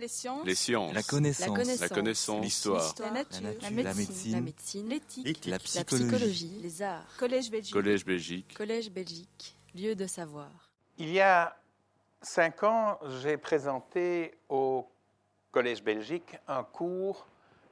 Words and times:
Les 0.00 0.08
sciences. 0.08 0.46
Les 0.46 0.54
sciences. 0.54 0.94
La 0.94 1.02
connaissance. 1.02 1.80
La 1.80 1.88
connaissance. 1.90 2.42
L'histoire. 2.42 2.94
La 3.00 3.10
nature. 3.10 3.40
La 3.42 3.70
La 3.70 3.82
nature. 3.94 4.40
médecine. 4.40 4.88
L'éthique. 4.88 5.44
La 5.44 5.52
La 5.52 5.58
psychologie. 5.58 6.06
psychologie. 6.08 6.58
Les 6.62 6.82
arts. 6.82 7.04
Collège 7.18 7.50
Belgique. 7.50 7.72
Collège 7.74 8.04
Belgique. 8.06 8.54
Collège 8.56 8.90
Belgique. 8.90 9.56
Lieu 9.74 9.94
de 9.94 10.06
savoir. 10.06 10.48
Il 10.96 11.10
y 11.10 11.20
a 11.20 11.54
cinq 12.22 12.62
ans, 12.62 12.98
j'ai 13.20 13.36
présenté 13.36 14.38
au 14.48 14.86
Collège 15.52 15.82
Belgique 15.82 16.38
un 16.48 16.64
cours 16.64 17.26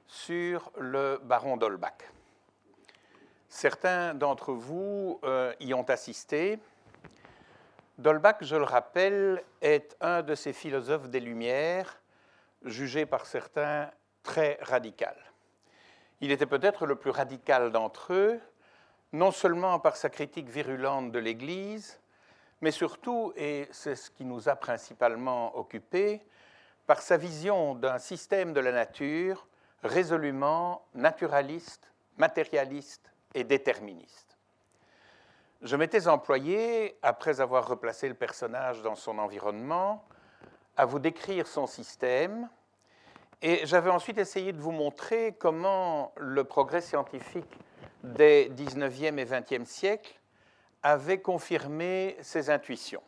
sur 0.07 0.71
le 0.79 1.19
baron 1.25 1.57
d'Holbach. 1.57 1.97
Certains 3.49 4.15
d'entre 4.15 4.53
vous 4.53 5.19
euh, 5.25 5.55
y 5.61 5.73
ont 5.73 5.85
assisté. 5.85 6.59
D'Holbach, 7.97 8.37
je 8.43 8.57
le 8.57 8.65
rappelle, 8.65 9.43
est 9.63 9.97
un 10.01 10.23
de 10.23 10.35
ces 10.35 10.53
philosophes 10.53 11.09
des 11.09 11.21
Lumières, 11.21 11.99
jugé 12.65 13.07
par 13.07 13.27
certains 13.27 13.91
très 14.23 14.59
radical. 14.63 15.17
Il 16.21 16.31
était 16.33 16.47
peut-être 16.47 16.87
le 16.87 16.97
plus 16.97 17.11
radical 17.11 17.71
d'entre 17.71 18.13
eux, 18.13 18.41
non 19.13 19.31
seulement 19.31 19.79
par 19.79 19.97
sa 19.97 20.11
critique 20.11 20.49
virulente 20.49 21.13
de 21.13 21.19
l'Église, 21.19 22.01
mais 22.61 22.71
surtout, 22.71 23.33
et 23.37 23.69
c'est 23.71 23.95
ce 23.95 24.11
qui 24.11 24.25
nous 24.25 24.49
a 24.49 24.57
principalement 24.57 25.57
occupés, 25.57 26.23
par 26.87 27.01
sa 27.03 27.17
vision 27.17 27.75
d'un 27.75 27.99
système 27.99 28.53
de 28.53 28.61
la 28.61 28.73
nature 28.73 29.47
résolument 29.83 30.87
naturaliste, 30.95 31.93
matérialiste 32.17 33.13
et 33.35 33.45
déterministe. 33.45 34.37
Je 35.63 35.77
m'étais 35.77 36.09
employé, 36.09 36.99
après 37.03 37.41
avoir 37.41 37.69
replacé 37.69 38.09
le 38.09 38.15
personnage 38.15 38.83
dans 38.83 38.95
son 38.95 39.19
environnement, 39.19 40.05
à 40.79 40.87
vous 40.87 41.01
décrire 41.01 41.49
son 41.49 41.67
système, 41.67 42.49
et 43.43 43.67
j'avais 43.67 43.91
ensuite 43.91 44.17
essayé 44.17 44.53
de 44.53 44.61
vous 44.61 44.71
montrer 44.71 45.35
comment 45.39 46.13
le 46.17 46.45
progrès 46.45 46.81
scientifique 46.81 47.59
des 48.05 48.49
19e 48.51 49.19
et 49.19 49.25
20e 49.25 49.65
siècles 49.65 50.15
avait 50.85 51.21
confirmé 51.21 52.17
ses 52.21 52.49
intuitions. 52.49 53.03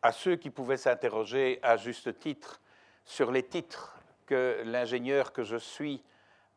À 0.00 0.10
ceux 0.10 0.36
qui 0.36 0.48
pouvaient 0.48 0.78
s'interroger 0.78 1.60
à 1.62 1.76
juste 1.76 2.18
titre 2.18 2.60
sur 3.04 3.30
les 3.30 3.42
titres 3.42 3.94
que 4.24 4.62
l'ingénieur 4.64 5.34
que 5.34 5.42
je 5.42 5.56
suis 5.56 6.02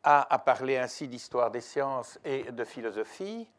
a 0.04 0.34
à 0.34 0.40
parler 0.40 0.78
ainsi 0.78 1.10
d'histoire 1.10 1.52
des 1.52 1.62
sciences 1.62 2.18
et 2.24 2.44
de 2.44 2.64
philosophie, 2.64 3.50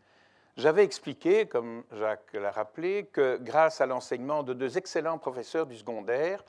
j'avais 0.61 0.84
expliqué, 0.84 1.47
comme 1.47 1.84
Jacques 1.92 2.34
l'a 2.34 2.50
rappelé, 2.50 3.06
que 3.06 3.39
grâce 3.39 3.80
à 3.80 3.86
l'enseignement 3.86 4.42
de 4.42 4.53
deux 4.53 4.77
excellents 4.77 5.19
professeurs 5.19 5.66
du 5.66 5.77
secondaire, 5.77 6.44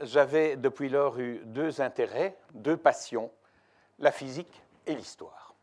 j'avais 0.00 0.56
depuis 0.56 0.88
lors 0.88 1.18
eu 1.20 1.42
deux 1.44 1.80
intérêts, 1.80 2.36
deux 2.54 2.76
passions, 2.76 3.30
la 3.98 4.10
physique 4.10 4.62
et 4.86 4.94
l'histoire. 4.94 5.54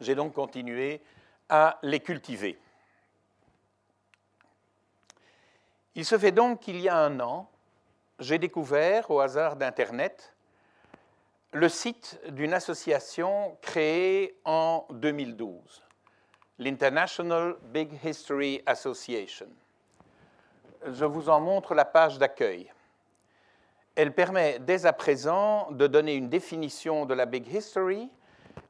J'ai 0.00 0.14
donc 0.14 0.34
continué 0.34 1.00
à 1.48 1.78
les 1.82 2.00
cultiver. 2.00 2.58
Il 5.94 6.04
se 6.04 6.18
fait 6.18 6.32
donc 6.32 6.60
qu'il 6.60 6.78
y 6.80 6.88
a 6.88 6.96
un 6.96 7.18
an, 7.18 7.50
j'ai 8.20 8.38
découvert 8.38 9.10
au 9.10 9.20
hasard 9.20 9.56
d'Internet 9.56 10.34
le 11.52 11.68
site 11.68 12.20
d'une 12.28 12.52
association 12.52 13.56
créée 13.62 14.38
en 14.44 14.86
2012, 14.90 15.82
l'International 16.58 17.56
Big 17.62 17.90
History 18.04 18.62
Association. 18.66 19.48
Je 20.84 21.04
vous 21.04 21.28
en 21.28 21.40
montre 21.40 21.74
la 21.74 21.84
page 21.84 22.18
d'accueil. 22.18 22.72
Elle 23.94 24.12
permet 24.12 24.58
dès 24.58 24.86
à 24.86 24.92
présent 24.92 25.70
de 25.70 25.86
donner 25.86 26.14
une 26.14 26.28
définition 26.28 27.06
de 27.06 27.14
la 27.14 27.26
Big 27.26 27.46
History 27.52 28.10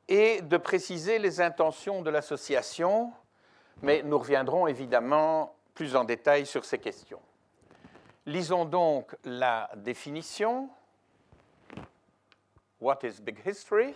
et 0.07 0.43
de 0.43 0.57
préciser 0.57 1.19
les 1.19 1.41
intentions 1.41 2.03
de 2.03 2.11
l'association, 2.11 3.13
mais 3.83 4.03
nous 4.03 4.19
reviendrons 4.19 4.67
évidemment 4.67 5.55
plus 5.75 5.97
en 5.97 6.05
détail 6.05 6.47
sur 6.47 6.65
ces 6.65 6.79
questions. 6.79 7.21
Lisons 8.27 8.65
donc 8.65 9.17
la 9.25 9.71
définition. 9.77 10.69
What 12.81 12.99
is 13.03 13.21
Big 13.21 13.39
History? 13.47 13.95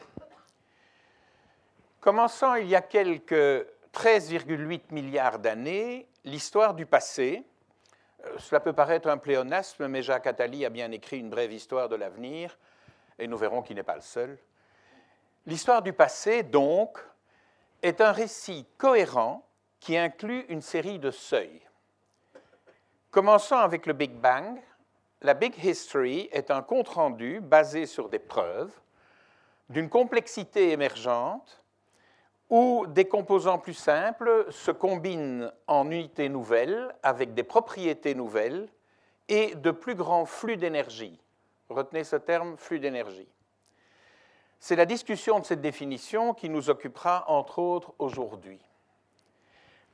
Commençant 2.00 2.54
il 2.54 2.68
y 2.68 2.74
a 2.74 2.82
quelques 2.82 3.66
13,8 3.94 4.92
milliards 4.92 5.38
d'années, 5.38 6.08
l'histoire 6.24 6.74
du 6.74 6.86
passé, 6.86 7.44
euh, 8.24 8.38
cela 8.38 8.60
peut 8.60 8.72
paraître 8.72 9.08
un 9.08 9.18
pléonasme, 9.18 9.88
mais 9.88 10.02
Jacques 10.02 10.26
Attali 10.26 10.64
a 10.64 10.70
bien 10.70 10.90
écrit 10.92 11.18
une 11.18 11.30
brève 11.30 11.52
histoire 11.52 11.88
de 11.88 11.96
l'avenir, 11.96 12.56
et 13.18 13.26
nous 13.26 13.36
verrons 13.36 13.62
qu'il 13.62 13.76
n'est 13.76 13.82
pas 13.82 13.94
le 13.94 14.00
seul. 14.00 14.38
L'histoire 15.46 15.82
du 15.82 15.92
passé, 15.92 16.42
donc, 16.42 16.98
est 17.82 18.00
un 18.00 18.12
récit 18.12 18.66
cohérent 18.78 19.46
qui 19.80 19.96
inclut 19.96 20.46
une 20.48 20.62
série 20.62 20.98
de 20.98 21.10
seuils. 21.10 21.60
Commençant 23.10 23.58
avec 23.58 23.86
le 23.86 23.92
Big 23.92 24.12
Bang, 24.12 24.60
la 25.20 25.34
Big 25.34 25.52
History 25.62 26.28
est 26.32 26.50
un 26.50 26.62
compte-rendu 26.62 27.40
basé 27.40 27.86
sur 27.86 28.08
des 28.08 28.18
preuves 28.18 28.72
d'une 29.68 29.88
complexité 29.88 30.70
émergente 30.70 31.61
où 32.52 32.84
des 32.86 33.06
composants 33.06 33.58
plus 33.58 33.72
simples 33.72 34.44
se 34.50 34.70
combinent 34.70 35.50
en 35.66 35.90
unités 35.90 36.28
nouvelles 36.28 36.94
avec 37.02 37.32
des 37.32 37.44
propriétés 37.44 38.14
nouvelles 38.14 38.68
et 39.30 39.54
de 39.54 39.70
plus 39.70 39.94
grands 39.94 40.26
flux 40.26 40.58
d'énergie. 40.58 41.18
Retenez 41.70 42.04
ce 42.04 42.16
terme, 42.16 42.58
flux 42.58 42.78
d'énergie. 42.78 43.26
C'est 44.60 44.76
la 44.76 44.84
discussion 44.84 45.38
de 45.38 45.46
cette 45.46 45.62
définition 45.62 46.34
qui 46.34 46.50
nous 46.50 46.68
occupera 46.68 47.24
entre 47.28 47.58
autres 47.58 47.94
aujourd'hui. 47.98 48.60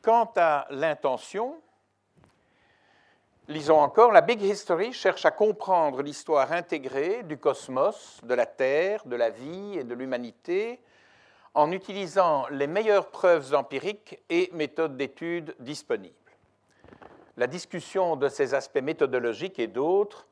Quant 0.02 0.32
à 0.34 0.66
l'intention, 0.70 1.60
lisons 3.46 3.78
encore, 3.78 4.10
la 4.10 4.20
Big 4.20 4.42
History 4.42 4.92
cherche 4.92 5.24
à 5.24 5.30
comprendre 5.30 6.02
l'histoire 6.02 6.50
intégrée 6.50 7.22
du 7.22 7.38
cosmos, 7.38 8.18
de 8.24 8.34
la 8.34 8.46
Terre, 8.46 9.06
de 9.06 9.14
la 9.14 9.30
vie 9.30 9.78
et 9.78 9.84
de 9.84 9.94
l'humanité 9.94 10.80
en 11.54 11.72
utilisant 11.72 12.46
les 12.50 12.66
meilleures 12.66 13.10
preuves 13.10 13.54
empiriques 13.54 14.22
et 14.28 14.50
méthodes 14.52 14.96
d'études 14.96 15.54
disponibles. 15.60 16.14
La 17.36 17.46
discussion 17.46 18.16
de 18.16 18.28
ces 18.28 18.54
aspects 18.54 18.82
méthodologiques 18.82 19.58
et 19.58 19.66
d'autres 19.66 20.26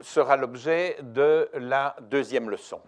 sera 0.00 0.36
l'objet 0.36 0.96
de 1.02 1.50
la 1.54 1.96
deuxième 2.00 2.50
leçon. 2.50 2.80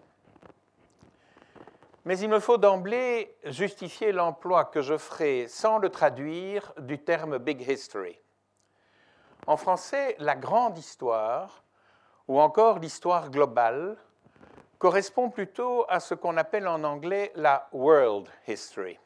Mais 2.05 2.19
il 2.19 2.29
me 2.31 2.41
faut 2.41 2.57
d'emblée 2.57 3.37
justifier 3.45 4.13
l'emploi 4.13 4.65
que 4.65 4.81
je 4.81 4.97
ferai 4.97 5.47
sans 5.49 5.79
le 5.79 5.91
traduire 5.91 6.73
du 6.79 6.99
terme 6.99 7.37
Big 7.39 7.61
History. 7.69 8.19
En 9.47 9.57
français, 9.57 10.17
la 10.19 10.35
grande 10.35 10.79
histoire, 10.79 11.63
ou 12.27 12.41
encore 12.41 12.79
l'histoire 12.79 13.31
globale, 13.31 13.97
correspond 14.79 15.31
plutôt 15.31 15.85
à 15.89 16.01
ce 16.01 16.15
qu'on 16.15 16.37
appelle 16.37 16.69
en 16.69 16.85
anglais 16.85 17.33
la 17.35 17.69
World 17.73 18.29
History. 18.47 18.99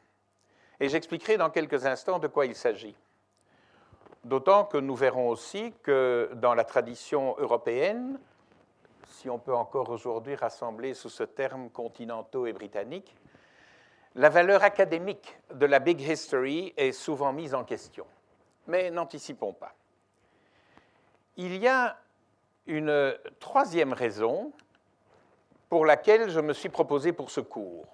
Et 0.79 0.89
j'expliquerai 0.89 1.37
dans 1.37 1.49
quelques 1.49 1.85
instants 1.85 2.19
de 2.19 2.27
quoi 2.27 2.45
il 2.45 2.55
s'agit. 2.55 2.95
D'autant 4.23 4.65
que 4.65 4.77
nous 4.77 4.95
verrons 4.95 5.29
aussi 5.29 5.73
que 5.83 6.29
dans 6.35 6.53
la 6.53 6.63
tradition 6.63 7.35
européenne, 7.37 8.19
si 9.07 9.29
on 9.29 9.39
peut 9.39 9.55
encore 9.55 9.89
aujourd'hui 9.89 10.35
rassembler 10.35 10.93
sous 10.93 11.09
ce 11.09 11.23
terme 11.23 11.69
continentaux 11.69 12.45
et 12.45 12.53
britanniques, 12.53 13.15
la 14.15 14.29
valeur 14.29 14.63
académique 14.63 15.37
de 15.53 15.65
la 15.65 15.79
Big 15.79 15.99
History 15.99 16.73
est 16.77 16.91
souvent 16.91 17.33
mise 17.33 17.55
en 17.55 17.63
question. 17.63 18.05
Mais 18.67 18.91
n'anticipons 18.91 19.53
pas. 19.53 19.73
Il 21.35 21.57
y 21.57 21.67
a 21.67 21.97
une 22.67 23.17
troisième 23.39 23.91
raison 23.91 24.53
pour 25.73 25.87
laquelle 25.87 26.29
je 26.29 26.39
me 26.39 26.53
suis 26.53 26.69
proposé 26.69 27.13
pour 27.13 27.31
ce 27.31 27.41
cours. 27.41 27.87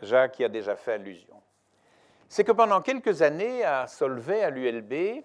Jacques 0.00 0.38
y 0.38 0.44
a 0.44 0.48
déjà 0.48 0.74
fait 0.74 0.94
allusion. 0.94 1.38
C'est 2.30 2.44
que 2.44 2.52
pendant 2.52 2.80
quelques 2.80 3.20
années, 3.20 3.62
à 3.62 3.86
Solvay, 3.86 4.42
à 4.42 4.48
l'ULB, 4.48 5.22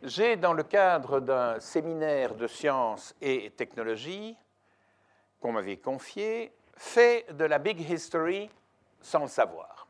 j'ai, 0.00 0.36
dans 0.36 0.54
le 0.54 0.62
cadre 0.62 1.20
d'un 1.20 1.60
séminaire 1.60 2.34
de 2.34 2.46
sciences 2.46 3.14
et 3.20 3.50
technologies 3.50 4.34
qu'on 5.42 5.52
m'avait 5.52 5.76
confié, 5.76 6.54
fait 6.74 7.26
de 7.34 7.44
la 7.44 7.58
Big 7.58 7.78
History 7.86 8.48
sans 9.02 9.24
le 9.24 9.28
savoir. 9.28 9.86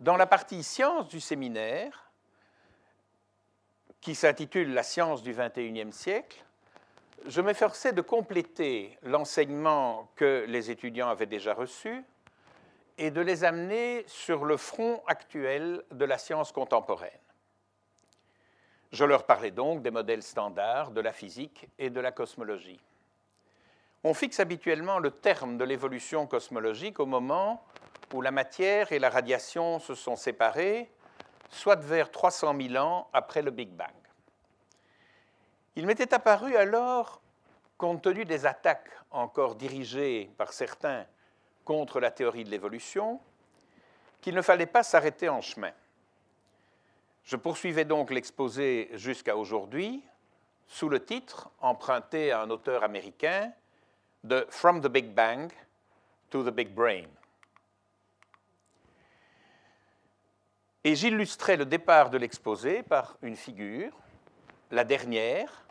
Dans 0.00 0.16
la 0.16 0.26
partie 0.26 0.62
sciences 0.62 1.08
du 1.08 1.20
séminaire, 1.20 2.10
qui 4.00 4.14
s'intitule 4.14 4.72
La 4.72 4.82
science 4.82 5.22
du 5.22 5.34
XXIe 5.34 5.92
siècle, 5.92 6.45
je 7.24 7.40
m'efforçais 7.40 7.92
de 7.92 8.02
compléter 8.02 8.98
l'enseignement 9.02 10.10
que 10.16 10.44
les 10.48 10.70
étudiants 10.70 11.08
avaient 11.08 11.26
déjà 11.26 11.54
reçu 11.54 12.04
et 12.98 13.10
de 13.10 13.20
les 13.20 13.44
amener 13.44 14.04
sur 14.06 14.44
le 14.44 14.56
front 14.56 15.02
actuel 15.06 15.82
de 15.90 16.04
la 16.04 16.18
science 16.18 16.52
contemporaine. 16.52 17.10
Je 18.92 19.04
leur 19.04 19.24
parlais 19.24 19.50
donc 19.50 19.82
des 19.82 19.90
modèles 19.90 20.22
standards 20.22 20.90
de 20.90 21.00
la 21.00 21.12
physique 21.12 21.68
et 21.78 21.90
de 21.90 22.00
la 22.00 22.12
cosmologie. 22.12 22.80
On 24.04 24.14
fixe 24.14 24.38
habituellement 24.38 24.98
le 24.98 25.10
terme 25.10 25.58
de 25.58 25.64
l'évolution 25.64 26.26
cosmologique 26.26 27.00
au 27.00 27.06
moment 27.06 27.64
où 28.14 28.22
la 28.22 28.30
matière 28.30 28.92
et 28.92 28.98
la 28.98 29.10
radiation 29.10 29.80
se 29.80 29.94
sont 29.94 30.16
séparées, 30.16 30.88
soit 31.50 31.76
vers 31.76 32.10
300 32.10 32.54
000 32.56 32.76
ans 32.76 33.08
après 33.12 33.42
le 33.42 33.50
Big 33.50 33.70
Bang. 33.70 33.90
Il 35.76 35.86
m'était 35.86 36.14
apparu 36.14 36.56
alors, 36.56 37.20
compte 37.76 38.02
tenu 38.02 38.24
des 38.24 38.46
attaques 38.46 38.90
encore 39.10 39.54
dirigées 39.54 40.30
par 40.38 40.54
certains 40.54 41.06
contre 41.66 42.00
la 42.00 42.10
théorie 42.10 42.44
de 42.44 42.50
l'évolution, 42.50 43.20
qu'il 44.22 44.34
ne 44.34 44.40
fallait 44.40 44.66
pas 44.66 44.82
s'arrêter 44.82 45.28
en 45.28 45.42
chemin. 45.42 45.72
Je 47.24 47.36
poursuivais 47.36 47.84
donc 47.84 48.10
l'exposé 48.10 48.88
jusqu'à 48.94 49.36
aujourd'hui 49.36 50.02
sous 50.66 50.88
le 50.88 51.04
titre, 51.04 51.50
emprunté 51.60 52.32
à 52.32 52.40
un 52.40 52.50
auteur 52.50 52.82
américain, 52.82 53.52
de 54.24 54.46
From 54.48 54.80
the 54.80 54.88
Big 54.88 55.12
Bang 55.12 55.52
to 56.30 56.42
the 56.42 56.52
Big 56.52 56.70
Brain. 56.70 57.04
Et 60.84 60.94
j'illustrais 60.94 61.56
le 61.56 61.66
départ 61.66 62.10
de 62.10 62.18
l'exposé 62.18 62.82
par 62.82 63.16
une 63.22 63.36
figure, 63.36 63.92
la 64.70 64.84
dernière, 64.84 65.65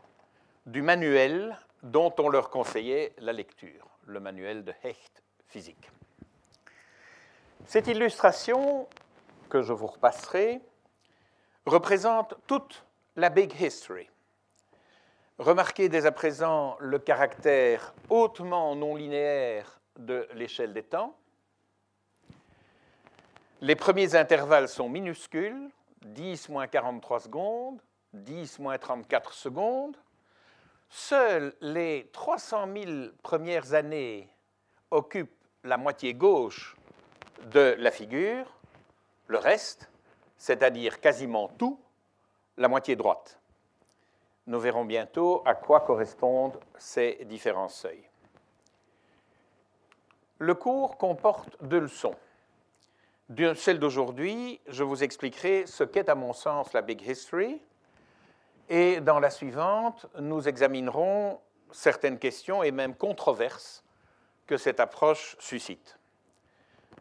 du 0.65 0.81
manuel 0.81 1.57
dont 1.83 2.13
on 2.17 2.29
leur 2.29 2.49
conseillait 2.49 3.13
la 3.19 3.33
lecture, 3.33 3.87
le 4.05 4.19
manuel 4.19 4.63
de 4.63 4.73
Hecht 4.83 5.23
physique. 5.47 5.89
Cette 7.65 7.87
illustration, 7.87 8.87
que 9.49 9.61
je 9.61 9.73
vous 9.73 9.87
repasserai, 9.87 10.61
représente 11.65 12.35
toute 12.47 12.85
la 13.15 13.29
Big 13.29 13.53
History. 13.59 14.09
Remarquez 15.37 15.89
dès 15.89 16.05
à 16.05 16.11
présent 16.11 16.77
le 16.79 16.97
caractère 16.97 17.93
hautement 18.09 18.75
non 18.75 18.95
linéaire 18.95 19.79
de 19.97 20.27
l'échelle 20.33 20.73
des 20.73 20.83
temps. 20.83 21.15
Les 23.61 23.75
premiers 23.75 24.15
intervalles 24.15 24.69
sont 24.69 24.89
minuscules, 24.89 25.69
10 26.05 26.49
moins 26.49 26.67
43 26.67 27.21
secondes, 27.21 27.81
10 28.13 28.59
moins 28.59 28.77
34 28.77 29.33
secondes. 29.33 29.97
Seules 30.97 31.53
les 31.59 32.09
300 32.13 32.69
000 32.73 32.91
premières 33.21 33.73
années 33.73 34.29
occupent 34.91 35.35
la 35.65 35.75
moitié 35.75 36.13
gauche 36.13 36.77
de 37.51 37.75
la 37.77 37.91
figure, 37.91 38.45
le 39.27 39.37
reste, 39.37 39.89
c'est-à-dire 40.37 41.01
quasiment 41.01 41.49
tout, 41.49 41.77
la 42.55 42.69
moitié 42.69 42.95
droite. 42.95 43.37
Nous 44.47 44.57
verrons 44.57 44.85
bientôt 44.85 45.43
à 45.45 45.53
quoi 45.53 45.81
correspondent 45.81 46.61
ces 46.77 47.25
différents 47.25 47.67
seuils. 47.67 48.09
Le 50.39 50.55
cours 50.55 50.97
comporte 50.97 51.61
deux 51.61 51.81
leçons. 51.81 52.15
Celle 53.55 53.79
d'aujourd'hui, 53.79 54.61
je 54.67 54.85
vous 54.85 55.03
expliquerai 55.03 55.65
ce 55.65 55.83
qu'est 55.83 56.07
à 56.07 56.15
mon 56.15 56.31
sens 56.31 56.71
la 56.71 56.81
Big 56.81 57.05
History, 57.05 57.61
et 58.69 58.99
dans 59.01 59.19
la 59.19 59.29
suivante, 59.29 60.07
nous 60.19 60.47
examinerons 60.47 61.39
certaines 61.71 62.19
questions 62.19 62.63
et 62.63 62.71
même 62.71 62.95
controverses 62.95 63.83
que 64.47 64.57
cette 64.57 64.79
approche 64.79 65.35
suscite. 65.39 65.99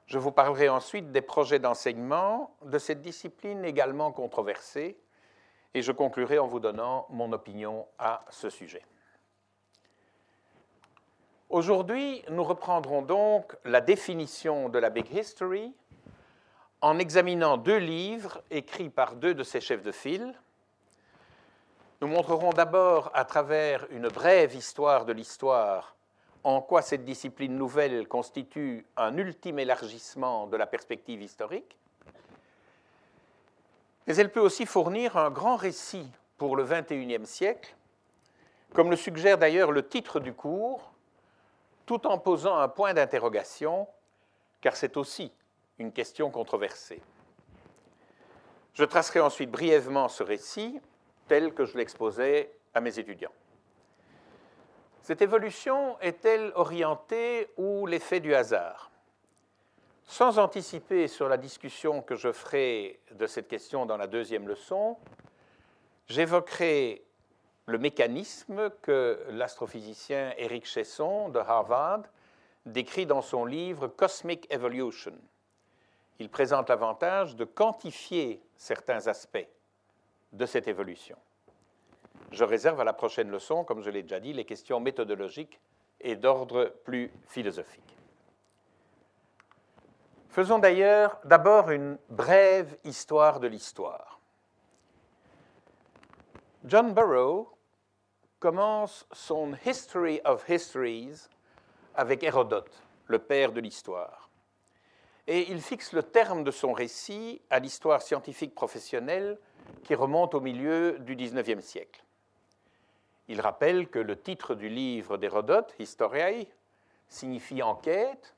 Je 0.07 0.19
vous 0.19 0.33
parlerai 0.33 0.69
ensuite 0.69 1.13
des 1.13 1.23
projets 1.23 1.59
d'enseignement 1.59 2.55
de 2.65 2.79
cette 2.79 3.01
discipline 3.01 3.65
également 3.65 4.13
controversée 4.13 4.99
et 5.73 5.83
je 5.83 5.93
conclurai 5.93 6.39
en 6.39 6.47
vous 6.47 6.61
donnant 6.61 7.07
mon 7.11 7.33
opinion 7.33 7.87
à 7.99 8.25
ce 8.31 8.51
sujet. 8.51 8.83
Aujourd'hui, 11.49 12.23
nous 12.31 12.45
reprendrons 12.45 13.03
donc 13.03 13.57
la 13.65 13.81
définition 13.81 14.69
de 14.69 14.79
la 14.79 14.91
Big 14.91 15.11
History 15.13 15.75
en 16.81 16.99
examinant 16.99 17.57
deux 17.57 17.79
livres 17.79 18.43
écrits 18.51 18.91
par 18.91 19.17
deux 19.17 19.35
de 19.35 19.43
ses 19.43 19.61
chefs 19.61 19.83
de 19.83 19.93
file. 19.93 20.35
Nous 22.05 22.11
montrerons 22.11 22.53
d'abord 22.53 23.11
à 23.15 23.25
travers 23.25 23.87
une 23.91 24.09
brève 24.09 24.55
histoire 24.55 25.07
de 25.07 25.15
l'histoire 25.15 25.97
en 26.43 26.61
quoi 26.61 26.83
cette 26.83 27.07
discipline 27.07 27.57
nouvelle 27.57 28.07
constitue 28.09 28.87
un 28.99 29.17
ultime 29.17 29.59
élargissement 29.59 30.47
de 30.47 30.59
la 30.59 30.67
perspective 30.67 31.23
historique, 31.23 31.79
mais 34.07 34.17
elle 34.17 34.31
peut 34.31 34.41
aussi 34.41 34.67
fournir 34.67 35.17
un 35.17 35.31
grand 35.31 35.57
récit 35.57 36.07
pour 36.37 36.57
le 36.57 36.65
XXIe 36.65 37.25
siècle, 37.25 37.75
comme 38.75 38.91
le 38.91 38.97
suggère 38.97 39.39
d'ailleurs 39.39 39.73
le 39.73 39.89
titre 39.89 40.21
du 40.21 40.35
cours, 40.35 40.93
tout 41.87 42.07
en 42.07 42.19
posant 42.19 42.59
un 42.59 42.69
point 42.69 42.93
d'interrogation, 42.93 43.89
car 44.61 44.77
c'est 44.77 44.99
aussi 44.99 45.33
une 45.79 45.91
question 45.91 46.31
controversée. 46.31 47.01
Je 48.75 48.85
tracerai 48.85 49.21
ensuite 49.21 49.51
brièvement 49.51 50.09
ce 50.09 50.23
récit 50.23 50.83
tel 51.29 51.55
que 51.55 51.65
je 51.65 51.77
l'exposais 51.77 52.51
à 52.75 52.81
mes 52.81 52.99
étudiants. 52.99 53.33
Cette 55.03 55.23
évolution 55.23 55.99
est-elle 56.01 56.53
orientée 56.55 57.49
ou 57.57 57.87
l'effet 57.87 58.21
du 58.21 58.35
hasard? 58.35 58.91
Sans 60.07 60.39
anticiper 60.39 61.09
sur 61.09 61.29
la 61.29 61.37
discussion 61.37 62.03
que 62.03 62.15
je 62.15 62.33
ferai 62.33 63.01
de 63.13 63.27
cette 63.27 63.49
question 63.49 63.87
dans 63.87 63.97
la 63.97 64.07
deuxième 64.07 64.49
leçon, 64.49 64.97
j'évoquerai 66.07 67.05
le 67.67 67.79
mécanisme 67.79 68.71
que 68.83 69.25
l'astrophysicien 69.31 70.35
Eric 70.37 70.67
Chesson 70.67 71.31
de 71.31 71.39
Harvard 71.39 72.03
décrit 72.67 73.07
dans 73.07 73.23
son 73.23 73.45
livre 73.45 73.89
Cosmic 73.89 74.47
Evolution. 74.53 75.15
Il 76.19 76.29
présente 76.29 76.69
l'avantage 76.69 77.37
de 77.37 77.45
quantifier 77.45 78.43
certains 78.57 79.07
aspects 79.07 79.49
de 80.35 80.47
cette 80.47 80.69
évolution. 80.69 81.17
Je 82.31 82.45
réserve 82.45 82.81
à 82.81 82.85
la 82.85 82.93
prochaine 82.93 83.31
leçon, 83.31 83.65
comme 83.65 83.83
je 83.83 83.91
l'ai 83.91 84.03
déjà 84.03 84.21
dit, 84.21 84.33
les 84.33 84.45
questions 84.45 84.81
méthodologiques 84.81 85.61
et 86.01 86.17
d'ordre 86.17 86.75
plus 86.85 87.11
philosophique. 87.29 87.97
Faisons 90.29 90.59
d'ailleurs 90.59 91.21
d'abord 91.25 91.71
une 91.71 91.97
brève 92.11 92.77
histoire 92.85 93.39
de 93.39 93.47
l'histoire. 93.47 94.19
John 96.65 96.93
Burrow 96.93 97.57
commence 98.41 99.07
son 99.13 99.55
History 99.65 100.21
of 100.25 100.49
Histories 100.49 101.29
avec 101.95 102.25
Hérodote, 102.25 102.83
le 103.07 103.21
père 103.21 103.53
de 103.53 103.61
l'histoire. 103.61 104.29
Et 105.27 105.51
il 105.51 105.63
fixe 105.63 105.93
le 105.93 106.03
terme 106.03 106.43
de 106.43 106.51
son 106.51 106.73
récit 106.73 107.41
à 107.49 107.61
l'histoire 107.61 108.03
scientifique 108.03 108.55
professionnelle 108.55 109.39
qui 109.83 109.95
remonte 109.95 110.35
au 110.35 110.41
milieu 110.41 110.99
du 110.99 111.17
XIXe 111.17 111.65
siècle. 111.65 112.03
Il 113.29 113.41
rappelle 113.41 113.89
que 113.89 113.99
le 113.99 114.21
titre 114.21 114.55
du 114.55 114.69
livre 114.69 115.17
d'Hérodote, 115.17 115.75
Historiae, 115.79 116.47
signifie 117.09 117.63
enquête, 117.63 118.35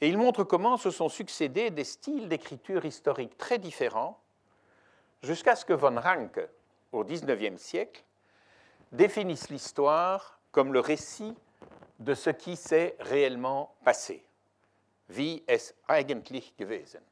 et 0.00 0.08
il 0.08 0.18
montre 0.18 0.44
comment 0.44 0.76
se 0.76 0.90
sont 0.90 1.08
succédés 1.08 1.70
des 1.70 1.84
styles 1.84 2.28
d'écriture 2.28 2.84
historique 2.84 3.36
très 3.36 3.58
différents, 3.58 4.18
jusqu'à 5.22 5.54
ce 5.56 5.64
que 5.64 5.72
von 5.72 6.00
Ranke, 6.00 6.40
au 6.90 7.04
XIXe 7.04 7.60
siècle, 7.60 8.02
définisse 8.90 9.48
l'histoire 9.48 10.40
comme 10.50 10.72
le 10.72 10.80
récit 10.80 11.34
de 11.98 12.14
ce 12.14 12.30
qui 12.30 12.56
s'est 12.56 12.96
réellement 13.00 13.74
passé. 13.84 14.24
Wie 15.08 15.42
es 15.46 15.74
eigentlich 15.88 16.54
gewesen? 16.58 17.02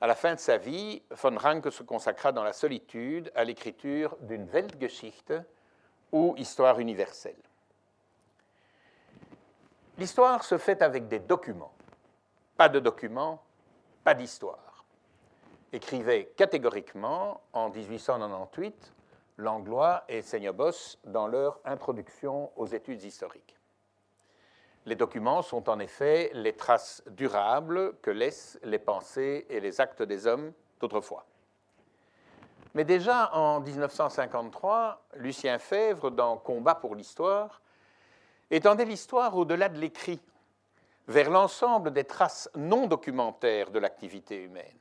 À 0.00 0.06
la 0.06 0.14
fin 0.14 0.34
de 0.34 0.38
sa 0.40 0.58
vie, 0.58 1.02
von 1.10 1.36
Ranke 1.36 1.72
se 1.72 1.82
consacra 1.82 2.30
dans 2.30 2.44
la 2.44 2.52
solitude 2.52 3.32
à 3.34 3.42
l'écriture 3.42 4.16
d'une 4.20 4.46
Weltgeschichte 4.46 5.34
ou 6.12 6.34
histoire 6.36 6.78
universelle. 6.78 7.40
L'histoire 9.98 10.44
se 10.44 10.56
fait 10.56 10.82
avec 10.82 11.08
des 11.08 11.18
documents. 11.18 11.72
Pas 12.56 12.68
de 12.68 12.78
documents, 12.78 13.42
pas 14.04 14.14
d'histoire. 14.14 14.84
Écrivait 15.72 16.32
catégoriquement 16.36 17.40
en 17.52 17.68
1898 17.70 18.94
Langlois 19.38 20.04
et 20.08 20.22
Seignobos 20.22 20.96
dans 21.04 21.26
leur 21.26 21.60
introduction 21.64 22.52
aux 22.56 22.66
études 22.66 23.02
historiques. 23.02 23.57
Les 24.88 24.96
documents 24.96 25.42
sont 25.42 25.68
en 25.68 25.80
effet 25.80 26.30
les 26.32 26.54
traces 26.54 27.02
durables 27.08 27.94
que 28.00 28.10
laissent 28.10 28.58
les 28.62 28.78
pensées 28.78 29.44
et 29.50 29.60
les 29.60 29.82
actes 29.82 30.00
des 30.00 30.26
hommes 30.26 30.50
d'autrefois. 30.80 31.26
Mais 32.72 32.84
déjà 32.84 33.30
en 33.34 33.60
1953, 33.60 35.04
Lucien 35.16 35.58
Fèvre, 35.58 36.10
dans 36.10 36.38
Combat 36.38 36.74
pour 36.74 36.94
l'histoire, 36.94 37.60
étendait 38.50 38.86
l'histoire 38.86 39.36
au-delà 39.36 39.68
de 39.68 39.78
l'écrit, 39.78 40.22
vers 41.06 41.28
l'ensemble 41.28 41.92
des 41.92 42.04
traces 42.04 42.48
non 42.56 42.86
documentaires 42.86 43.70
de 43.70 43.80
l'activité 43.80 44.42
humaine. 44.42 44.78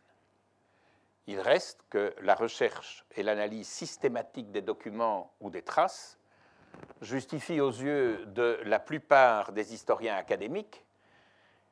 Il 1.26 1.42
reste 1.42 1.82
que 1.90 2.16
la 2.22 2.36
recherche 2.36 3.04
et 3.14 3.24
l'analyse 3.24 3.68
systématique 3.68 4.54
des 4.54 4.62
documents 4.62 5.34
ou 5.42 5.50
des 5.50 5.64
traces 5.64 6.17
justifient 7.02 7.62
aux 7.62 7.72
yeux 7.72 8.26
de 8.28 8.60
la 8.66 8.80
plupart 8.80 9.52
des 9.52 9.74
historiens 9.74 10.16
académiques 10.16 10.84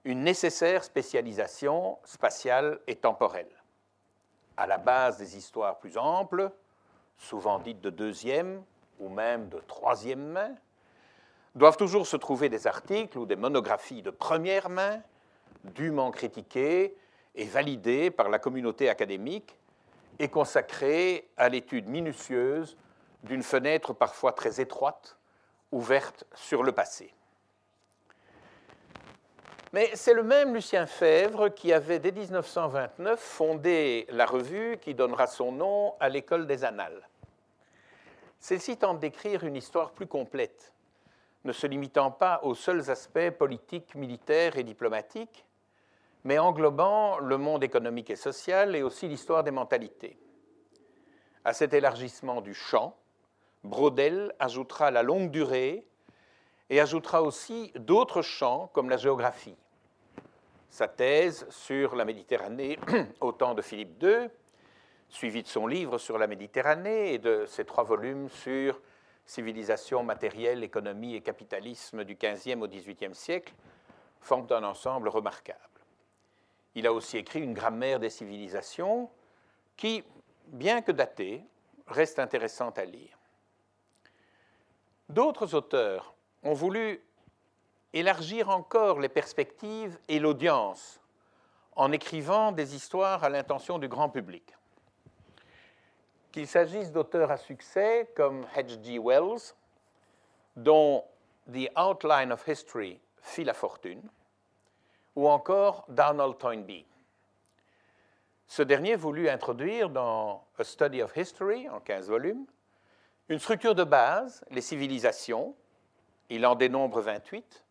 une 0.04 0.24
nécessaire 0.24 0.84
spécialisation 0.84 1.98
spatiale 2.04 2.80
et 2.86 2.96
temporelle. 2.96 3.50
À 4.56 4.68
la 4.68 4.78
base 4.78 5.18
des 5.18 5.36
histoires 5.36 5.80
plus 5.80 5.98
amples, 5.98 6.52
souvent 7.18 7.60
dites 7.60 7.82
de 7.82 7.90
deuxième 7.90 8.64
ou 9.00 9.10
même 9.10 9.50
de 9.50 9.60
troisième 9.68 10.24
main, 10.28 10.52
doivent 11.56 11.78
toujours 11.78 12.06
se 12.06 12.18
trouver 12.18 12.50
des 12.50 12.68
articles 12.68 13.18
ou 13.18 13.26
des 13.26 13.36
monographies 13.36 14.02
de 14.02 14.12
première 14.12 14.70
main, 14.70 15.02
dûment 15.64 16.12
critiqués 16.12 16.96
et 17.34 17.46
validés 17.46 18.12
par 18.12 18.30
la 18.30 18.40
communauté 18.40 18.90
académique 18.90 19.58
et 20.20 20.28
consacrés 20.28 21.28
à 21.36 21.50
l'étude 21.50 21.88
minutieuse 21.88 22.78
d'une 23.26 23.44
fenêtre 23.44 23.94
parfois 23.94 24.32
très 24.32 24.62
étroite, 24.62 25.18
ouverte 25.72 26.26
sur 26.34 26.64
le 26.64 26.72
passé. 26.72 27.14
Mais 29.74 29.92
c'est 29.94 30.14
le 30.14 30.24
même 30.24 30.54
Lucien 30.54 30.86
Fèvre 30.86 31.50
qui 31.50 31.74
avait, 31.74 32.00
dès 32.00 32.14
1929, 32.14 33.20
fondé 33.20 34.06
la 34.10 34.26
revue 34.26 34.78
qui 34.78 34.96
donnera 34.96 35.28
son 35.28 35.52
nom 35.52 35.96
à 36.00 36.08
l'École 36.08 36.48
des 36.48 36.64
Annales. 36.64 37.10
Celle-ci 38.40 38.78
tente 38.78 39.00
d'écrire 39.00 39.44
une 39.44 39.56
histoire 39.56 39.92
plus 39.92 40.08
complète, 40.08 40.74
ne 41.44 41.52
se 41.52 41.68
limitant 41.68 42.12
pas 42.12 42.40
aux 42.44 42.56
seuls 42.56 42.90
aspects 42.90 43.32
politiques, 43.32 43.96
militaires 43.96 44.58
et 44.58 44.64
diplomatiques, 44.64 45.46
mais 46.24 46.40
englobant 46.40 47.20
le 47.20 47.38
monde 47.38 47.64
économique 47.64 48.12
et 48.12 48.16
social 48.16 48.76
et 48.76 48.84
aussi 48.84 49.08
l'histoire 49.08 49.44
des 49.44 49.52
mentalités. 49.52 50.18
À 51.44 51.54
cet 51.54 51.74
élargissement 51.74 52.40
du 52.40 52.54
champ, 52.54 52.96
Brodel 53.66 54.34
ajoutera 54.40 54.92
la 54.92 55.04
longue 55.04 55.32
durée 55.32 55.86
et 56.70 56.80
ajoutera 56.80 57.22
aussi 57.22 57.72
d'autres 57.76 58.22
champs 58.22 58.70
comme 58.74 58.90
la 58.90 58.98
géographie. 58.98 59.58
Sa 60.70 60.88
thèse 60.88 61.46
sur 61.50 61.96
la 61.96 62.06
Méditerranée 62.06 62.80
au 63.22 63.32
temps 63.32 63.54
de 63.54 63.62
Philippe 63.62 64.02
II, 64.02 64.30
suivie 65.10 65.44
de 65.44 65.48
son 65.48 65.68
livre 65.68 65.98
sur 65.98 66.18
la 66.18 66.28
Méditerranée 66.28 67.14
et 67.14 67.18
de 67.18 67.46
ses 67.46 67.66
trois 67.66 67.84
volumes 67.84 68.30
sur 68.30 68.80
civilisation 69.26 70.04
matérielle, 70.04 70.64
économie 70.64 71.16
et 71.16 71.22
capitalisme 71.22 72.04
du 72.04 72.16
XVe 72.16 72.62
au 72.62 72.68
XVIIIe 72.68 73.16
siècle, 73.16 73.54
forment 74.22 74.48
un 74.52 74.64
ensemble 74.64 75.10
remarquable. 75.10 75.60
Il 76.76 76.86
a 76.86 76.94
aussi 76.94 77.18
écrit 77.18 77.42
une 77.42 77.54
grammaire 77.54 78.00
des 78.00 78.10
civilisations 78.10 79.10
qui, 79.78 80.04
bien 80.48 80.82
que 80.82 80.92
datée, 80.92 81.44
reste 81.88 82.20
intéressante 82.20 82.78
à 82.78 82.86
lire. 82.86 83.18
D'autres 85.10 85.54
auteurs 85.54 86.16
ont 86.44 86.54
voulu 86.54 87.02
élargir 87.94 88.50
encore 88.50 89.00
les 89.00 89.10
perspectives 89.10 89.98
et 90.08 90.20
l'audience 90.20 91.00
en 91.76 91.92
écrivant 91.92 92.52
des 92.52 92.76
histoires 92.76 93.24
à 93.24 93.30
l'intention 93.30 93.80
du 93.80 93.88
grand 93.88 94.10
public. 94.10 94.56
Qu'il 96.32 96.48
s'agisse 96.48 96.92
d'auteurs 96.92 97.32
à 97.32 97.38
succès 97.38 98.12
comme 98.16 98.46
H.G. 98.56 99.00
Wells, 99.00 99.54
dont 100.56 101.04
The 101.52 101.70
Outline 101.78 102.32
of 102.32 102.48
History 102.48 103.00
fit 103.22 103.44
la 103.44 103.54
fortune, 103.54 104.02
ou 105.16 105.28
encore 105.28 105.86
Donald 105.88 106.38
Toynbee. 106.38 106.86
Ce 108.48 108.62
dernier 108.62 108.96
voulut 108.96 109.30
introduire 109.30 109.90
dans 109.90 110.46
A 110.58 110.64
Study 110.64 111.02
of 111.02 111.16
History, 111.16 111.68
en 111.70 111.80
15 111.80 112.10
volumes, 112.10 112.46
une 113.30 113.40
structure 113.40 113.76
de 113.76 113.84
base, 113.84 114.44
les 114.52 114.62
civilisations, 114.62 115.56
il 116.30 116.46
en 116.46 116.56
dénombre 116.56 117.02
28, 117.02 117.66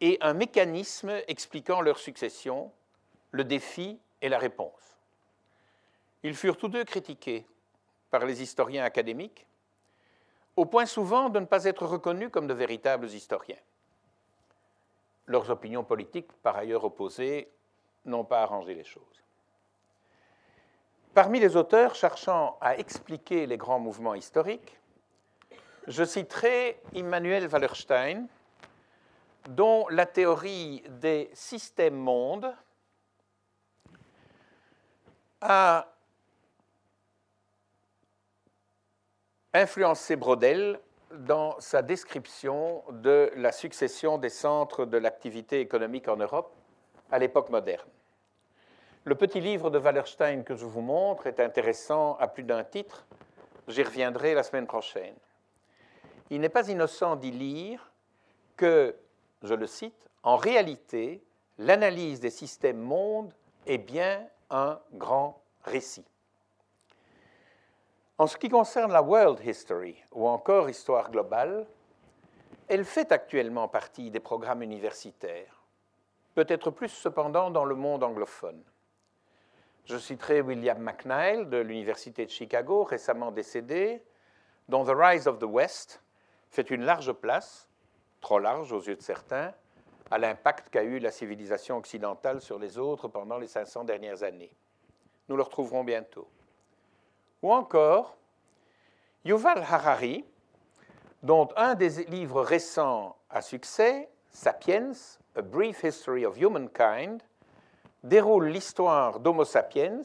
et 0.00 0.18
un 0.20 0.34
mécanisme 0.34 1.10
expliquant 1.26 1.80
leur 1.80 1.98
succession, 1.98 2.70
le 3.30 3.44
défi 3.44 3.98
et 4.20 4.28
la 4.28 4.38
réponse. 4.38 4.98
Ils 6.22 6.34
furent 6.34 6.58
tous 6.58 6.68
deux 6.68 6.84
critiqués 6.84 7.46
par 8.10 8.24
les 8.26 8.42
historiens 8.42 8.84
académiques, 8.84 9.46
au 10.56 10.66
point 10.66 10.86
souvent 10.86 11.28
de 11.28 11.40
ne 11.40 11.46
pas 11.46 11.64
être 11.64 11.86
reconnus 11.86 12.30
comme 12.30 12.46
de 12.46 12.54
véritables 12.54 13.06
historiens. 13.06 13.60
Leurs 15.26 15.50
opinions 15.50 15.84
politiques, 15.84 16.32
par 16.42 16.56
ailleurs 16.56 16.84
opposées, 16.84 17.50
n'ont 18.04 18.24
pas 18.24 18.42
arrangé 18.42 18.74
les 18.74 18.84
choses. 18.84 19.25
Parmi 21.16 21.40
les 21.40 21.56
auteurs 21.56 21.94
cherchant 21.94 22.58
à 22.60 22.76
expliquer 22.76 23.46
les 23.46 23.56
grands 23.56 23.78
mouvements 23.78 24.14
historiques, 24.14 24.78
je 25.86 26.04
citerai 26.04 26.78
Immanuel 26.92 27.48
Wallerstein, 27.48 28.26
dont 29.48 29.88
la 29.88 30.04
théorie 30.04 30.84
des 30.90 31.30
systèmes-mondes 31.32 32.54
a 35.40 35.90
influencé 39.54 40.16
Brodel 40.16 40.78
dans 41.12 41.58
sa 41.60 41.80
description 41.80 42.84
de 42.90 43.32
la 43.36 43.52
succession 43.52 44.18
des 44.18 44.28
centres 44.28 44.84
de 44.84 44.98
l'activité 44.98 45.60
économique 45.60 46.08
en 46.08 46.18
Europe 46.18 46.52
à 47.10 47.18
l'époque 47.18 47.48
moderne. 47.48 47.88
Le 49.06 49.14
petit 49.14 49.40
livre 49.40 49.70
de 49.70 49.78
Wallerstein 49.78 50.42
que 50.42 50.56
je 50.56 50.66
vous 50.66 50.80
montre 50.80 51.28
est 51.28 51.38
intéressant 51.38 52.16
à 52.16 52.26
plus 52.26 52.42
d'un 52.42 52.64
titre. 52.64 53.06
J'y 53.68 53.84
reviendrai 53.84 54.34
la 54.34 54.42
semaine 54.42 54.66
prochaine. 54.66 55.14
Il 56.28 56.40
n'est 56.40 56.48
pas 56.48 56.68
innocent 56.68 57.14
d'y 57.14 57.30
lire 57.30 57.92
que, 58.56 58.96
je 59.44 59.54
le 59.54 59.68
cite, 59.68 60.10
en 60.24 60.34
réalité, 60.34 61.22
l'analyse 61.58 62.18
des 62.18 62.30
systèmes 62.30 62.80
mondes 62.80 63.32
est 63.64 63.78
bien 63.78 64.26
un 64.50 64.80
grand 64.94 65.40
récit. 65.62 66.04
En 68.18 68.26
ce 68.26 68.36
qui 68.36 68.48
concerne 68.48 68.90
la 68.90 69.02
World 69.02 69.38
History 69.46 70.02
ou 70.10 70.26
encore 70.26 70.68
Histoire 70.68 71.12
globale, 71.12 71.64
elle 72.66 72.84
fait 72.84 73.12
actuellement 73.12 73.68
partie 73.68 74.10
des 74.10 74.18
programmes 74.18 74.64
universitaires, 74.64 75.62
peut-être 76.34 76.72
plus 76.72 76.88
cependant 76.88 77.52
dans 77.52 77.64
le 77.64 77.76
monde 77.76 78.02
anglophone. 78.02 78.64
Je 79.86 79.98
citerai 79.98 80.40
William 80.40 80.78
McNeil 80.78 81.46
de 81.46 81.58
l'Université 81.58 82.26
de 82.26 82.30
Chicago, 82.30 82.82
récemment 82.82 83.30
décédé, 83.30 84.02
dont 84.68 84.84
The 84.84 84.92
Rise 84.92 85.28
of 85.28 85.38
the 85.38 85.44
West 85.44 86.02
fait 86.50 86.70
une 86.70 86.82
large 86.82 87.12
place, 87.12 87.68
trop 88.20 88.40
large 88.40 88.72
aux 88.72 88.82
yeux 88.82 88.96
de 88.96 89.02
certains, 89.02 89.54
à 90.10 90.18
l'impact 90.18 90.70
qu'a 90.70 90.82
eu 90.82 90.98
la 90.98 91.12
civilisation 91.12 91.76
occidentale 91.76 92.40
sur 92.40 92.58
les 92.58 92.78
autres 92.78 93.06
pendant 93.06 93.38
les 93.38 93.46
500 93.46 93.84
dernières 93.84 94.24
années. 94.24 94.50
Nous 95.28 95.36
le 95.36 95.42
retrouverons 95.42 95.84
bientôt. 95.84 96.28
Ou 97.42 97.52
encore, 97.52 98.16
Yuval 99.24 99.58
Harari, 99.58 100.24
dont 101.22 101.48
un 101.56 101.76
des 101.76 102.04
livres 102.06 102.42
récents 102.42 103.16
à 103.30 103.40
succès, 103.40 104.08
Sapiens, 104.30 104.92
A 105.36 105.42
Brief 105.42 105.84
History 105.84 106.26
of 106.26 106.40
Humankind, 106.40 107.22
déroule 108.02 108.48
l'histoire 108.48 109.20
d'Homo 109.20 109.44
sapiens 109.44 110.02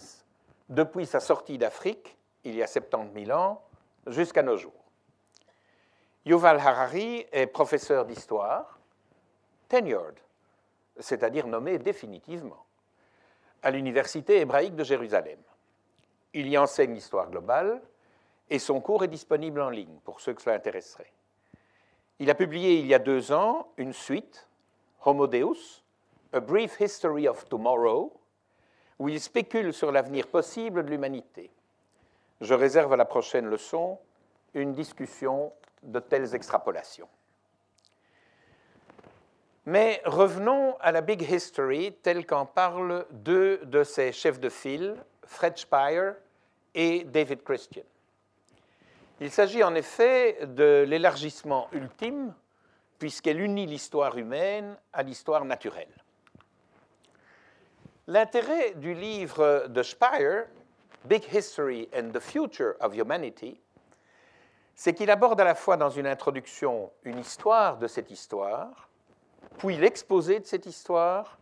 depuis 0.70 1.06
sa 1.06 1.20
sortie 1.20 1.58
d'Afrique, 1.58 2.18
il 2.44 2.56
y 2.56 2.64
a 2.64 2.68
70 2.68 3.26
000 3.26 3.38
ans, 3.38 3.62
jusqu'à 4.08 4.42
nos 4.42 4.58
jours. 4.58 4.74
Yuval 6.26 6.60
Harari 6.60 7.26
est 7.32 7.48
professeur 7.48 8.06
d'histoire, 8.06 8.80
tenured, 9.68 10.20
c'est-à-dire 11.00 11.48
nommé 11.48 11.78
définitivement, 11.78 12.66
à 13.64 13.72
l'Université 13.72 14.40
hébraïque 14.40 14.76
de 14.76 14.84
Jérusalem. 14.84 15.40
Il 16.34 16.48
y 16.48 16.58
enseigne 16.58 16.94
l'histoire 16.94 17.30
globale 17.30 17.82
et 18.50 18.60
son 18.60 18.80
cours 18.82 19.04
est 19.04 19.10
disponible 19.10 19.62
en 19.62 19.70
ligne 19.70 20.00
pour 20.04 20.22
ceux 20.22 20.34
que 20.34 20.42
cela 20.42 20.56
intéresserait. 20.56 21.12
Il 22.20 22.30
a 22.30 22.36
publié 22.36 22.80
il 22.80 22.88
y 22.88 22.94
a 22.94 23.00
deux 23.00 23.32
ans 23.32 23.68
une 23.78 23.94
suite, 23.94 24.48
Homo 25.04 25.28
Deus, 25.28 25.81
a 26.34 26.40
Brief 26.40 26.80
History 26.80 27.28
of 27.28 27.48
Tomorrow, 27.50 28.14
où 29.00 29.10
il 29.10 29.20
spécule 29.20 29.74
sur 29.74 29.92
l'avenir 29.92 30.28
possible 30.28 30.84
de 30.84 30.90
l'humanité. 30.90 31.52
Je 32.40 32.54
réserve 32.54 32.94
à 32.94 32.98
la 32.98 33.06
prochaine 33.06 33.48
leçon 33.48 34.00
une 34.54 34.74
discussion 34.74 35.52
de 35.84 36.00
telles 36.00 36.34
extrapolations. 36.36 37.10
Mais 39.66 40.02
revenons 40.06 40.76
à 40.80 40.92
la 40.92 41.02
Big 41.02 41.22
History 41.22 41.94
telle 42.02 42.26
qu'en 42.26 42.46
parlent 42.46 43.06
deux 43.12 43.58
de 43.66 43.84
ses 43.84 44.12
chefs 44.12 44.40
de 44.40 44.50
file, 44.50 44.96
Fred 45.24 45.58
Speyer 45.58 46.12
et 46.74 47.04
David 47.04 47.44
Christian. 47.44 47.84
Il 49.20 49.30
s'agit 49.30 49.64
en 49.64 49.76
effet 49.76 50.48
de 50.48 50.84
l'élargissement 50.88 51.68
ultime, 51.74 52.34
puisqu'elle 52.98 53.40
unit 53.40 53.68
l'histoire 53.68 54.18
humaine 54.18 54.78
à 54.94 55.04
l'histoire 55.04 55.46
naturelle. 55.46 55.94
L'intérêt 58.08 58.72
du 58.72 58.94
livre 58.94 59.68
de 59.68 59.84
Speyer 59.84 60.44
Big 61.06 61.24
History 61.34 61.88
and 61.96 62.12
the 62.12 62.20
Future 62.20 62.74
of 62.80 62.96
Humanity, 62.96 63.60
c'est 64.74 64.94
qu'il 64.94 65.12
aborde 65.12 65.40
à 65.40 65.44
la 65.44 65.54
fois 65.54 65.78
dans 65.78 65.92
une 65.92 66.08
introduction 66.08 66.92
une 67.04 67.20
histoire 67.20 67.78
de 67.78 67.88
cette 67.88 68.10
histoire, 68.10 68.90
puis 69.60 69.78
l'exposé 69.78 70.40
de 70.40 70.46
cette 70.46 70.66
histoire 70.66 71.38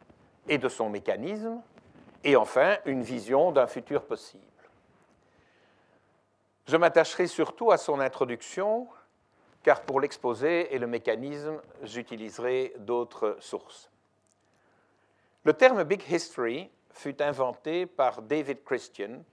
et 0.49 0.57
de 0.57 0.67
son 0.67 0.89
mécanisme, 0.89 1.61
et 2.23 2.35
enfin 2.35 2.77
une 2.85 3.03
vision 3.03 3.51
d'un 3.51 3.67
futur 3.67 4.03
possible. 4.03 4.43
Je 6.67 6.75
m'attacherai 6.75 7.27
surtout 7.27 7.71
à 7.71 7.77
son 7.77 8.01
introduction, 8.01 8.87
car 9.63 9.81
pour 9.81 10.01
l'exposé 10.01 10.73
et 10.73 10.77
le 10.79 10.87
mécanisme, 10.87 11.61
j'utiliserai 11.83 12.73
d'autres 12.79 13.37
sources. 13.39 13.89
Le 15.45 15.53
terme 15.53 15.85
Big 15.85 16.03
History 16.11 16.69
fut 16.91 17.21
inventé 17.21 17.85
par 17.85 18.21
David 18.21 18.61
Christian, 18.65 19.23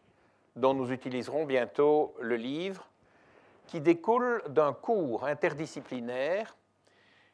dont 0.55 0.73
nous 0.73 0.93
utiliserons 0.93 1.45
bientôt 1.45 2.15
le 2.21 2.37
livre, 2.37 2.89
qui 3.67 3.81
découle 3.81 4.41
d'un 4.49 4.73
cours 4.73 5.25
interdisciplinaire 5.25 6.57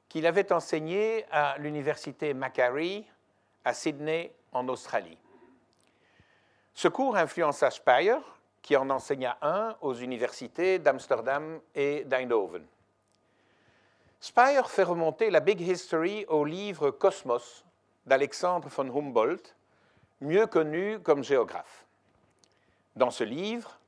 qu'il 0.08 0.26
avait 0.26 0.52
enseigné 0.52 1.26
à 1.30 1.56
l'université 1.58 2.32
Macquarie 2.32 3.06
à 3.64 3.74
Sydney, 3.74 4.32
en 4.52 4.66
Australie. 4.68 5.18
Ce 6.72 6.88
cours 6.88 7.16
influença 7.16 7.70
Speyer, 7.70 8.18
qui 8.62 8.74
en 8.76 8.88
enseigna 8.88 9.36
un 9.42 9.76
aux 9.82 9.94
universités 9.94 10.78
d'Amsterdam 10.78 11.60
et 11.74 12.04
d'Eindhoven. 12.04 12.66
Speyer 14.18 14.62
fait 14.66 14.82
remonter 14.82 15.28
la 15.30 15.40
Big 15.40 15.60
History 15.60 16.24
au 16.28 16.44
livre 16.44 16.90
Cosmos 16.90 17.64
d'Alexandre 18.06 18.68
von 18.68 18.88
Humboldt, 18.88 19.54
mieux 20.20 20.46
connu 20.46 20.98
comme 21.00 21.24
géographe. 21.24 21.86
Dans 22.96 23.10
ce 23.10 23.24
livre, 23.24 23.78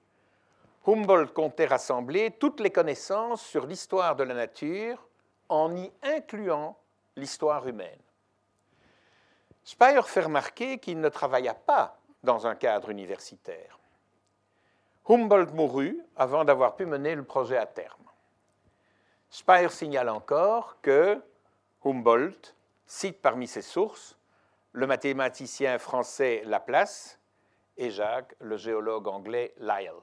Humboldt 0.87 1.33
comptait 1.33 1.67
rassembler 1.67 2.31
toutes 2.33 2.61
les 2.61 2.71
connaissances 2.71 3.43
sur 3.43 3.67
l'histoire 3.67 4.17
de 4.17 4.25
la 4.25 4.35
nature 4.35 5.07
en 5.49 5.75
y 5.77 5.91
incluant 6.03 6.77
l'histoire 7.17 7.67
humaine. 7.67 8.01
Speyer 9.65 10.03
fait 10.03 10.23
remarquer 10.23 10.79
qu'il 10.79 11.01
ne 11.01 11.09
travailla 11.09 11.55
pas 11.55 11.99
dans 12.23 12.47
un 12.47 12.55
cadre 12.55 12.91
universitaire. 12.91 13.79
Humboldt 15.09 15.53
mourut 15.55 16.01
avant 16.17 16.45
d'avoir 16.45 16.77
pu 16.77 16.87
mener 16.87 17.15
le 17.15 17.25
projet 17.25 17.57
à 17.57 17.67
terme. 17.67 18.05
Speyer 19.31 19.69
signale 19.69 20.09
encore 20.09 20.81
que 20.81 21.21
Humboldt 21.85 22.55
cite 22.87 23.21
parmi 23.21 23.47
ses 23.47 23.63
sources 23.63 24.17
le 24.73 24.87
mathématicien 24.87 25.79
français 25.79 26.43
Laplace 26.45 27.19
et 27.77 27.91
Jacques, 27.91 28.35
le 28.41 28.57
géologue 28.57 29.09
anglais 29.09 29.55
Lyell. 29.59 29.95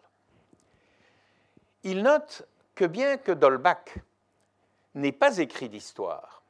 Il 1.83 2.03
note 2.03 2.47
que 2.73 2.85
bien 2.85 3.17
que 3.17 3.31
Dolbach 3.31 3.97
n'ait 4.95 5.11
pas 5.11 5.39
écrit 5.39 5.67
d'histoire, 5.67 6.41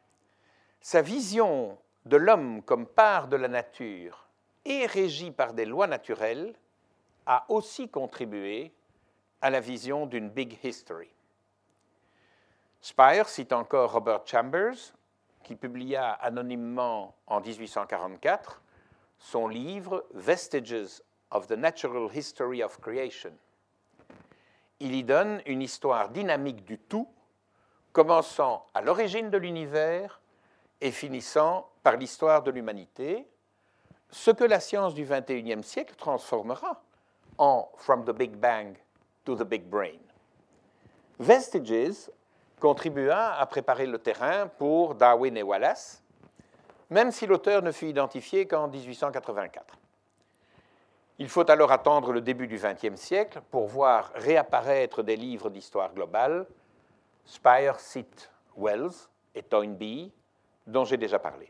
sa 0.82 1.02
vision 1.02 1.78
de 2.06 2.18
l'homme 2.18 2.62
comme 2.64 2.88
part 2.88 3.28
de 3.28 3.38
la 3.38 3.48
nature 3.48 4.28
et 4.66 4.86
régi 4.86 5.32
par 5.32 5.54
des 5.54 5.66
lois 5.66 5.88
naturelles 5.88 6.56
a 7.26 7.46
aussi 7.50 7.90
contribué 7.90 8.72
à 9.42 9.50
la 9.50 9.60
vision 9.60 10.06
d'une 10.06 10.30
big 10.30 10.58
history. 10.64 11.10
Spire 12.82 13.30
cite 13.30 13.54
encore 13.54 13.94
Robert 13.94 14.26
Chambers, 14.26 14.94
qui 15.44 15.56
publia 15.56 16.12
anonymement 16.12 17.16
en 17.28 17.42
1844 17.42 18.62
son 19.18 19.48
livre 19.48 20.06
Vestiges 20.14 21.02
of 21.30 21.48
the 21.48 21.56
Natural 21.56 22.10
History 22.14 22.64
of 22.64 22.80
Creation. 22.80 23.32
Il 24.80 24.96
y 24.96 25.04
donne 25.04 25.42
une 25.46 25.62
histoire 25.62 26.10
dynamique 26.10 26.66
du 26.66 26.80
tout, 26.80 27.08
commençant 27.94 28.66
à 28.74 28.82
l'origine 28.82 29.30
de 29.30 29.38
l'univers 29.38 30.20
et 30.82 30.92
finissant 30.92 31.70
par 31.84 31.98
l'histoire 31.98 32.42
de 32.42 32.52
l'humanité, 32.52 33.28
ce 34.10 34.32
que 34.32 34.44
la 34.44 34.60
science 34.60 34.94
du 34.94 35.06
XXIe 35.06 35.64
siècle 35.64 35.96
transformera 35.96 36.84
en 37.38 37.70
From 37.78 38.04
the 38.04 38.12
Big 38.12 38.32
Bang 38.32 38.76
to 39.24 39.36
the 39.36 39.44
Big 39.48 39.64
Brain. 39.64 40.00
Vestiges 41.20 42.10
contribua 42.62 43.34
à 43.34 43.46
préparer 43.48 43.88
le 43.88 43.98
terrain 43.98 44.48
pour 44.48 44.96
Darwin 44.96 45.36
et 45.36 45.44
Wallace, 45.44 46.02
même 46.90 47.12
si 47.12 47.26
l'auteur 47.28 47.62
ne 47.62 47.72
fut 47.72 47.88
identifié 47.88 48.48
qu'en 48.48 48.70
1884. 48.70 49.78
Il 51.18 51.28
faut 51.28 51.50
alors 51.52 51.72
attendre 51.72 52.14
le 52.14 52.22
début 52.22 52.48
du 52.48 52.58
XXe 52.58 53.00
siècle 53.00 53.42
pour 53.52 53.68
voir 53.68 54.12
réapparaître 54.16 55.04
des 55.04 55.16
livres 55.16 55.50
d'histoire 55.50 55.94
globale, 55.94 56.46
Spire 57.26 57.80
cite 57.80 58.32
Wells 58.58 59.08
et 59.36 59.44
Toynbee, 59.44 60.12
dont 60.66 60.86
j'ai 60.86 60.98
déjà 60.98 61.20
parlé. 61.20 61.50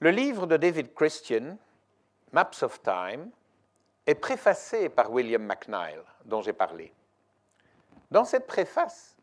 Le 0.00 0.10
livre 0.10 0.46
de 0.46 0.56
David 0.56 0.94
Christian, 0.94 1.56
Maps 2.32 2.62
of 2.62 2.82
Time, 2.82 3.30
est 4.06 4.14
préfacé 4.14 4.88
par 4.88 5.10
William 5.10 5.42
McNeil, 5.42 5.98
dont 6.24 6.42
j'ai 6.42 6.52
parlé. 6.52 6.92
Dans 8.14 8.24
cette 8.24 8.46
préface, 8.46 9.16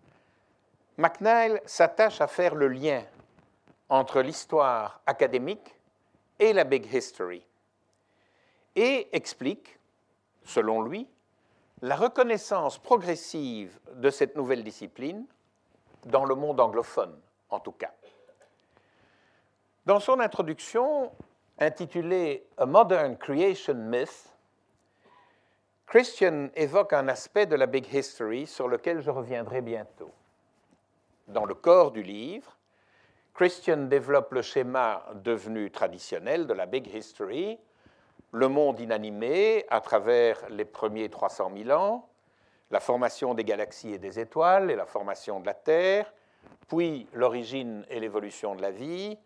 McNeil 0.98 1.62
s'attache 1.66 2.20
à 2.20 2.28
faire 2.28 2.56
le 2.56 2.68
lien 2.68 3.06
entre 3.88 4.20
l'histoire 4.20 5.00
académique 5.06 5.80
et 6.38 6.52
la 6.52 6.66
big 6.66 6.94
history 6.94 7.42
et 8.76 9.08
explique, 9.16 9.80
selon 10.44 10.82
lui, 10.82 11.08
la 11.82 11.96
reconnaissance 11.96 12.80
progressive 12.80 13.80
de 13.94 14.10
cette 14.10 14.36
nouvelle 14.36 14.62
discipline 14.62 15.26
dans 16.08 16.26
le 16.26 16.36
monde 16.36 16.60
anglophone, 16.60 17.18
en 17.50 17.62
tout 17.62 17.72
cas. 17.72 17.94
Dans 19.86 20.02
son 20.02 20.20
introduction, 20.20 21.14
intitulée 21.60 22.46
A 22.58 22.66
Modern 22.66 23.16
Creation 23.16 23.76
Myth, 23.76 24.31
Christian 25.92 26.48
évoque 26.56 26.94
un 26.94 27.10
aspect 27.10 27.46
de 27.48 27.58
la 27.58 27.66
Big 27.66 27.86
History 27.94 28.48
sur 28.48 28.70
lequel 28.70 29.02
je 29.02 29.10
reviendrai 29.10 29.60
bientôt. 29.60 30.10
Dans 31.28 31.44
le 31.44 31.54
corps 31.54 31.92
du 31.92 32.02
livre, 32.02 32.58
Christian 33.34 33.88
développe 33.88 34.32
le 34.32 34.42
schéma 34.42 35.06
devenu 35.16 35.70
traditionnel 35.70 36.48
de 36.48 36.54
la 36.54 36.66
Big 36.66 36.88
History, 36.88 37.60
le 38.32 38.48
monde 38.48 38.80
inanimé 38.80 39.66
à 39.70 39.82
travers 39.82 40.38
les 40.50 40.64
premiers 40.64 41.10
300 41.10 41.52
000 41.62 41.78
ans, 41.78 42.08
la 42.70 42.80
formation 42.80 43.34
des 43.34 43.44
galaxies 43.44 43.96
et 43.96 44.00
des 44.00 44.18
étoiles 44.18 44.72
et 44.72 44.78
la 44.78 44.86
formation 44.86 45.42
de 45.42 45.46
la 45.46 45.56
Terre, 45.56 46.14
puis 46.70 47.06
l'origine 47.12 47.86
et 47.90 48.00
l'évolution 48.00 48.56
de 48.56 48.62
la 48.62 48.72
vie, 48.72 49.18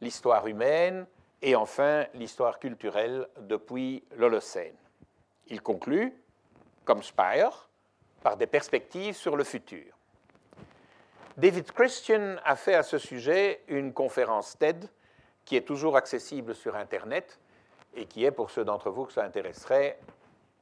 l'histoire 0.00 0.48
humaine 0.48 1.06
et 1.40 1.54
enfin 1.54 2.06
l'histoire 2.14 2.58
culturelle 2.58 3.28
depuis 3.38 4.02
l'Holocène. 4.16 4.74
Il 5.50 5.60
conclut, 5.62 6.14
comme 6.84 7.02
Spire, 7.02 7.68
par 8.22 8.36
des 8.36 8.46
perspectives 8.46 9.16
sur 9.16 9.36
le 9.36 9.44
futur. 9.44 9.96
David 11.36 11.72
Christian 11.72 12.36
a 12.44 12.56
fait 12.56 12.74
à 12.74 12.82
ce 12.82 12.98
sujet 12.98 13.62
une 13.68 13.92
conférence 13.92 14.56
TED 14.58 14.88
qui 15.44 15.56
est 15.56 15.66
toujours 15.66 15.96
accessible 15.96 16.54
sur 16.54 16.76
Internet 16.76 17.38
et 17.94 18.06
qui 18.06 18.24
est, 18.24 18.30
pour 18.30 18.50
ceux 18.50 18.64
d'entre 18.64 18.90
vous 18.90 19.06
que 19.06 19.12
ça 19.12 19.24
intéresserait, 19.24 19.98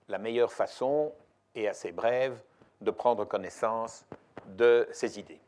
la 0.09 0.19
meilleure 0.19 0.53
façon 0.53 1.13
et 1.55 1.69
assez 1.69 1.93
brève 1.93 2.41
de 2.81 2.91
prendre 2.91 3.25
connaissance 3.25 4.05
de 4.47 4.89
ces 4.93 5.19
idées. 5.19 5.41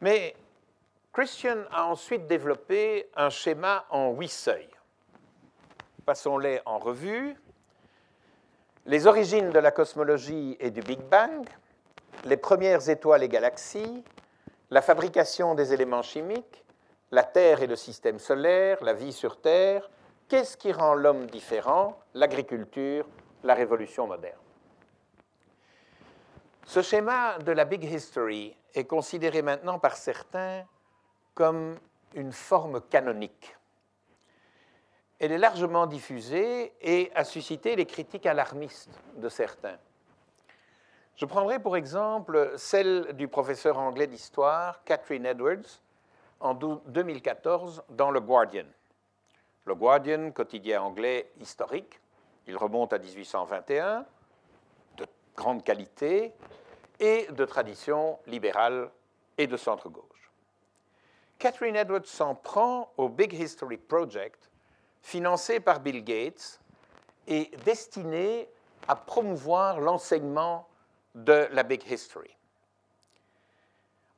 Mais 0.00 0.34
Christian 1.12 1.64
a 1.70 1.84
ensuite 1.84 2.26
développé 2.26 3.10
un 3.14 3.30
schéma 3.30 3.84
en 3.90 4.12
huit 4.12 4.28
seuils. 4.28 4.70
Passons-les 6.06 6.60
en 6.64 6.78
revue. 6.78 7.36
Les 8.86 9.06
origines 9.06 9.50
de 9.50 9.58
la 9.58 9.70
cosmologie 9.70 10.56
et 10.58 10.70
du 10.70 10.80
Big 10.80 11.00
Bang, 11.00 11.46
les 12.24 12.38
premières 12.38 12.88
étoiles 12.88 13.22
et 13.22 13.28
galaxies, 13.28 14.02
la 14.70 14.80
fabrication 14.80 15.54
des 15.54 15.74
éléments 15.74 16.02
chimiques, 16.02 16.64
la 17.10 17.22
Terre 17.22 17.62
et 17.62 17.66
le 17.66 17.76
système 17.76 18.18
solaire, 18.18 18.82
la 18.82 18.94
vie 18.94 19.12
sur 19.12 19.40
Terre, 19.40 19.90
qu'est-ce 20.28 20.56
qui 20.56 20.72
rend 20.72 20.94
l'homme 20.94 21.26
différent, 21.26 21.98
l'agriculture, 22.14 23.06
la 23.44 23.54
révolution 23.54 24.06
moderne? 24.06 24.38
Ce 26.64 26.80
schéma 26.80 27.38
de 27.38 27.52
la 27.52 27.66
Big 27.66 27.84
History 27.84 28.56
est 28.74 28.84
considéré 28.84 29.42
maintenant 29.42 29.78
par 29.78 29.96
certains 29.96 30.64
comme 31.34 31.76
une 32.14 32.32
forme 32.32 32.80
canonique. 32.80 33.56
Elle 35.20 35.32
est 35.32 35.38
largement 35.38 35.86
diffusée 35.86 36.72
et 36.80 37.12
a 37.14 37.24
suscité 37.24 37.76
les 37.76 37.84
critiques 37.84 38.24
alarmistes 38.24 38.98
de 39.16 39.28
certains. 39.28 39.76
Je 41.14 41.26
prendrai 41.26 41.58
pour 41.58 41.76
exemple 41.76 42.54
celle 42.56 43.12
du 43.12 43.28
professeur 43.28 43.78
anglais 43.78 44.06
d'histoire 44.06 44.82
Catherine 44.84 45.26
Edwards 45.26 45.82
en 46.40 46.54
2014 46.54 47.82
dans 47.90 48.10
Le 48.10 48.20
Guardian. 48.22 48.64
Le 49.66 49.74
Guardian, 49.74 50.30
quotidien 50.30 50.80
anglais 50.80 51.30
historique, 51.38 52.00
Il 52.46 52.56
remonte 52.56 52.94
à 52.94 52.98
1821, 52.98 54.06
de 54.96 55.06
grande 55.36 55.62
qualité 55.62 56.32
et 56.98 57.26
de 57.30 57.44
tradition 57.44 58.18
libérale 58.26 58.90
et 59.36 59.46
de 59.46 59.58
centre-gauche. 59.58 60.32
Catherine 61.38 61.76
Edwards 61.76 62.06
s'en 62.06 62.34
prend 62.34 62.90
au 62.96 63.10
Big 63.10 63.34
Historic 63.34 63.86
Project, 63.86 64.49
financé 65.02 65.60
par 65.60 65.80
Bill 65.80 66.04
Gates 66.04 66.60
et 67.26 67.50
destiné 67.64 68.48
à 68.88 68.96
promouvoir 68.96 69.80
l'enseignement 69.80 70.68
de 71.14 71.48
la 71.52 71.62
Big 71.62 71.82
History. 71.90 72.36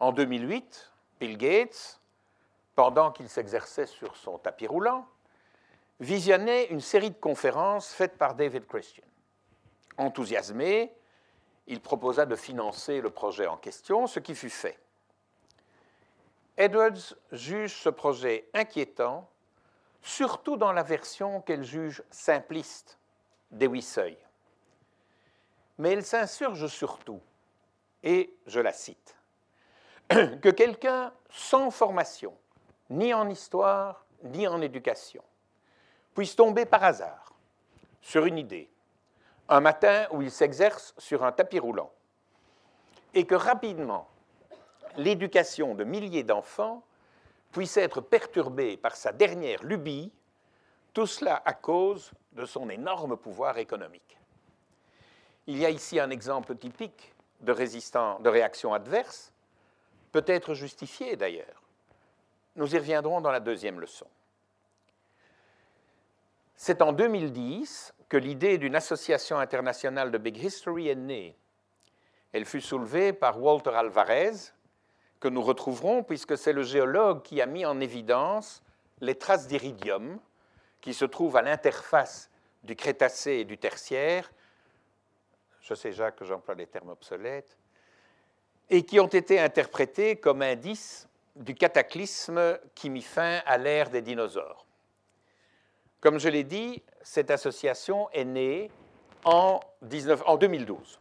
En 0.00 0.12
2008, 0.12 0.92
Bill 1.20 1.36
Gates, 1.36 2.00
pendant 2.74 3.12
qu'il 3.12 3.28
s'exerçait 3.28 3.86
sur 3.86 4.16
son 4.16 4.38
tapis 4.38 4.66
roulant, 4.66 5.06
visionnait 6.00 6.66
une 6.66 6.80
série 6.80 7.10
de 7.10 7.18
conférences 7.18 7.92
faites 7.92 8.18
par 8.18 8.34
David 8.34 8.66
Christian. 8.66 9.04
Enthousiasmé, 9.98 10.92
il 11.66 11.80
proposa 11.80 12.26
de 12.26 12.34
financer 12.34 13.00
le 13.00 13.10
projet 13.10 13.46
en 13.46 13.56
question, 13.56 14.06
ce 14.06 14.18
qui 14.18 14.34
fut 14.34 14.50
fait. 14.50 14.78
Edwards 16.56 17.14
juge 17.30 17.74
ce 17.74 17.88
projet 17.88 18.48
inquiétant, 18.52 19.28
surtout 20.02 20.56
dans 20.56 20.72
la 20.72 20.82
version 20.82 21.40
qu'elle 21.40 21.64
juge 21.64 22.02
simpliste 22.10 22.98
des 23.50 23.66
huit 23.66 23.82
seuils. 23.82 24.18
Mais 25.78 25.92
elle 25.92 26.04
s'insurge 26.04 26.66
surtout, 26.66 27.20
et 28.02 28.34
je 28.46 28.60
la 28.60 28.72
cite, 28.72 29.16
que 30.08 30.50
quelqu'un 30.50 31.12
sans 31.30 31.70
formation, 31.70 32.36
ni 32.90 33.14
en 33.14 33.28
histoire, 33.28 34.04
ni 34.24 34.46
en 34.46 34.60
éducation, 34.60 35.22
puisse 36.14 36.36
tomber 36.36 36.66
par 36.66 36.84
hasard 36.84 37.32
sur 38.00 38.26
une 38.26 38.38
idée, 38.38 38.70
un 39.48 39.60
matin 39.60 40.06
où 40.10 40.22
il 40.22 40.30
s'exerce 40.30 40.94
sur 40.98 41.24
un 41.24 41.32
tapis 41.32 41.58
roulant, 41.58 41.92
et 43.14 43.26
que 43.26 43.34
rapidement 43.34 44.08
l'éducation 44.96 45.74
de 45.74 45.84
milliers 45.84 46.24
d'enfants 46.24 46.82
puisse 47.52 47.76
être 47.76 48.00
perturbée 48.00 48.76
par 48.76 48.96
sa 48.96 49.12
dernière 49.12 49.62
lubie, 49.62 50.10
tout 50.92 51.06
cela 51.06 51.42
à 51.44 51.52
cause 51.52 52.10
de 52.32 52.44
son 52.44 52.68
énorme 52.70 53.16
pouvoir 53.16 53.58
économique. 53.58 54.18
Il 55.46 55.58
y 55.58 55.66
a 55.66 55.70
ici 55.70 56.00
un 56.00 56.10
exemple 56.10 56.56
typique 56.56 57.14
de, 57.40 57.52
de 57.52 58.28
réaction 58.28 58.72
adverse, 58.72 59.32
peut-être 60.12 60.54
justifiée 60.54 61.16
d'ailleurs. 61.16 61.62
Nous 62.56 62.74
y 62.74 62.78
reviendrons 62.78 63.20
dans 63.20 63.30
la 63.30 63.40
deuxième 63.40 63.80
leçon. 63.80 64.06
C'est 66.54 66.82
en 66.82 66.92
2010 66.92 67.94
que 68.08 68.16
l'idée 68.16 68.58
d'une 68.58 68.76
association 68.76 69.38
internationale 69.38 70.10
de 70.10 70.18
Big 70.18 70.36
History 70.36 70.88
est 70.88 70.94
née. 70.94 71.36
Elle 72.32 72.44
fut 72.44 72.60
soulevée 72.60 73.12
par 73.12 73.42
Walter 73.42 73.70
Alvarez, 73.74 74.52
que 75.22 75.28
nous 75.28 75.40
retrouverons 75.40 76.02
puisque 76.02 76.36
c'est 76.36 76.52
le 76.52 76.64
géologue 76.64 77.22
qui 77.22 77.40
a 77.40 77.46
mis 77.46 77.64
en 77.64 77.78
évidence 77.78 78.60
les 79.00 79.14
traces 79.14 79.46
d'iridium 79.46 80.18
qui 80.80 80.92
se 80.92 81.04
trouvent 81.04 81.36
à 81.36 81.42
l'interface 81.42 82.28
du 82.64 82.74
Crétacé 82.74 83.34
et 83.34 83.44
du 83.44 83.56
Tertiaire. 83.56 84.32
Je 85.60 85.74
sais, 85.74 85.92
Jacques, 85.92 86.16
que 86.16 86.24
j'emploie 86.24 86.56
les 86.56 86.66
termes 86.66 86.88
obsolètes. 86.88 87.56
Et 88.68 88.84
qui 88.84 88.98
ont 88.98 89.06
été 89.06 89.38
interprétés 89.38 90.16
comme 90.16 90.42
indices 90.42 91.08
du 91.36 91.54
cataclysme 91.54 92.58
qui 92.74 92.90
mit 92.90 93.02
fin 93.02 93.42
à 93.46 93.58
l'ère 93.58 93.90
des 93.90 94.02
dinosaures. 94.02 94.66
Comme 96.00 96.18
je 96.18 96.28
l'ai 96.28 96.42
dit, 96.42 96.82
cette 97.02 97.30
association 97.30 98.10
est 98.10 98.24
née 98.24 98.72
en, 99.24 99.60
2012. 99.82 100.98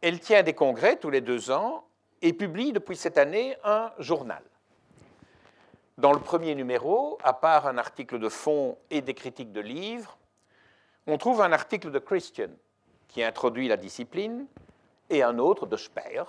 Elle 0.00 0.20
tient 0.20 0.44
des 0.44 0.54
congrès 0.54 0.96
tous 0.96 1.10
les 1.10 1.20
deux 1.20 1.50
ans 1.50 1.87
et 2.22 2.32
publie 2.32 2.72
depuis 2.72 2.96
cette 2.96 3.18
année 3.18 3.56
un 3.64 3.92
journal. 3.98 4.42
Dans 5.96 6.12
le 6.12 6.20
premier 6.20 6.54
numéro, 6.54 7.18
à 7.24 7.32
part 7.32 7.66
un 7.66 7.78
article 7.78 8.18
de 8.18 8.28
fond 8.28 8.78
et 8.90 9.00
des 9.00 9.14
critiques 9.14 9.52
de 9.52 9.60
livres, 9.60 10.16
on 11.06 11.18
trouve 11.18 11.40
un 11.40 11.52
article 11.52 11.90
de 11.90 11.98
Christian 11.98 12.50
qui 13.08 13.22
introduit 13.22 13.68
la 13.68 13.76
discipline 13.76 14.46
et 15.10 15.22
un 15.22 15.38
autre 15.38 15.66
de 15.66 15.76
Speer 15.76 16.22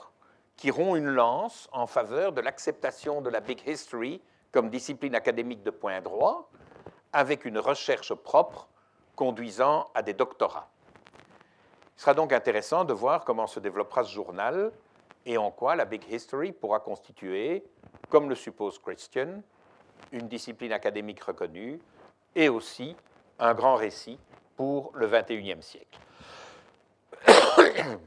qui 0.56 0.71
rompt 0.71 0.97
une 0.97 1.10
lance 1.10 1.69
en 1.71 1.88
faveur 1.88 2.32
de 2.32 2.41
l'acceptation 2.41 3.21
de 3.21 3.30
la 3.30 3.39
Big 3.39 3.62
History 3.67 4.21
comme 4.52 4.69
discipline 4.69 5.15
académique 5.15 5.63
de 5.63 5.71
point 5.71 6.02
droit 6.02 6.49
avec 7.13 7.45
une 7.45 7.60
recherche 7.60 8.13
propre 8.13 8.67
conduisant 9.15 9.89
à 9.93 10.02
des 10.02 10.13
doctorats. 10.13 10.69
Il 11.97 12.02
sera 12.02 12.13
donc 12.13 12.34
intéressant 12.34 12.86
de 12.86 12.93
voir 12.93 13.25
comment 13.25 13.47
se 13.47 13.60
développera 13.60 14.04
ce 14.04 14.13
journal 14.13 14.71
et 15.30 15.38
en 15.38 15.52
quoi 15.52 15.76
la 15.76 15.86
Big 15.86 16.02
History 16.12 16.52
pourra 16.52 16.80
constituer, 16.80 17.63
comme 18.10 18.30
le 18.30 18.36
suppose 18.36 18.80
Christian, 18.80 19.44
une 20.12 20.28
discipline 20.28 20.74
académique 20.74 21.22
reconnue 21.22 21.80
et 22.36 22.50
aussi 22.50 22.96
un 23.38 23.54
grand 23.54 23.76
récit 23.76 24.20
pour 24.58 24.92
le 24.96 25.08
XXIe 25.08 25.62
siècle. 25.62 26.00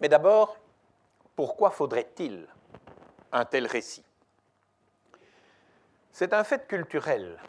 Mais 0.00 0.10
d'abord, 0.10 0.58
pourquoi 1.34 1.70
faudrait-il 1.70 2.46
un 3.32 3.46
tel 3.46 3.66
récit? 3.66 4.04
C'est 6.12 6.34
un 6.34 6.44
fait 6.44 6.68
culturel 6.68 7.40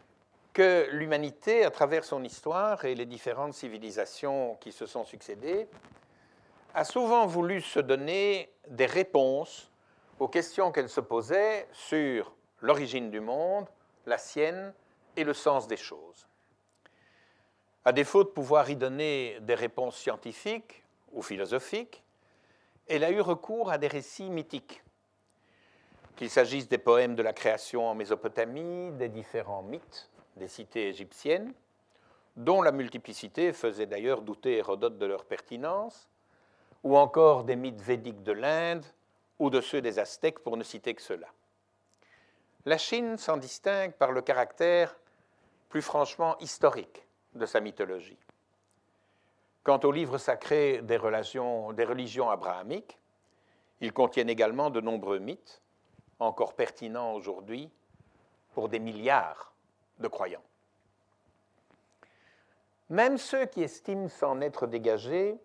que 0.54 0.88
l'humanité, 0.92 1.65
à 1.65 1.72
travers 1.72 2.06
son 2.06 2.24
histoire 2.24 2.86
et 2.86 2.96
les 2.96 3.06
différentes 3.06 3.56
civilisations 3.56 4.56
qui 4.62 4.72
se 4.72 4.86
sont 4.86 5.04
succédées, 5.04 5.68
a 6.73 6.84
souvent 6.84 7.25
voulu 7.25 7.62
se 7.62 7.79
donner 7.79 8.51
des 8.67 8.86
réponses 8.86 9.71
aux 10.19 10.27
questions 10.27 10.71
qu'elle 10.71 10.89
se 10.89 11.01
posait 11.01 11.67
sur 11.71 12.34
l'origine 12.62 13.10
du 13.10 13.19
monde, 13.19 13.67
la 14.05 14.17
sienne 14.17 14.73
et 15.15 15.23
le 15.23 15.34
sens 15.34 15.67
des 15.67 15.77
choses. 15.77 16.27
À 17.86 17.91
défaut 17.91 18.23
de 18.23 18.29
pouvoir 18.29 18.69
y 18.69 18.75
donner 18.75 19.38
des 19.41 19.55
réponses 19.55 19.97
scientifiques 19.97 20.84
ou 21.13 21.21
philosophiques, 21.21 22.03
elle 22.88 23.03
a 23.03 23.12
eu 23.12 23.21
recours 23.21 23.71
à 23.71 23.77
des 23.77 23.88
récits 23.88 24.29
mythiques, 24.29 24.84
qu'il 26.15 26.29
s'agisse 26.29 26.67
des 26.67 26.77
poèmes 26.77 27.15
de 27.15 27.23
la 27.23 27.34
création 27.34 27.88
en 27.88 27.95
Mésopotamie, 27.95 28.91
des 28.91 29.10
différents 29.10 29.63
mythes 29.63 30.10
des 30.39 30.47
cités 30.47 30.88
égyptiennes, 30.88 31.53
dont 32.36 32.62
la 32.62 32.71
multiplicité 32.71 33.53
faisait 33.53 33.86
d'ailleurs 33.86 34.21
douter 34.21 34.58
Hérodote 34.58 34.97
de 34.97 35.05
leur 35.05 35.25
pertinence, 35.25 36.10
ou 36.84 36.98
encore 36.98 37.44
des 37.44 37.56
mythes 37.56 37.82
védiques 37.82 38.24
de 38.24 38.32
l'Inde 38.32 38.86
ou 39.38 39.50
de 39.50 39.62
ceux 39.62 39.82
des 39.82 40.00
Aztèques, 40.00 40.39
pour 40.39 40.58
ne 40.58 40.63
citer 40.63 40.94
que 40.94 41.02
cela. 41.02 41.28
La 42.65 42.78
Chine 42.78 43.18
s'en 43.18 43.38
distingue 43.38 43.94
par 43.94 44.12
le 44.12 44.22
caractère 44.22 44.98
plus 45.70 45.82
franchement 45.82 46.38
historique 46.39 47.08
de 47.34 47.46
sa 47.46 47.62
mythologie. 47.62 48.18
Quant 49.63 49.80
aux 49.84 49.92
livres 49.92 50.18
sacrés 50.18 50.82
des, 50.82 50.98
des 50.98 51.86
religions 51.86 52.30
abrahamiques, 52.30 52.98
ils 53.82 53.94
contiennent 53.94 54.30
également 54.30 54.70
de 54.70 54.82
nombreux 54.82 55.20
mythes, 55.20 55.62
encore 56.20 56.54
pertinents 56.54 57.13
aujourd'hui 57.13 57.70
pour 58.54 58.68
des 58.68 58.80
milliards 58.80 59.54
de 60.00 60.08
croyants. 60.08 60.44
Même 62.89 63.18
ceux 63.18 63.46
qui 63.46 63.62
estiment 63.62 64.10
s'en 64.10 64.42
être 64.42 64.68
dégagés 64.68 65.38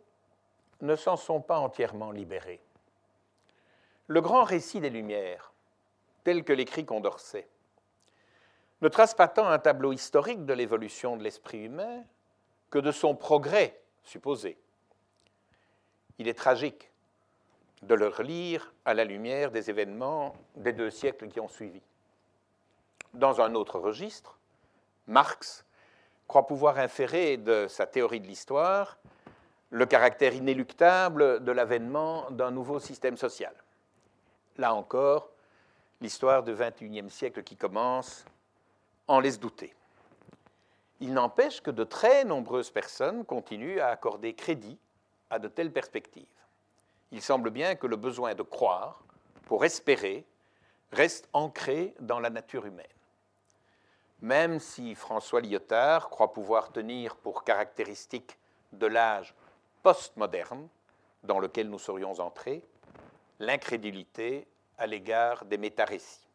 ne 0.80 0.96
s'en 0.96 1.16
sont 1.16 1.40
pas 1.40 1.58
entièrement 1.58 2.10
libérés. 2.10 2.60
Le 4.06 4.20
grand 4.20 4.44
récit 4.44 4.80
des 4.80 4.90
Lumières, 4.90 5.52
tel 6.24 6.44
que 6.44 6.52
l'écrit 6.52 6.84
Condorcet, 6.84 7.48
ne 8.82 8.88
trace 8.88 9.14
pas 9.14 9.28
tant 9.28 9.48
un 9.48 9.58
tableau 9.58 9.92
historique 9.92 10.44
de 10.44 10.52
l'évolution 10.52 11.16
de 11.16 11.22
l'esprit 11.22 11.64
humain 11.64 12.04
que 12.70 12.78
de 12.78 12.92
son 12.92 13.14
progrès 13.14 13.80
supposé. 14.02 14.58
Il 16.18 16.28
est 16.28 16.34
tragique 16.34 16.90
de 17.82 17.94
le 17.94 18.08
relire 18.08 18.72
à 18.84 18.94
la 18.94 19.04
lumière 19.04 19.50
des 19.50 19.70
événements 19.70 20.34
des 20.56 20.72
deux 20.72 20.90
siècles 20.90 21.28
qui 21.28 21.40
ont 21.40 21.48
suivi. 21.48 21.82
Dans 23.14 23.40
un 23.40 23.54
autre 23.54 23.78
registre, 23.78 24.38
Marx 25.06 25.64
croit 26.26 26.46
pouvoir 26.46 26.78
inférer 26.78 27.36
de 27.36 27.66
sa 27.68 27.86
théorie 27.86 28.20
de 28.20 28.26
l'histoire 28.26 28.98
le 29.74 29.86
caractère 29.86 30.32
inéluctable 30.34 31.42
de 31.42 31.50
l'avènement 31.50 32.30
d'un 32.30 32.52
nouveau 32.52 32.78
système 32.78 33.16
social. 33.16 33.52
Là 34.56 34.72
encore, 34.72 35.32
l'histoire 36.00 36.44
du 36.44 36.54
XXIe 36.54 37.10
siècle 37.10 37.42
qui 37.42 37.56
commence 37.56 38.24
en 39.08 39.18
laisse 39.18 39.40
douter. 39.40 39.74
Il 41.00 41.12
n'empêche 41.12 41.60
que 41.60 41.72
de 41.72 41.82
très 41.82 42.24
nombreuses 42.24 42.70
personnes 42.70 43.24
continuent 43.24 43.80
à 43.80 43.88
accorder 43.88 44.34
crédit 44.34 44.78
à 45.28 45.40
de 45.40 45.48
telles 45.48 45.72
perspectives. 45.72 46.24
Il 47.10 47.20
semble 47.20 47.50
bien 47.50 47.74
que 47.74 47.88
le 47.88 47.96
besoin 47.96 48.36
de 48.36 48.44
croire, 48.44 49.02
pour 49.46 49.64
espérer, 49.64 50.24
reste 50.92 51.28
ancré 51.32 51.96
dans 51.98 52.20
la 52.20 52.30
nature 52.30 52.64
humaine. 52.64 52.86
même 54.20 54.60
si 54.60 54.94
François 54.94 55.40
Lyotard 55.40 56.10
croit 56.10 56.32
pouvoir 56.32 56.70
tenir 56.70 57.16
pour 57.16 57.42
caractéristique 57.42 58.38
de 58.72 58.86
l'âge 58.86 59.34
postmoderne 59.84 60.66
dans 61.22 61.38
lequel 61.38 61.68
nous 61.68 61.78
serions 61.78 62.18
entrés 62.18 62.64
l'incrédulité 63.38 64.48
à 64.78 64.86
l'égard 64.86 65.44
des 65.44 65.58
métarécits. 65.58 66.26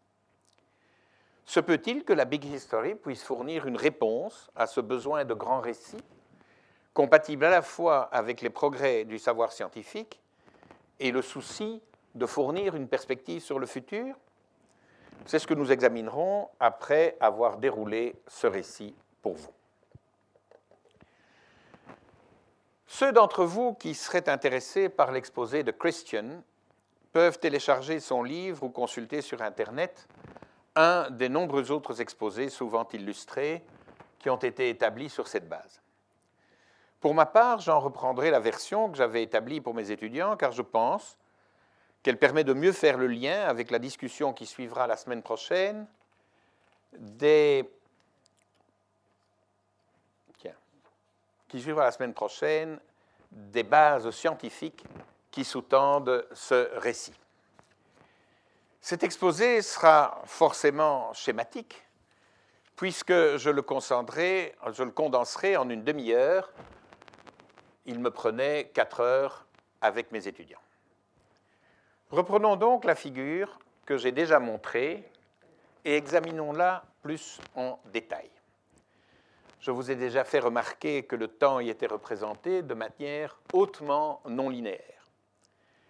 Se 1.46 1.60
peut-il 1.60 2.06
que 2.06 2.14
la 2.14 2.26
Big 2.26 2.46
History 2.46 2.94
puisse 2.94 3.24
fournir 3.24 3.66
une 3.66 3.76
réponse 3.76 4.52
à 4.56 4.68
ce 4.68 4.80
besoin 4.80 5.26
de 5.26 5.34
grands 5.34 5.62
récits, 5.62 6.04
compatible 6.94 7.46
à 7.46 7.50
la 7.50 7.64
fois 7.64 8.04
avec 8.12 8.42
les 8.42 8.52
progrès 8.52 9.04
du 9.04 9.18
savoir 9.18 9.52
scientifique 9.52 10.22
et 11.00 11.12
le 11.12 11.24
souci 11.24 11.82
de 12.14 12.28
fournir 12.28 12.76
une 12.76 12.88
perspective 12.88 13.42
sur 13.42 13.58
le 13.58 13.66
futur? 13.66 14.16
C'est 15.26 15.40
ce 15.40 15.48
que 15.48 15.56
nous 15.56 15.72
examinerons 15.72 16.50
après 16.60 17.18
avoir 17.20 17.58
déroulé 17.58 18.16
ce 18.28 18.46
récit 18.46 18.96
pour 19.24 19.34
vous. 19.34 19.59
Ceux 22.92 23.12
d'entre 23.12 23.46
vous 23.46 23.76
qui 23.76 23.94
seraient 23.94 24.28
intéressés 24.30 24.90
par 24.90 25.12
l'exposé 25.12 25.62
de 25.62 25.70
Christian 25.70 26.42
peuvent 27.14 27.40
télécharger 27.40 28.00
son 28.00 28.24
livre 28.24 28.64
ou 28.64 28.70
consulter 28.70 29.22
sur 29.22 29.44
Internet 29.44 30.08
un 30.76 31.12
des 31.12 31.30
nombreux 31.30 31.70
autres 31.70 32.02
exposés, 32.02 32.50
souvent 32.50 32.88
illustrés, 32.92 33.64
qui 34.18 34.32
ont 34.32 34.38
été 34.38 34.70
établis 34.70 35.10
sur 35.10 35.28
cette 35.28 35.48
base. 35.48 35.82
Pour 37.00 37.14
ma 37.14 37.28
part, 37.28 37.60
j'en 37.60 37.80
reprendrai 37.80 38.32
la 38.32 38.40
version 38.40 38.90
que 38.90 38.98
j'avais 38.98 39.22
établie 39.22 39.62
pour 39.62 39.76
mes 39.76 39.92
étudiants, 39.92 40.36
car 40.36 40.52
je 40.52 40.64
pense 40.64 41.20
qu'elle 42.02 42.18
permet 42.18 42.44
de 42.44 42.54
mieux 42.54 42.72
faire 42.72 42.98
le 42.98 43.08
lien 43.08 43.44
avec 43.44 43.70
la 43.70 43.78
discussion 43.78 44.34
qui 44.34 44.48
suivra 44.48 44.88
la 44.88 44.98
semaine 44.98 45.22
prochaine 45.22 45.86
des 46.98 47.70
qui 51.50 51.60
suivra 51.60 51.84
la 51.84 51.92
semaine 51.92 52.14
prochaine 52.14 52.80
des 53.32 53.64
bases 53.64 54.10
scientifiques 54.12 54.84
qui 55.32 55.44
sous-tendent 55.44 56.26
ce 56.34 56.70
récit. 56.78 57.14
Cet 58.82 59.04
exposé 59.04 59.62
sera 59.62 60.22
forcément 60.26 61.14
schématique, 61.14 61.84
puisque 62.76 63.12
je 63.12 63.50
le, 63.50 63.62
condenserai 63.62 64.56
en 65.58 65.70
une 65.70 65.84
demi-heure. 65.84 66.52
Il 67.86 68.00
me 68.00 68.10
prenait 68.10 68.72
quatre 68.74 69.02
heures 69.02 69.46
avec 69.82 70.12
mes 70.12 70.28
étudiants. 70.28 70.62
Reprenons 72.10 72.56
donc 72.56 72.86
la 72.86 72.96
figure 72.96 73.60
que 73.86 73.98
j'ai 73.98 74.12
déjà 74.12 74.40
montrée 74.40 75.12
et 75.84 75.96
examinons-la 75.96 76.84
plus 77.02 77.40
en 77.56 77.80
détail. 77.92 78.30
Je 79.60 79.72
vous 79.72 79.92
ai 79.92 79.96
déjà 79.96 80.24
fait 80.24 80.40
remarquer 80.40 81.04
que 81.04 81.18
le 81.18 81.28
temps 81.28 81.60
y 81.60 81.70
était 81.70 81.88
représenté 81.88 82.62
de 82.62 82.74
manière 82.74 83.40
hautement 83.52 84.22
non 84.26 84.50
linéaire. 84.50 85.10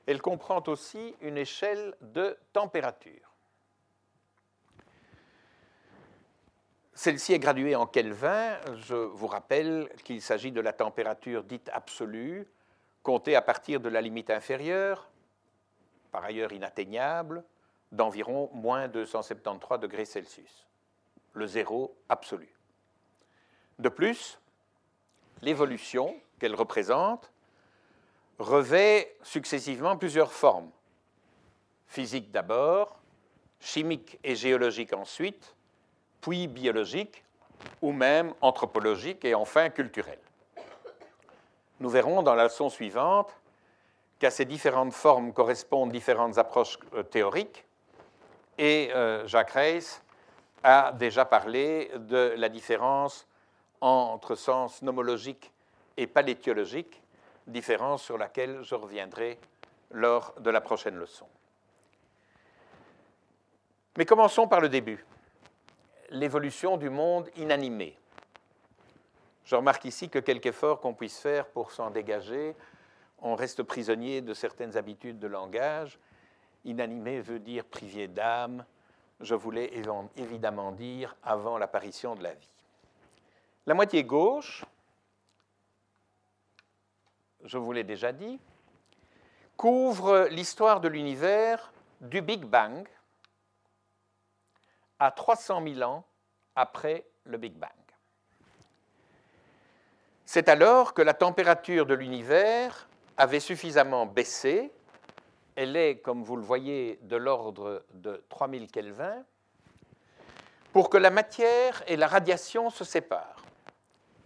Elle 0.07 0.21
comprend 0.21 0.63
aussi 0.65 1.15
une 1.21 1.37
échelle 1.37 1.95
de 2.01 2.35
température. 2.51 3.29
Celle-ci 6.95 7.33
est 7.33 7.39
graduée 7.39 7.75
en 7.75 7.85
Kelvin. 7.85 8.59
Je 8.73 8.95
vous 8.95 9.27
rappelle 9.27 9.87
qu'il 10.03 10.21
s'agit 10.21 10.51
de 10.51 10.61
la 10.61 10.73
température 10.73 11.43
dite 11.43 11.69
absolue, 11.71 12.47
comptée 13.03 13.35
à 13.35 13.41
partir 13.41 13.79
de 13.79 13.87
la 13.87 14.01
limite 14.01 14.31
inférieure, 14.31 15.09
par 16.11 16.23
ailleurs 16.23 16.51
inatteignable, 16.51 17.43
d'environ 17.91 18.49
moins 18.51 18.87
273 18.87 19.79
degrés 19.79 20.05
Celsius, 20.05 20.67
le 21.33 21.45
zéro 21.45 21.95
absolu. 22.09 22.58
De 23.79 23.89
plus, 23.89 24.39
l'évolution 25.41 26.15
qu'elle 26.39 26.55
représente 26.55 27.31
revêt 28.37 29.15
successivement 29.23 29.97
plusieurs 29.97 30.33
formes. 30.33 30.69
Physique 31.87 32.31
d'abord, 32.31 32.99
chimique 33.59 34.19
et 34.23 34.35
géologique 34.35 34.93
ensuite, 34.93 35.55
puis 36.21 36.47
biologique, 36.47 37.23
ou 37.81 37.91
même 37.91 38.33
anthropologique 38.41 39.25
et 39.25 39.35
enfin 39.35 39.69
culturelle. 39.69 40.19
Nous 41.79 41.89
verrons 41.89 42.21
dans 42.21 42.35
la 42.35 42.45
leçon 42.45 42.69
suivante 42.69 43.33
qu'à 44.19 44.31
ces 44.31 44.45
différentes 44.45 44.93
formes 44.93 45.33
correspondent 45.33 45.91
différentes 45.91 46.37
approches 46.37 46.77
euh, 46.93 47.03
théoriques, 47.03 47.65
et 48.57 48.91
euh, 48.93 49.25
Jacques 49.25 49.51
Reis 49.51 50.01
a 50.63 50.91
déjà 50.91 51.23
parlé 51.23 51.89
de 51.95 52.33
la 52.35 52.49
différence 52.49 53.25
entre 53.81 54.35
sens 54.35 54.81
nomologique 54.81 55.51
et 55.97 56.07
palétiologique, 56.07 57.01
différence 57.47 58.03
sur 58.03 58.17
laquelle 58.17 58.61
je 58.63 58.75
reviendrai 58.75 59.39
lors 59.91 60.33
de 60.39 60.49
la 60.49 60.61
prochaine 60.61 60.95
leçon. 60.95 61.27
Mais 63.97 64.05
commençons 64.05 64.47
par 64.47 64.61
le 64.61 64.69
début, 64.69 65.05
l'évolution 66.09 66.77
du 66.77 66.89
monde 66.89 67.29
inanimé. 67.35 67.97
Je 69.45 69.55
remarque 69.55 69.85
ici 69.85 70.09
que 70.09 70.19
quelque 70.19 70.49
effort 70.49 70.79
qu'on 70.79 70.93
puisse 70.93 71.19
faire 71.19 71.47
pour 71.47 71.71
s'en 71.71 71.89
dégager, 71.89 72.55
on 73.21 73.35
reste 73.35 73.63
prisonnier 73.63 74.21
de 74.21 74.33
certaines 74.33 74.77
habitudes 74.77 75.19
de 75.19 75.27
langage. 75.27 75.99
Inanimé 76.65 77.19
veut 77.19 77.39
dire 77.39 77.65
privé 77.65 78.07
d'âme, 78.07 78.63
je 79.19 79.35
voulais 79.35 79.71
évidemment 80.15 80.71
dire 80.71 81.15
avant 81.23 81.57
l'apparition 81.57 82.15
de 82.15 82.23
la 82.23 82.33
vie. 82.33 82.49
La 83.65 83.73
moitié 83.73 84.03
gauche, 84.03 84.65
je 87.43 87.57
vous 87.57 87.71
l'ai 87.71 87.83
déjà 87.83 88.11
dit, 88.11 88.39
couvre 89.57 90.27
l'histoire 90.31 90.81
de 90.81 90.87
l'univers 90.87 91.71
du 92.01 92.21
Big 92.21 92.45
Bang 92.45 92.87
à 94.99 95.11
300 95.11 95.63
000 95.63 95.81
ans 95.81 96.03
après 96.55 97.05
le 97.25 97.37
Big 97.37 97.53
Bang. 97.53 97.69
C'est 100.25 100.47
alors 100.47 100.93
que 100.93 101.01
la 101.01 101.13
température 101.13 101.85
de 101.85 101.93
l'univers 101.93 102.87
avait 103.17 103.39
suffisamment 103.39 104.05
baissé. 104.05 104.71
Elle 105.55 105.75
est, 105.75 105.97
comme 105.97 106.23
vous 106.23 106.35
le 106.35 106.43
voyez, 106.43 106.99
de 107.01 107.15
l'ordre 107.15 107.83
de 107.93 108.23
3000 108.29 108.71
Kelvin, 108.71 109.23
pour 110.71 110.89
que 110.89 110.97
la 110.97 111.09
matière 111.09 111.83
et 111.87 111.97
la 111.97 112.07
radiation 112.07 112.69
se 112.69 112.83
séparent. 112.83 113.38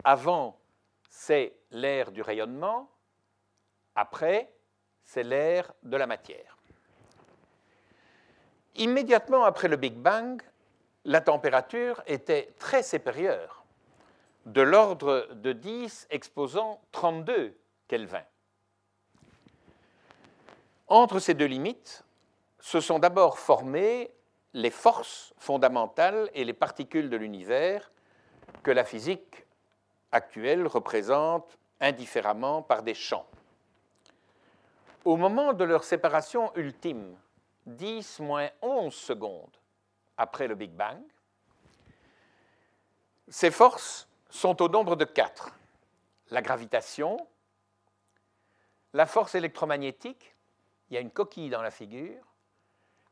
Avant, 0.04 0.60
c'est 1.08 1.56
l'ère 1.70 2.12
du 2.12 2.20
rayonnement, 2.20 2.90
après, 3.94 4.52
c'est 5.02 5.22
l'ère 5.22 5.72
de 5.82 5.96
la 5.96 6.06
matière. 6.06 6.58
Immédiatement 8.76 9.44
après 9.44 9.68
le 9.68 9.76
Big 9.76 9.94
Bang, 9.94 10.42
la 11.04 11.20
température 11.20 12.02
était 12.06 12.54
très 12.58 12.82
supérieure, 12.82 13.64
de 14.46 14.60
l'ordre 14.60 15.28
de 15.32 15.52
10 15.52 16.08
exposant 16.10 16.80
32 16.92 17.56
Kelvin. 17.88 18.24
Entre 20.88 21.18
ces 21.18 21.34
deux 21.34 21.46
limites, 21.46 22.04
se 22.58 22.80
sont 22.80 22.98
d'abord 22.98 23.38
formées 23.38 24.10
les 24.54 24.70
forces 24.70 25.34
fondamentales 25.38 26.30
et 26.34 26.44
les 26.44 26.52
particules 26.52 27.10
de 27.10 27.16
l'univers 27.16 27.90
que 28.62 28.70
la 28.70 28.84
physique 28.84 29.43
actuelle 30.14 30.66
représente 30.66 31.58
indifféremment 31.80 32.62
par 32.62 32.82
des 32.82 32.94
champs. 32.94 33.26
Au 35.04 35.16
moment 35.16 35.52
de 35.52 35.64
leur 35.64 35.84
séparation 35.84 36.54
ultime, 36.56 37.18
10 37.66 38.20
moins 38.20 38.48
11 38.62 38.94
secondes 38.94 39.56
après 40.16 40.46
le 40.46 40.54
Big 40.54 40.70
Bang, 40.70 41.02
ces 43.28 43.50
forces 43.50 44.08
sont 44.30 44.62
au 44.62 44.68
nombre 44.68 44.96
de 44.96 45.04
quatre. 45.04 45.50
La 46.30 46.42
gravitation, 46.42 47.16
la 48.92 49.06
force 49.06 49.34
électromagnétique, 49.34 50.36
il 50.88 50.94
y 50.94 50.96
a 50.96 51.00
une 51.00 51.10
coquille 51.10 51.50
dans 51.50 51.62
la 51.62 51.70
figure, 51.70 52.24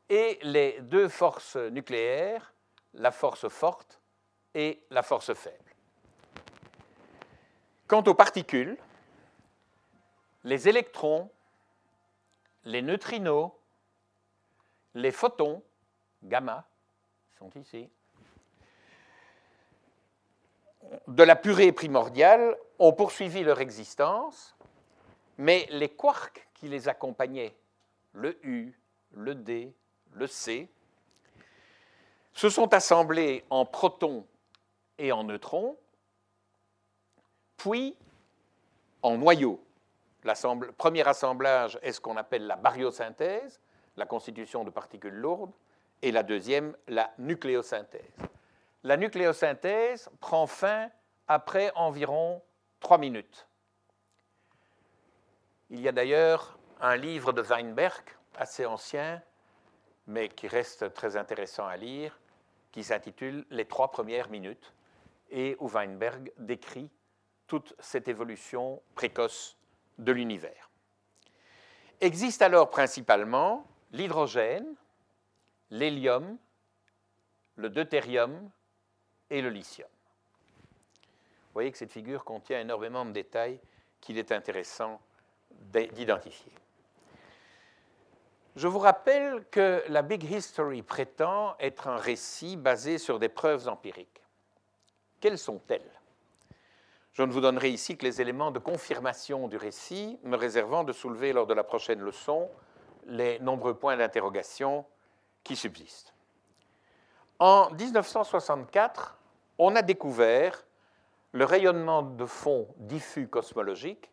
et 0.09 0.39
les 0.43 0.79
deux 0.81 1.09
forces 1.09 1.55
nucléaires, 1.55 2.53
la 2.93 3.11
force 3.11 3.47
forte 3.47 3.99
et 4.53 4.83
la 4.89 5.03
force 5.03 5.33
faible. 5.33 5.62
Quant 7.93 8.03
aux 8.07 8.15
particules, 8.15 8.75
les 10.45 10.67
électrons 10.67 11.29
les 12.65 12.81
neutrinos, 12.81 13.51
les 14.95 15.11
photons, 15.11 15.61
gamma, 16.23 16.67
sont 17.37 17.51
ici, 17.51 17.87
de 21.07 21.21
la 21.21 21.35
purée 21.35 21.71
primordiale 21.71 22.57
ont 22.79 22.93
poursuivi 22.93 23.43
leur 23.43 23.61
existence, 23.61 24.55
mais 25.37 25.67
les 25.69 25.89
quarks 25.89 26.47
qui 26.55 26.69
les 26.69 26.87
accompagnaient, 26.87 27.55
le 28.13 28.39
U, 28.43 28.73
le 29.11 29.35
D, 29.35 29.71
le 30.13 30.25
C, 30.25 30.67
se 32.33 32.49
sont 32.49 32.73
assemblés 32.73 33.45
en 33.51 33.67
protons 33.67 34.25
et 34.97 35.11
en 35.11 35.25
neutrons, 35.25 35.77
puis 37.63 37.95
en 39.01 39.17
noyaux. 39.17 39.63
Le 40.25 40.71
premier 40.71 41.07
assemblage 41.07 41.79
est 41.81 41.93
ce 41.93 42.01
qu'on 42.01 42.17
appelle 42.17 42.45
la 42.45 42.57
baryosynthèse, 42.57 43.61
la 43.95 44.05
constitution 44.05 44.65
de 44.65 44.69
particules 44.69 45.13
lourdes, 45.13 45.53
et 46.01 46.11
la 46.11 46.23
deuxième, 46.23 46.75
la 46.89 47.13
nucléosynthèse. 47.17 48.17
La 48.83 48.97
nucléosynthèse 48.97 50.09
prend 50.19 50.45
fin 50.45 50.89
après 51.29 51.71
environ 51.75 52.41
trois 52.81 52.97
minutes. 52.97 53.47
Il 55.69 55.79
y 55.79 55.87
a 55.87 55.93
d'ailleurs 55.93 56.57
un 56.81 56.97
livre 56.97 57.31
de 57.31 57.41
Weinberg, 57.41 58.03
assez 58.35 58.65
ancien, 58.65 59.21
mais 60.05 60.27
qui 60.27 60.49
reste 60.49 60.93
très 60.93 61.15
intéressant 61.15 61.65
à 61.65 61.77
lire, 61.77 62.19
qui 62.73 62.83
s'intitule 62.83 63.45
Les 63.51 63.65
trois 63.65 63.89
premières 63.89 64.29
minutes, 64.29 64.73
et 65.29 65.55
où 65.61 65.69
Weinberg 65.69 66.33
décrit 66.37 66.89
toute 67.53 67.75
cette 67.77 68.07
évolution 68.07 68.81
précoce 68.95 69.55
de 69.99 70.11
l'univers. 70.11 70.71
Existe 72.01 72.41
alors 72.41 72.71
principalement 72.71 73.67
l'hydrogène, 73.91 74.73
l'hélium, 75.69 76.39
le 77.57 77.69
deutérium 77.69 78.49
et 79.29 79.43
le 79.43 79.49
lithium. 79.49 79.87
Vous 79.91 81.53
voyez 81.53 81.71
que 81.71 81.77
cette 81.77 81.91
figure 81.91 82.23
contient 82.23 82.59
énormément 82.59 83.05
de 83.05 83.11
détails 83.11 83.59
qu'il 84.01 84.17
est 84.17 84.31
intéressant 84.31 84.99
d'identifier. 85.51 86.53
Je 88.55 88.67
vous 88.67 88.79
rappelle 88.79 89.45
que 89.51 89.83
la 89.89 90.01
Big 90.01 90.23
History 90.23 90.81
prétend 90.81 91.55
être 91.59 91.87
un 91.87 91.97
récit 91.97 92.57
basé 92.57 92.97
sur 92.97 93.19
des 93.19 93.29
preuves 93.29 93.67
empiriques. 93.67 94.23
Quelles 95.19 95.37
sont-elles? 95.37 95.99
Je 97.13 97.21
ne 97.21 97.31
vous 97.31 97.41
donnerai 97.41 97.69
ici 97.69 97.95
que 97.95 98.05
les 98.05 98.21
éléments 98.21 98.49
de 98.49 98.59
confirmation 98.59 99.47
du 99.47 99.57
récit, 99.57 100.19
me 100.23 100.35
réservant 100.35 100.83
de 100.83 100.91
soulever 100.91 101.31
lors 101.31 101.45
de 101.45 101.53
la 101.53 101.63
prochaine 101.63 101.99
leçon 102.01 102.49
les 103.05 103.39
nombreux 103.39 103.75
points 103.75 103.97
d'interrogation 103.97 104.85
qui 105.43 105.55
subsistent. 105.55 106.13
En 107.37 107.69
1964, 107.71 109.17
on 109.59 109.75
a 109.75 109.81
découvert 109.81 110.65
le 111.33 111.45
rayonnement 111.45 112.01
de 112.01 112.25
fond 112.25 112.67
diffus 112.77 113.27
cosmologique, 113.27 114.09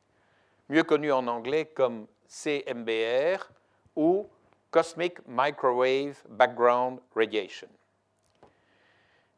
mieux 0.68 0.82
connu 0.82 1.10
en 1.12 1.26
anglais 1.26 1.66
comme 1.66 2.06
CMBR 2.28 3.50
ou 3.96 4.28
Cosmic 4.70 5.18
Microwave 5.26 6.22
Background 6.28 7.00
Radiation. 7.14 7.68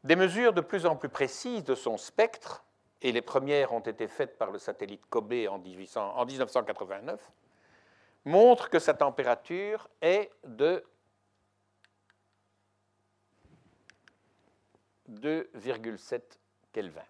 Des 0.03 0.15
mesures 0.15 0.53
de 0.53 0.61
plus 0.61 0.85
en 0.85 0.95
plus 0.95 1.09
précises 1.09 1.63
de 1.63 1.75
son 1.75 1.97
spectre, 1.97 2.63
et 3.03 3.11
les 3.11 3.21
premières 3.21 3.73
ont 3.73 3.81
été 3.81 4.07
faites 4.07 4.37
par 4.37 4.49
le 4.49 4.57
satellite 4.57 5.05
COBE 5.09 5.47
en, 5.49 5.59
1989, 5.59 7.31
montrent 8.23 8.69
que 8.69 8.79
sa 8.79 8.93
température 8.93 9.89
est 10.01 10.31
de 10.45 10.83
2,7 15.11 16.21
Kelvin. 16.71 17.03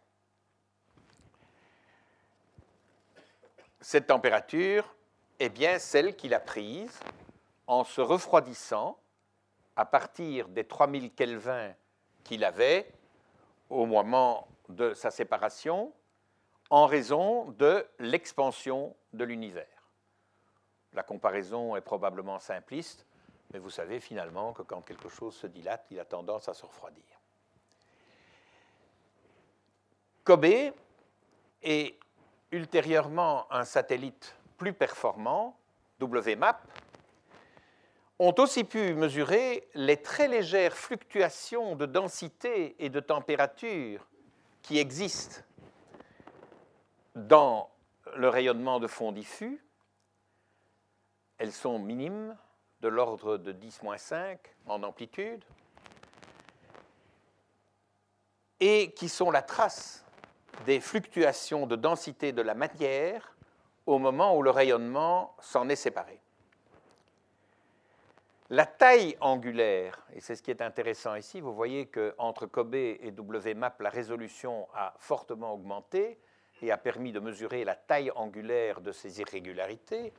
Cette 3.79 4.07
température 4.07 4.95
est 5.39 5.49
bien 5.49 5.77
celle 5.77 6.15
qu'il 6.15 6.33
a 6.33 6.39
prise 6.39 6.99
en 7.67 7.83
se 7.83 8.01
refroidissant 8.01 8.97
à 9.75 9.85
partir 9.85 10.47
des 10.47 10.63
3000 10.63 11.13
Kelvin 11.13 11.73
qu'il 12.23 12.43
avait 12.43 12.91
au 13.69 13.85
moment 13.85 14.47
de 14.75 14.93
sa 14.93 15.11
séparation 15.11 15.93
en 16.69 16.85
raison 16.85 17.51
de 17.51 17.85
l'expansion 17.99 18.95
de 19.13 19.23
l'univers. 19.23 19.67
La 20.93 21.03
comparaison 21.03 21.75
est 21.75 21.81
probablement 21.81 22.39
simpliste, 22.39 23.05
mais 23.51 23.59
vous 23.59 23.69
savez 23.69 23.99
finalement 23.99 24.53
que 24.53 24.61
quand 24.61 24.81
quelque 24.81 25.09
chose 25.09 25.35
se 25.35 25.47
dilate, 25.47 25.85
il 25.91 25.99
a 25.99 26.05
tendance 26.05 26.49
à 26.49 26.53
se 26.53 26.65
refroidir. 26.65 27.03
Kobe 30.23 30.73
est 31.61 31.99
ultérieurement 32.51 33.51
un 33.51 33.65
satellite 33.65 34.35
plus 34.57 34.73
performant, 34.73 35.57
WMAP, 35.99 36.57
ont 38.19 38.35
aussi 38.37 38.63
pu 38.63 38.93
mesurer 38.93 39.67
les 39.73 39.97
très 39.97 40.27
légères 40.27 40.77
fluctuations 40.77 41.75
de 41.75 41.85
densité 41.85 42.75
et 42.83 42.89
de 42.89 42.99
température 42.99 44.07
qui 44.63 44.79
existent 44.79 45.41
dans 47.15 47.69
le 48.15 48.29
rayonnement 48.29 48.79
de 48.79 48.87
fond 48.87 49.11
diffus. 49.11 49.63
Elles 51.37 51.51
sont 51.51 51.77
minimes, 51.77 52.35
de 52.81 52.87
l'ordre 52.87 53.37
de 53.37 53.53
10-5 53.53 54.37
en 54.65 54.83
amplitude, 54.83 55.43
et 58.59 58.91
qui 58.91 59.09
sont 59.09 59.31
la 59.31 59.41
trace 59.41 60.05
des 60.65 60.79
fluctuations 60.79 61.67
de 61.67 61.75
densité 61.75 62.31
de 62.31 62.41
la 62.41 62.53
matière 62.55 63.35
au 63.85 63.99
moment 63.99 64.37
où 64.37 64.41
le 64.41 64.49
rayonnement 64.49 65.35
s'en 65.39 65.67
est 65.69 65.75
séparé. 65.75 66.22
La 68.49 68.65
taille 68.65 69.17
angulaire, 69.21 70.05
et 70.13 70.19
c'est 70.19 70.35
ce 70.35 70.43
qui 70.43 70.51
est 70.51 70.61
intéressant 70.61 71.15
ici, 71.15 71.41
vous 71.41 71.53
voyez 71.53 71.87
qu'entre 71.87 72.45
Kobe 72.45 72.75
et 72.75 73.13
WMAP, 73.17 73.81
la 73.81 73.89
résolution 73.89 74.67
a 74.75 74.93
fortement 74.99 75.53
augmenté 75.53 76.19
et 76.61 76.71
a 76.71 76.77
permis 76.77 77.11
de 77.11 77.19
mesurer 77.19 77.63
la 77.63 77.75
taille 77.75 78.11
angulaire 78.11 78.81
de 78.81 78.91
ces 78.91 79.19
irrégularités. 79.19 80.13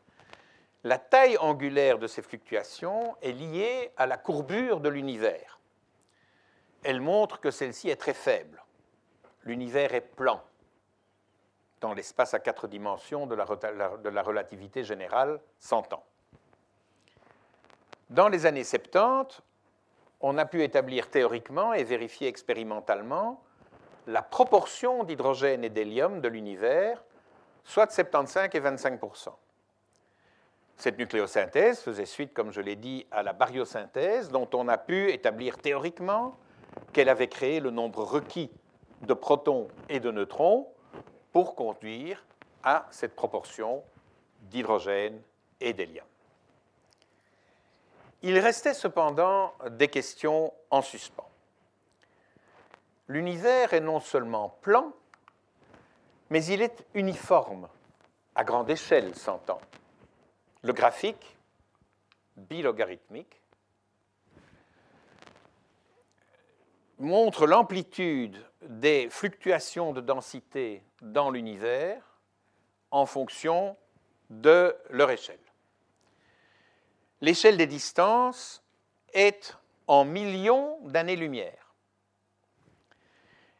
La 0.83 0.99
taille 0.99 1.39
angulaire 1.39 1.99
de 1.99 2.07
ces 2.07 2.23
fluctuations 2.23 3.17
est 3.23 3.33
liée 3.33 3.93
à 3.97 4.07
la 4.07 4.17
courbure 4.17 4.81
de 4.81 4.89
l'univers. 4.89 5.61
Elle 6.83 7.01
montre 7.01 7.41
que 7.41 7.51
celle-ci 7.51 7.89
est 7.89 7.97
très 7.97 8.15
faible 8.15 8.65
l'univers 9.45 9.95
est 9.95 10.01
plan 10.01 10.43
dans 11.81 11.93
l'espace 11.93 12.35
à 12.35 12.41
quatre 12.41 12.67
dimensions 12.67 13.27
de 13.27 13.35
la, 13.35 14.23
relativité 14.23 14.85
générale 14.85 15.41
s'entend. 15.59 16.03
Dans 18.11 18.29
les 18.29 18.47
années 18.47 18.65
70, 18.65 19.41
on 20.21 20.39
a 20.39 20.45
pu 20.45 20.63
établir 20.63 21.11
théoriquement 21.11 21.73
et 21.73 21.85
vérifier 21.85 22.29
expérimentalement 22.29 23.43
la 24.07 24.23
proportion 24.23 25.05
d'hydrogène 25.05 25.65
et 25.65 25.71
d'hélium 25.71 26.21
de 26.21 26.29
l'univers, 26.29 27.03
soit 27.65 27.87
de 27.87 27.93
75 27.93 28.51
et 28.53 28.61
25% 28.61 29.29
Cette 30.77 30.99
nucléosynthèse 30.99 31.81
faisait 31.81 32.05
suite, 32.05 32.35
comme 32.35 32.53
je 32.53 32.61
l'ai 32.61 32.77
dit, 32.77 33.07
à 33.11 33.23
la 33.23 33.33
baryosynthèse, 33.33 34.31
dont 34.31 34.49
on 34.53 34.69
a 34.69 34.77
pu 34.77 35.11
établir 35.11 35.57
théoriquement 35.59 36.37
qu'elle 36.93 37.09
avait 37.09 37.29
créé 37.29 37.61
le 37.61 37.71
nombre 37.71 38.03
requis 38.05 38.51
de 39.03 39.15
protons 39.15 39.69
et 39.89 40.01
de 40.01 40.11
neutrons 40.11 40.69
pour 41.33 41.55
conduire 41.55 42.25
à 42.63 42.87
cette 42.91 43.15
proportion 43.15 43.83
d'hydrogène 44.43 45.21
et 45.61 45.73
d'hélium. 45.73 46.07
Il 48.27 48.39
restait 48.39 48.73
cependant 48.73 49.53
des 49.69 49.89
questions 49.89 50.55
en 50.71 50.81
suspens. 50.81 51.29
L'univers 53.07 53.75
est 53.75 53.83
non 53.83 54.01
seulement 54.01 54.49
plan, 54.63 54.95
mais 56.31 56.43
il 56.47 56.63
est 56.63 56.87
uniforme, 56.95 57.69
à 58.35 58.43
grande 58.43 58.71
échelle, 58.71 59.15
s'entend. 59.15 59.61
Le 60.63 60.73
graphique, 60.73 61.37
bilogarithmique, 62.39 63.43
montre 66.99 67.47
l'amplitude 67.47 68.43
des 68.63 69.11
fluctuations 69.11 69.93
de 69.93 70.01
densité 70.01 70.83
dans 71.03 71.29
l'univers 71.29 72.03
en 72.91 73.05
fonction 73.05 73.77
de 74.31 74.75
leur 74.89 75.11
échelle. 75.11 75.44
L'échelle 77.21 77.57
des 77.57 77.67
distances 77.67 78.63
est 79.13 79.57
en 79.87 80.05
millions 80.05 80.79
d'années-lumière. 80.83 81.75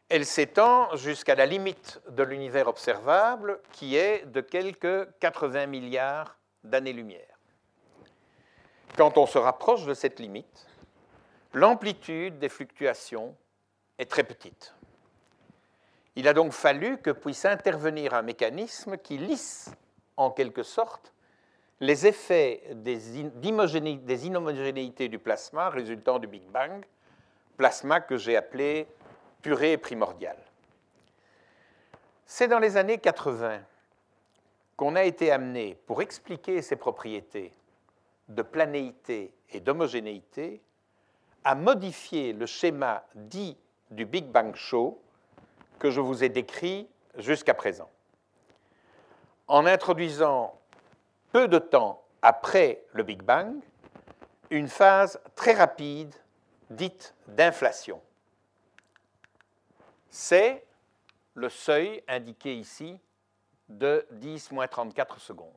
Elle 0.09 0.25
s'étend 0.25 0.95
jusqu'à 0.95 1.33
la 1.33 1.45
limite 1.45 1.99
de 2.09 2.23
l'univers 2.23 2.67
observable 2.67 3.59
qui 3.71 3.95
est 3.95 4.25
de 4.27 4.41
quelques 4.41 5.07
80 5.19 5.65
milliards 5.65 6.37
d'années-lumière. 6.63 7.39
Quand 8.95 9.17
on 9.17 9.25
se 9.25 9.37
rapproche 9.37 9.85
de 9.85 9.93
cette 9.93 10.19
limite, 10.19 10.67
l'amplitude 11.53 12.37
des 12.37 12.49
fluctuations 12.49 13.35
est 13.97 14.09
très 14.09 14.23
petite. 14.23 14.75
Il 16.15 16.27
a 16.27 16.33
donc 16.33 16.53
fallu 16.53 16.97
que 16.99 17.09
puisse 17.09 17.45
intervenir 17.45 18.13
un 18.13 18.21
mécanisme 18.21 18.97
qui 18.97 19.17
lisse, 19.17 19.71
en 20.17 20.31
quelque 20.31 20.63
sorte, 20.63 21.13
les 21.79 22.07
effets 22.07 22.63
des, 22.73 23.19
inhomogénéités 23.19 25.09
du 25.09 25.19
plasma 25.19 25.69
résultant 25.69 26.19
du 26.19 26.27
Big 26.27 26.43
Bang, 26.43 26.85
plasma 27.57 27.99
que 28.01 28.17
j'ai 28.17 28.37
appelé 28.37 28.87
purée 29.41 29.77
primordiale. 29.77 30.37
C'est 32.25 32.47
dans 32.47 32.59
les 32.59 32.77
années 32.77 32.97
80 32.97 33.59
qu'on 34.77 34.95
a 34.95 35.03
été 35.03 35.31
amené, 35.31 35.77
pour 35.85 36.01
expliquer 36.01 36.61
ces 36.61 36.75
propriétés 36.75 37.53
de 38.27 38.41
planéité 38.41 39.33
et 39.51 39.59
d'homogénéité, 39.59 40.61
à 41.43 41.55
modifier 41.55 42.33
le 42.33 42.45
schéma 42.45 43.05
dit 43.13 43.57
du 43.91 44.05
Big 44.05 44.25
Bang 44.25 44.55
Show 44.55 44.99
que 45.79 45.91
je 45.91 46.01
vous 46.01 46.23
ai 46.23 46.29
décrit 46.29 46.89
jusqu'à 47.17 47.53
présent. 47.53 47.89
En 49.47 49.65
introduisant 49.65 50.59
peu 51.35 51.49
de 51.49 51.59
temps 51.59 52.01
après 52.21 52.81
le 52.93 53.03
Big 53.03 53.21
Bang, 53.21 53.61
une 54.51 54.69
phase 54.69 55.19
très 55.35 55.51
rapide 55.51 56.15
dite 56.69 57.13
d'inflation. 57.27 58.01
C'est 60.09 60.65
le 61.33 61.49
seuil 61.49 62.01
indiqué 62.07 62.55
ici 62.55 63.01
de 63.67 64.07
10-34 64.13 65.19
secondes. 65.19 65.51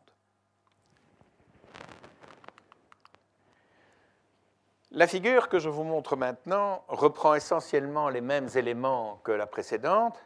La 4.90 5.06
figure 5.06 5.48
que 5.48 5.60
je 5.60 5.68
vous 5.68 5.84
montre 5.84 6.16
maintenant 6.16 6.84
reprend 6.88 7.36
essentiellement 7.36 8.08
les 8.08 8.20
mêmes 8.20 8.48
éléments 8.56 9.20
que 9.22 9.30
la 9.30 9.46
précédente, 9.46 10.18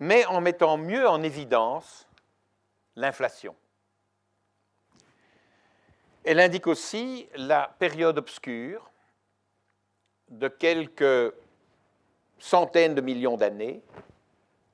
mais 0.00 0.26
en 0.26 0.40
mettant 0.40 0.76
mieux 0.76 1.08
en 1.08 1.22
évidence 1.22 2.08
l'inflation. 2.96 3.54
Elle 6.24 6.38
indique 6.38 6.68
aussi 6.68 7.28
la 7.34 7.74
période 7.78 8.18
obscure 8.18 8.90
de 10.28 10.48
quelques 10.48 11.34
centaines 12.38 12.94
de 12.94 13.00
millions 13.00 13.36
d'années 13.36 13.82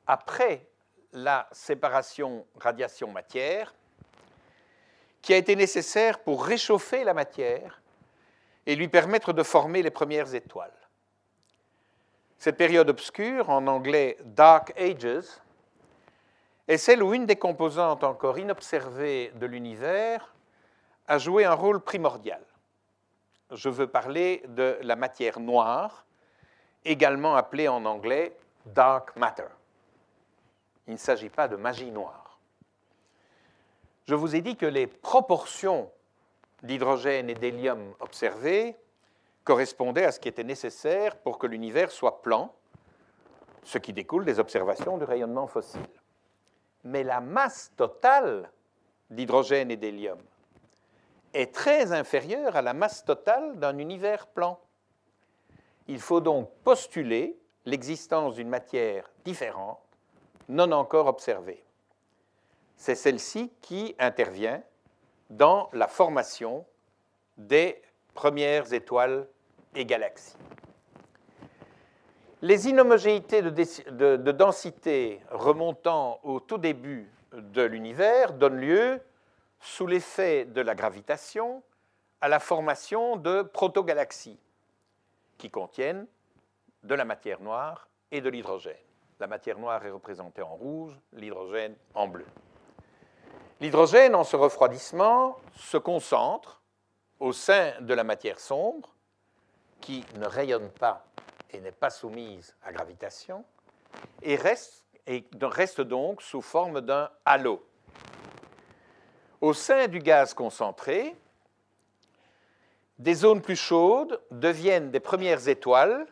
après 0.06 0.66
la 1.12 1.48
séparation 1.52 2.46
radiation-matière 2.60 3.74
qui 5.22 5.32
a 5.32 5.36
été 5.36 5.56
nécessaire 5.56 6.20
pour 6.20 6.44
réchauffer 6.44 7.02
la 7.02 7.14
matière 7.14 7.80
et 8.66 8.76
lui 8.76 8.88
permettre 8.88 9.32
de 9.32 9.42
former 9.42 9.82
les 9.82 9.90
premières 9.90 10.34
étoiles. 10.34 10.72
Cette 12.38 12.56
période 12.56 12.88
obscure, 12.88 13.50
en 13.50 13.66
anglais 13.66 14.16
Dark 14.22 14.78
Ages, 14.78 15.24
est 16.68 16.76
celle 16.76 17.02
où 17.02 17.14
une 17.14 17.26
des 17.26 17.36
composantes 17.36 18.04
encore 18.04 18.38
inobservées 18.38 19.32
de 19.34 19.46
l'univers 19.46 20.34
a 21.08 21.18
joué 21.18 21.46
un 21.46 21.54
rôle 21.54 21.80
primordial. 21.80 22.42
Je 23.50 23.70
veux 23.70 23.86
parler 23.86 24.42
de 24.48 24.78
la 24.82 24.94
matière 24.94 25.40
noire, 25.40 26.04
également 26.84 27.34
appelée 27.34 27.66
en 27.66 27.84
anglais 27.86 28.36
dark 28.66 29.16
matter. 29.16 29.48
Il 30.86 30.92
ne 30.92 30.98
s'agit 30.98 31.30
pas 31.30 31.48
de 31.48 31.56
magie 31.56 31.90
noire. 31.90 32.38
Je 34.06 34.14
vous 34.14 34.36
ai 34.36 34.42
dit 34.42 34.56
que 34.56 34.66
les 34.66 34.86
proportions 34.86 35.90
d'hydrogène 36.62 37.30
et 37.30 37.34
d'hélium 37.34 37.94
observées 38.00 38.76
correspondaient 39.44 40.04
à 40.04 40.12
ce 40.12 40.20
qui 40.20 40.28
était 40.28 40.44
nécessaire 40.44 41.16
pour 41.16 41.38
que 41.38 41.46
l'univers 41.46 41.90
soit 41.90 42.20
plan, 42.20 42.54
ce 43.64 43.78
qui 43.78 43.94
découle 43.94 44.26
des 44.26 44.38
observations 44.40 44.98
du 44.98 45.04
rayonnement 45.04 45.46
fossile. 45.46 45.80
Mais 46.84 47.02
la 47.02 47.20
masse 47.20 47.72
totale 47.76 48.50
d'hydrogène 49.10 49.70
et 49.70 49.76
d'hélium 49.76 50.18
est 51.34 51.54
très 51.54 51.92
inférieure 51.92 52.56
à 52.56 52.62
la 52.62 52.74
masse 52.74 53.04
totale 53.04 53.58
d'un 53.58 53.78
univers 53.78 54.26
plan. 54.26 54.58
Il 55.86 56.00
faut 56.00 56.20
donc 56.20 56.50
postuler 56.64 57.38
l'existence 57.64 58.34
d'une 58.34 58.48
matière 58.48 59.10
différente, 59.24 59.78
non 60.48 60.72
encore 60.72 61.06
observée. 61.06 61.62
C'est 62.76 62.94
celle-ci 62.94 63.52
qui 63.60 63.94
intervient 63.98 64.62
dans 65.30 65.68
la 65.72 65.88
formation 65.88 66.64
des 67.36 67.82
premières 68.14 68.72
étoiles 68.72 69.26
et 69.74 69.84
galaxies. 69.84 70.36
Les 72.40 72.68
inhomogénéités 72.68 73.42
de, 73.42 74.16
de, 74.16 74.32
densité 74.32 75.20
remontant 75.30 76.20
au 76.22 76.38
tout 76.38 76.58
début 76.58 77.10
de 77.32 77.62
l'univers 77.62 78.32
donnent 78.32 78.60
lieu, 78.60 79.00
sous 79.60 79.86
l'effet 79.86 80.44
de 80.44 80.60
la 80.60 80.74
gravitation, 80.74 81.62
à 82.20 82.28
la 82.28 82.40
formation 82.40 83.16
de 83.16 83.42
protogalaxies 83.42 84.40
qui 85.36 85.50
contiennent 85.50 86.06
de 86.82 86.94
la 86.94 87.04
matière 87.04 87.40
noire 87.40 87.88
et 88.10 88.20
de 88.20 88.28
l'hydrogène. 88.28 88.76
La 89.20 89.26
matière 89.26 89.58
noire 89.58 89.84
est 89.84 89.90
représentée 89.90 90.42
en 90.42 90.54
rouge, 90.54 90.98
l'hydrogène 91.12 91.76
en 91.94 92.06
bleu. 92.06 92.26
L'hydrogène, 93.60 94.14
en 94.14 94.24
ce 94.24 94.36
refroidissement, 94.36 95.36
se 95.56 95.76
concentre 95.76 96.62
au 97.18 97.32
sein 97.32 97.72
de 97.80 97.94
la 97.94 98.04
matière 98.04 98.38
sombre, 98.38 98.94
qui 99.80 100.04
ne 100.16 100.26
rayonne 100.26 100.70
pas 100.70 101.04
et 101.50 101.60
n'est 101.60 101.72
pas 101.72 101.90
soumise 101.90 102.54
à 102.62 102.72
gravitation, 102.72 103.44
et 104.22 104.36
reste, 104.36 104.84
et 105.06 105.24
reste 105.40 105.80
donc 105.80 106.22
sous 106.22 106.42
forme 106.42 106.80
d'un 106.80 107.10
halo. 107.24 107.67
Au 109.40 109.52
sein 109.52 109.86
du 109.88 109.98
gaz 110.00 110.34
concentré, 110.34 111.14
des 112.98 113.14
zones 113.14 113.40
plus 113.40 113.56
chaudes 113.56 114.20
deviennent 114.30 114.90
des 114.90 115.00
premières 115.00 115.48
étoiles 115.48 116.06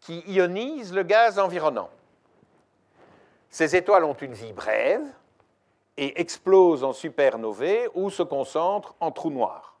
qui 0.00 0.20
ionisent 0.26 0.94
le 0.94 1.02
gaz 1.02 1.38
environnant. 1.38 1.90
Ces 3.50 3.76
étoiles 3.76 4.04
ont 4.04 4.14
une 4.14 4.32
vie 4.32 4.52
brève, 4.52 5.02
et 5.96 6.20
explosent 6.20 6.84
en 6.84 6.92
supernovae 6.92 7.88
ou 7.94 8.10
se 8.10 8.22
concentrent 8.22 8.94
en 9.00 9.10
trous 9.10 9.30
noirs. 9.30 9.76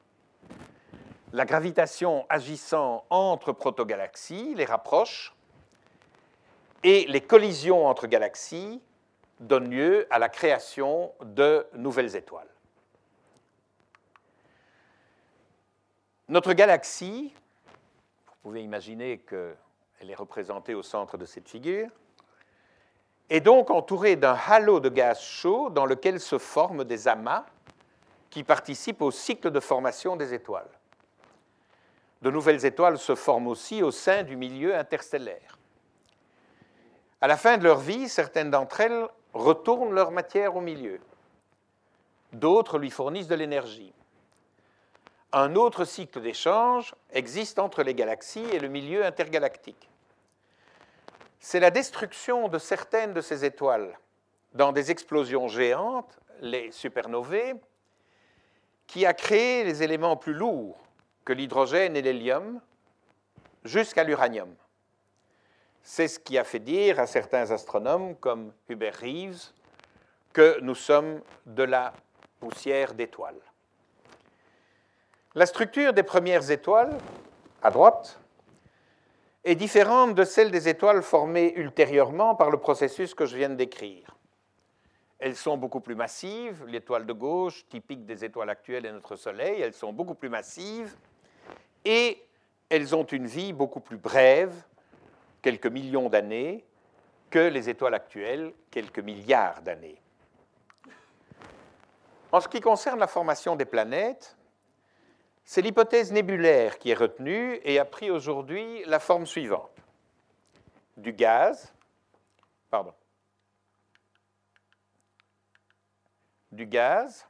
La 1.32 1.44
gravitation 1.44 2.24
agissant 2.28 3.04
entre 3.10 3.52
protogalaxies 3.52 4.54
les 4.54 4.64
rapproche 4.64 5.34
et 6.82 7.04
les 7.08 7.20
collisions 7.20 7.86
entre 7.86 8.06
galaxies 8.06 8.80
donnent 9.40 9.70
lieu 9.70 10.06
à 10.10 10.18
la 10.18 10.28
création 10.28 11.12
de 11.22 11.66
nouvelles 11.74 12.16
étoiles. 12.16 12.48
Notre 16.28 16.54
galaxie, 16.54 17.32
vous 18.26 18.34
pouvez 18.42 18.62
imaginer 18.62 19.18
qu'elle 19.18 20.10
est 20.10 20.14
représentée 20.14 20.74
au 20.74 20.82
centre 20.82 21.16
de 21.16 21.24
cette 21.24 21.48
figure, 21.48 21.88
est 23.30 23.40
donc 23.40 23.70
entouré 23.70 24.16
d'un 24.16 24.36
halo 24.48 24.80
de 24.80 24.88
gaz 24.88 25.20
chaud 25.20 25.70
dans 25.70 25.86
lequel 25.86 26.18
se 26.18 26.38
forment 26.38 26.82
des 26.82 27.06
amas 27.06 27.46
qui 28.30 28.42
participent 28.42 29.02
au 29.02 29.12
cycle 29.12 29.52
de 29.52 29.60
formation 29.60 30.16
des 30.16 30.34
étoiles. 30.34 30.68
De 32.22 32.30
nouvelles 32.30 32.64
étoiles 32.64 32.98
se 32.98 33.14
forment 33.14 33.46
aussi 33.46 33.84
au 33.84 33.92
sein 33.92 34.24
du 34.24 34.34
milieu 34.34 34.74
interstellaire. 34.76 35.58
À 37.20 37.28
la 37.28 37.36
fin 37.36 37.56
de 37.56 37.64
leur 37.64 37.78
vie, 37.78 38.08
certaines 38.08 38.50
d'entre 38.50 38.80
elles 38.80 39.06
retournent 39.32 39.94
leur 39.94 40.10
matière 40.10 40.56
au 40.56 40.60
milieu. 40.60 40.98
D'autres 42.32 42.78
lui 42.78 42.90
fournissent 42.90 43.28
de 43.28 43.36
l'énergie. 43.36 43.92
Un 45.32 45.54
autre 45.56 45.84
cycle 45.84 46.20
d'échange 46.20 46.94
existe 47.12 47.58
entre 47.58 47.82
les 47.82 47.94
galaxies 47.94 48.46
et 48.52 48.58
le 48.58 48.68
milieu 48.68 49.04
intergalactique 49.04 49.88
c'est 51.46 51.60
la 51.60 51.70
destruction 51.70 52.48
de 52.48 52.58
certaines 52.58 53.14
de 53.14 53.20
ces 53.20 53.44
étoiles 53.44 53.96
dans 54.54 54.72
des 54.72 54.90
explosions 54.90 55.46
géantes, 55.46 56.18
les 56.40 56.72
supernovae, 56.72 57.54
qui 58.88 59.06
a 59.06 59.14
créé 59.14 59.62
les 59.62 59.84
éléments 59.84 60.16
plus 60.16 60.34
lourds 60.34 60.76
que 61.24 61.32
l'hydrogène 61.32 61.96
et 61.96 62.02
l'hélium 62.02 62.60
jusqu'à 63.64 64.02
l'uranium. 64.02 64.52
C'est 65.84 66.08
ce 66.08 66.18
qui 66.18 66.36
a 66.36 66.42
fait 66.42 66.58
dire 66.58 66.98
à 66.98 67.06
certains 67.06 67.52
astronomes 67.52 68.16
comme 68.16 68.52
Hubert 68.68 68.98
Reeves 69.00 69.52
que 70.32 70.58
nous 70.62 70.74
sommes 70.74 71.20
de 71.46 71.62
la 71.62 71.92
poussière 72.40 72.92
d'étoiles. 72.94 73.40
La 75.36 75.44
structure 75.44 75.92
des 75.92 76.02
premières 76.02 76.50
étoiles, 76.50 76.96
à 77.62 77.70
droite, 77.70 78.18
est 79.44 79.54
différente 79.54 80.14
de 80.14 80.24
celle 80.24 80.50
des 80.50 80.66
étoiles 80.66 81.02
formées 81.02 81.52
ultérieurement 81.56 82.34
par 82.34 82.50
le 82.50 82.56
processus 82.56 83.12
que 83.12 83.26
je 83.26 83.36
viens 83.36 83.50
de 83.50 83.54
décrire. 83.54 84.16
Elles 85.18 85.36
sont 85.36 85.58
beaucoup 85.58 85.80
plus 85.80 85.94
massives, 85.94 86.64
l'étoile 86.66 87.04
de 87.04 87.12
gauche, 87.12 87.66
typique 87.68 88.06
des 88.06 88.24
étoiles 88.24 88.48
actuelles 88.48 88.86
et 88.86 88.92
notre 88.92 89.16
Soleil, 89.16 89.60
elles 89.60 89.74
sont 89.74 89.92
beaucoup 89.92 90.14
plus 90.14 90.30
massives 90.30 90.96
et 91.84 92.24
elles 92.70 92.96
ont 92.96 93.04
une 93.04 93.26
vie 93.26 93.52
beaucoup 93.52 93.80
plus 93.80 93.98
brève, 93.98 94.54
quelques 95.42 95.66
millions 95.66 96.08
d'années, 96.08 96.64
que 97.28 97.40
les 97.40 97.68
étoiles 97.68 97.94
actuelles, 97.94 98.54
quelques 98.70 99.00
milliards 99.00 99.60
d'années. 99.60 100.00
En 102.32 102.40
ce 102.40 102.48
qui 102.48 102.62
concerne 102.62 103.00
la 103.00 103.06
formation 103.06 103.54
des 103.54 103.66
planètes, 103.66 104.35
c'est 105.46 105.62
l'hypothèse 105.62 106.12
nébulaire 106.12 106.78
qui 106.78 106.90
est 106.90 106.94
retenue 106.94 107.60
et 107.62 107.78
a 107.78 107.84
pris 107.84 108.10
aujourd'hui 108.10 108.84
la 108.84 108.98
forme 108.98 109.26
suivante. 109.26 109.70
du 110.96 111.12
gaz, 111.12 111.72
pardon, 112.68 112.92
du 116.50 116.66
gaz 116.66 117.26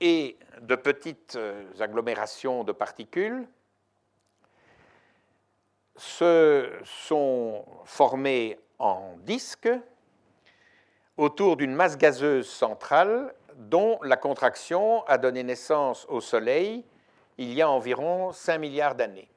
et 0.00 0.38
de 0.60 0.76
petites 0.76 1.36
agglomérations 1.80 2.62
de 2.62 2.72
particules 2.72 3.48
se 5.96 6.70
sont 6.84 7.64
formées 7.84 8.56
en 8.78 9.16
disques 9.22 9.70
autour 11.16 11.56
d'une 11.56 11.74
masse 11.74 11.98
gazeuse 11.98 12.48
centrale 12.48 13.34
dont 13.58 13.98
la 14.02 14.16
contraction 14.16 15.04
a 15.06 15.18
donné 15.18 15.42
naissance 15.42 16.06
au 16.08 16.20
Soleil 16.20 16.84
il 17.38 17.52
y 17.52 17.60
a 17.60 17.68
environ 17.68 18.32
5 18.32 18.58
milliards 18.58 18.94
d'années. 18.94 19.28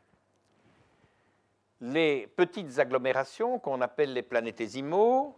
Les 1.81 2.27
petites 2.27 2.77
agglomérations 2.77 3.57
qu'on 3.57 3.81
appelle 3.81 4.13
les 4.13 4.21
planétésimaux 4.21 5.35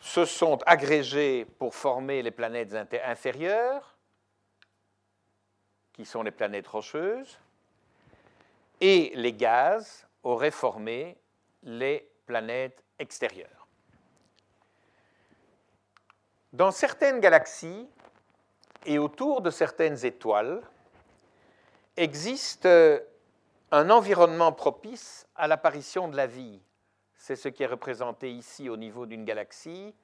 se 0.00 0.24
sont 0.24 0.58
agrégées 0.64 1.44
pour 1.58 1.74
former 1.74 2.22
les 2.22 2.30
planètes 2.30 2.74
inférieures, 3.04 3.94
qui 5.92 6.06
sont 6.06 6.22
les 6.22 6.30
planètes 6.30 6.66
rocheuses, 6.66 7.38
et 8.80 9.12
les 9.14 9.32
gaz 9.32 10.06
auraient 10.22 10.50
formé 10.50 11.18
les 11.62 12.10
planètes 12.26 12.82
extérieures. 12.98 13.66
Dans 16.52 16.70
certaines 16.70 17.20
galaxies 17.20 17.86
et 18.86 18.98
autour 18.98 19.42
de 19.42 19.50
certaines 19.50 20.04
étoiles 20.04 20.62
existe 21.96 22.68
un 23.72 23.90
environnement 23.90 24.52
propice 24.52 25.26
à 25.34 25.48
l'apparition 25.48 26.08
de 26.08 26.16
la 26.16 26.26
vie. 26.26 26.60
C'est 27.16 27.36
ce 27.36 27.48
qui 27.48 27.64
est 27.64 27.66
représenté 27.66 28.30
ici 28.30 28.68
au 28.68 28.76
niveau 28.76 29.06
d'une 29.06 29.24
galaxie 29.24 29.94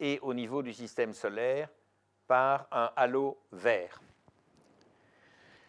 et 0.00 0.18
au 0.22 0.32
niveau 0.32 0.62
du 0.62 0.72
système 0.72 1.12
solaire 1.12 1.68
par 2.26 2.66
un 2.72 2.90
halo 2.96 3.38
vert. 3.52 4.00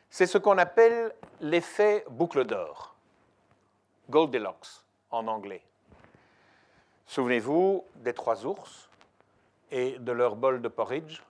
C'est 0.09 0.27
ce 0.27 0.37
qu'on 0.37 0.57
appelle 0.57 1.13
l'effet 1.41 2.05
boucle 2.09 2.45
d'or, 2.45 2.95
Goldilocks 4.09 4.83
en 5.09 5.27
anglais. 5.27 5.63
Souvenez-vous 7.05 7.83
des 7.95 8.13
trois 8.13 8.45
ours 8.45 8.89
et 9.71 9.97
de 9.99 10.11
leur 10.11 10.35
bol 10.35 10.61
de 10.61 10.67
porridge, 10.67 11.21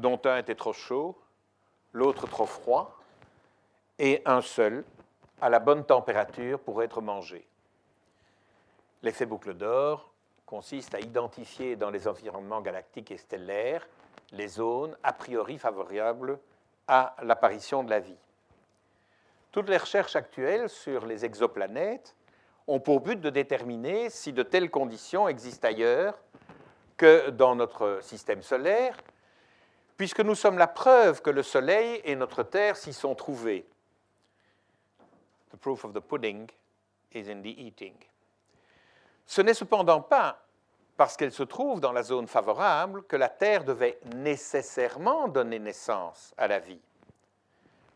dont 0.00 0.20
un 0.24 0.38
était 0.38 0.54
trop 0.54 0.72
chaud, 0.72 1.16
l'autre 1.92 2.26
trop 2.26 2.46
froid, 2.46 2.98
et 3.98 4.22
un 4.24 4.40
seul 4.40 4.84
à 5.40 5.48
la 5.48 5.58
bonne 5.58 5.84
température 5.84 6.58
pour 6.58 6.82
être 6.82 7.00
mangé. 7.00 7.46
L'effet 9.02 9.26
boucle 9.26 9.54
d'or 9.54 10.10
consiste 10.46 10.94
à 10.94 11.00
identifier 11.00 11.76
dans 11.76 11.90
les 11.90 12.08
environnements 12.08 12.60
galactiques 12.60 13.10
et 13.10 13.18
stellaires 13.18 13.86
les 14.32 14.48
zones 14.48 14.96
a 15.02 15.12
priori 15.12 15.58
favorables 15.58 16.38
à 16.88 17.14
l'apparition 17.22 17.84
de 17.84 17.90
la 17.90 18.00
vie. 18.00 18.18
Toutes 19.52 19.68
les 19.68 19.76
recherches 19.76 20.16
actuelles 20.16 20.68
sur 20.68 21.06
les 21.06 21.24
exoplanètes 21.24 22.14
ont 22.66 22.80
pour 22.80 23.00
but 23.00 23.20
de 23.20 23.30
déterminer 23.30 24.10
si 24.10 24.32
de 24.32 24.42
telles 24.42 24.70
conditions 24.70 25.28
existent 25.28 25.68
ailleurs 25.68 26.18
que 26.96 27.30
dans 27.30 27.56
notre 27.56 27.98
système 28.02 28.42
solaire, 28.42 28.96
puisque 30.00 30.20
nous 30.20 30.34
sommes 30.34 30.56
la 30.56 30.66
preuve 30.66 31.20
que 31.20 31.28
le 31.28 31.42
Soleil 31.42 32.00
et 32.04 32.16
notre 32.16 32.42
Terre 32.42 32.74
s'y 32.74 32.94
sont 32.94 33.14
trouvés. 33.14 33.66
The 35.50 35.56
proof 35.56 35.84
of 35.84 35.92
the 35.92 36.00
pudding 36.00 36.48
is 37.12 37.30
in 37.30 37.42
the 37.42 37.48
eating. 37.48 37.92
Ce 39.26 39.42
n'est 39.42 39.52
cependant 39.52 40.00
pas 40.00 40.42
parce 40.96 41.18
qu'elle 41.18 41.32
se 41.32 41.42
trouve 41.42 41.82
dans 41.82 41.92
la 41.92 42.02
zone 42.02 42.28
favorable 42.28 43.02
que 43.02 43.16
la 43.16 43.28
Terre 43.28 43.62
devait 43.62 43.98
nécessairement 44.14 45.28
donner 45.28 45.58
naissance 45.58 46.32
à 46.38 46.48
la 46.48 46.60
vie. 46.60 46.80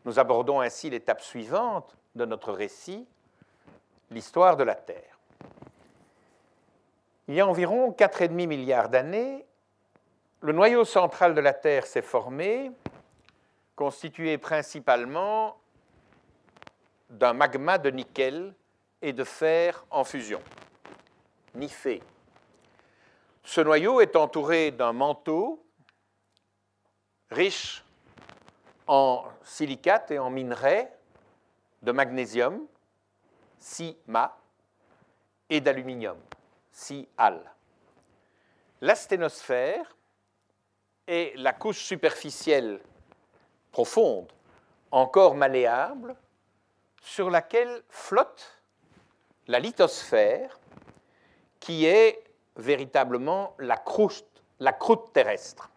Nous 0.05 0.19
abordons 0.19 0.61
ainsi 0.61 0.91
l'étape 0.91 1.21
suivante 1.21 1.97
de 2.13 2.25
notre 2.25 2.51
récit, 2.51 3.07
l'histoire 4.11 4.57
de 4.57 4.63
la 4.63 4.75
Terre. 4.75 5.17
Il 7.27 7.33
y 7.33 7.41
a 7.41 7.47
environ 7.47 7.89
4,5 7.89 8.29
milliards 8.29 8.89
d'années, 8.89 9.43
le 10.45 10.53
noyau 10.53 10.85
central 10.85 11.33
de 11.33 11.41
la 11.41 11.53
Terre 11.53 11.87
s'est 11.87 12.03
formé, 12.03 12.71
constitué 13.75 14.37
principalement 14.37 15.57
d'un 17.09 17.33
magma 17.33 17.79
de 17.79 17.89
nickel 17.89 18.53
et 19.01 19.11
de 19.11 19.23
fer 19.23 19.83
en 19.89 20.03
fusion, 20.03 20.39
nifé. 21.55 21.99
Ce 23.43 23.59
noyau 23.59 24.01
est 24.01 24.15
entouré 24.15 24.69
d'un 24.69 24.93
manteau 24.93 25.65
riche 27.31 27.83
en 28.85 29.25
silicate 29.41 30.11
et 30.11 30.19
en 30.19 30.29
minerais 30.29 30.95
de 31.81 31.91
magnésium, 31.91 32.67
Si-Ma, 33.57 34.37
et 35.49 35.59
d'aluminium, 35.59 36.19
Si-Al. 36.71 37.41
L'asténosphère 38.81 39.95
est 41.07 41.37
la 41.37 41.53
couche 41.53 41.83
superficielle 41.83 42.79
profonde, 43.71 44.31
encore 44.91 45.35
malléable, 45.35 46.15
sur 47.01 47.29
laquelle 47.29 47.83
flotte 47.89 48.61
la 49.47 49.59
lithosphère, 49.59 50.59
qui 51.59 51.85
est 51.85 52.23
véritablement 52.55 53.53
la 53.59 53.77
croûte, 53.77 54.25
la 54.59 54.73
croûte 54.73 55.13
terrestre. 55.13 55.69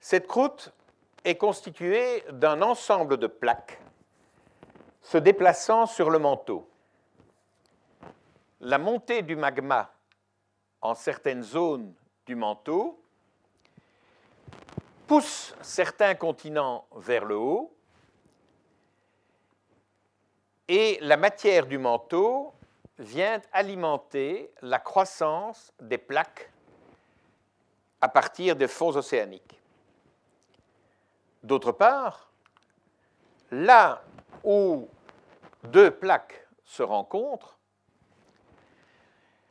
Cette 0.00 0.26
croûte 0.26 0.72
est 1.24 1.36
constituée 1.36 2.22
d'un 2.30 2.60
ensemble 2.62 3.16
de 3.16 3.26
plaques 3.26 3.80
se 5.00 5.18
déplaçant 5.18 5.86
sur 5.86 6.10
le 6.10 6.18
manteau. 6.18 6.68
La 8.60 8.78
montée 8.78 9.22
du 9.22 9.36
magma 9.36 9.92
en 10.80 10.94
certaines 10.94 11.42
zones 11.42 11.94
du 12.26 12.34
manteau 12.34 13.03
pousse 15.06 15.54
certains 15.60 16.14
continents 16.14 16.86
vers 16.96 17.24
le 17.24 17.36
haut 17.36 17.74
et 20.68 20.98
la 21.02 21.16
matière 21.16 21.66
du 21.66 21.78
manteau 21.78 22.54
vient 22.98 23.40
alimenter 23.52 24.52
la 24.62 24.78
croissance 24.78 25.72
des 25.80 25.98
plaques 25.98 26.50
à 28.00 28.08
partir 28.08 28.56
des 28.56 28.68
fonds 28.68 28.96
océaniques. 28.96 29.60
D'autre 31.42 31.72
part, 31.72 32.30
là 33.50 34.02
où 34.42 34.88
deux 35.64 35.90
plaques 35.90 36.46
se 36.64 36.82
rencontrent, 36.82 37.58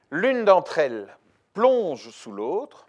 l'une 0.10 0.46
d'entre 0.46 0.80
elles 0.80 1.16
plonge 1.54 2.10
sous 2.10 2.32
l'autre 2.32 2.88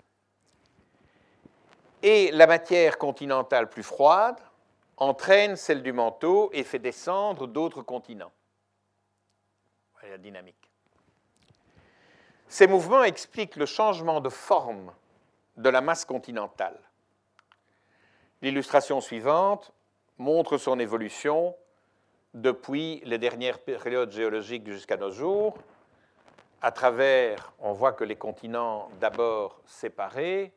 et 2.04 2.30
la 2.32 2.46
matière 2.46 2.98
continentale 2.98 3.70
plus 3.70 3.82
froide 3.82 4.36
entraîne 4.98 5.56
celle 5.56 5.82
du 5.82 5.94
manteau 5.94 6.50
et 6.52 6.62
fait 6.62 6.78
descendre 6.78 7.46
d'autres 7.46 7.80
continents. 7.80 8.30
Voilà. 10.00 10.18
Ces 12.46 12.66
mouvements 12.66 13.04
expliquent 13.04 13.56
le 13.56 13.64
changement 13.64 14.20
de 14.20 14.28
forme 14.28 14.92
de 15.56 15.70
la 15.70 15.80
masse 15.80 16.04
continentale. 16.04 16.78
L'illustration 18.42 19.00
suivante 19.00 19.72
montre 20.18 20.58
son 20.58 20.78
évolution 20.78 21.56
depuis 22.34 23.00
les 23.06 23.16
dernières 23.16 23.60
périodes 23.60 24.12
géologiques 24.12 24.68
jusqu'à 24.68 24.98
nos 24.98 25.10
jours. 25.10 25.56
À 26.60 26.70
travers, 26.70 27.54
on 27.60 27.72
voit 27.72 27.94
que 27.94 28.04
les 28.04 28.16
continents 28.16 28.90
d'abord 29.00 29.62
séparés, 29.64 30.52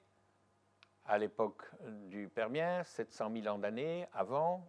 à 1.08 1.18
l'époque 1.18 1.64
du 2.10 2.28
Permien, 2.28 2.84
700 2.84 3.32
000 3.42 3.48
ans 3.48 3.58
d'années 3.58 4.08
avant 4.14 4.68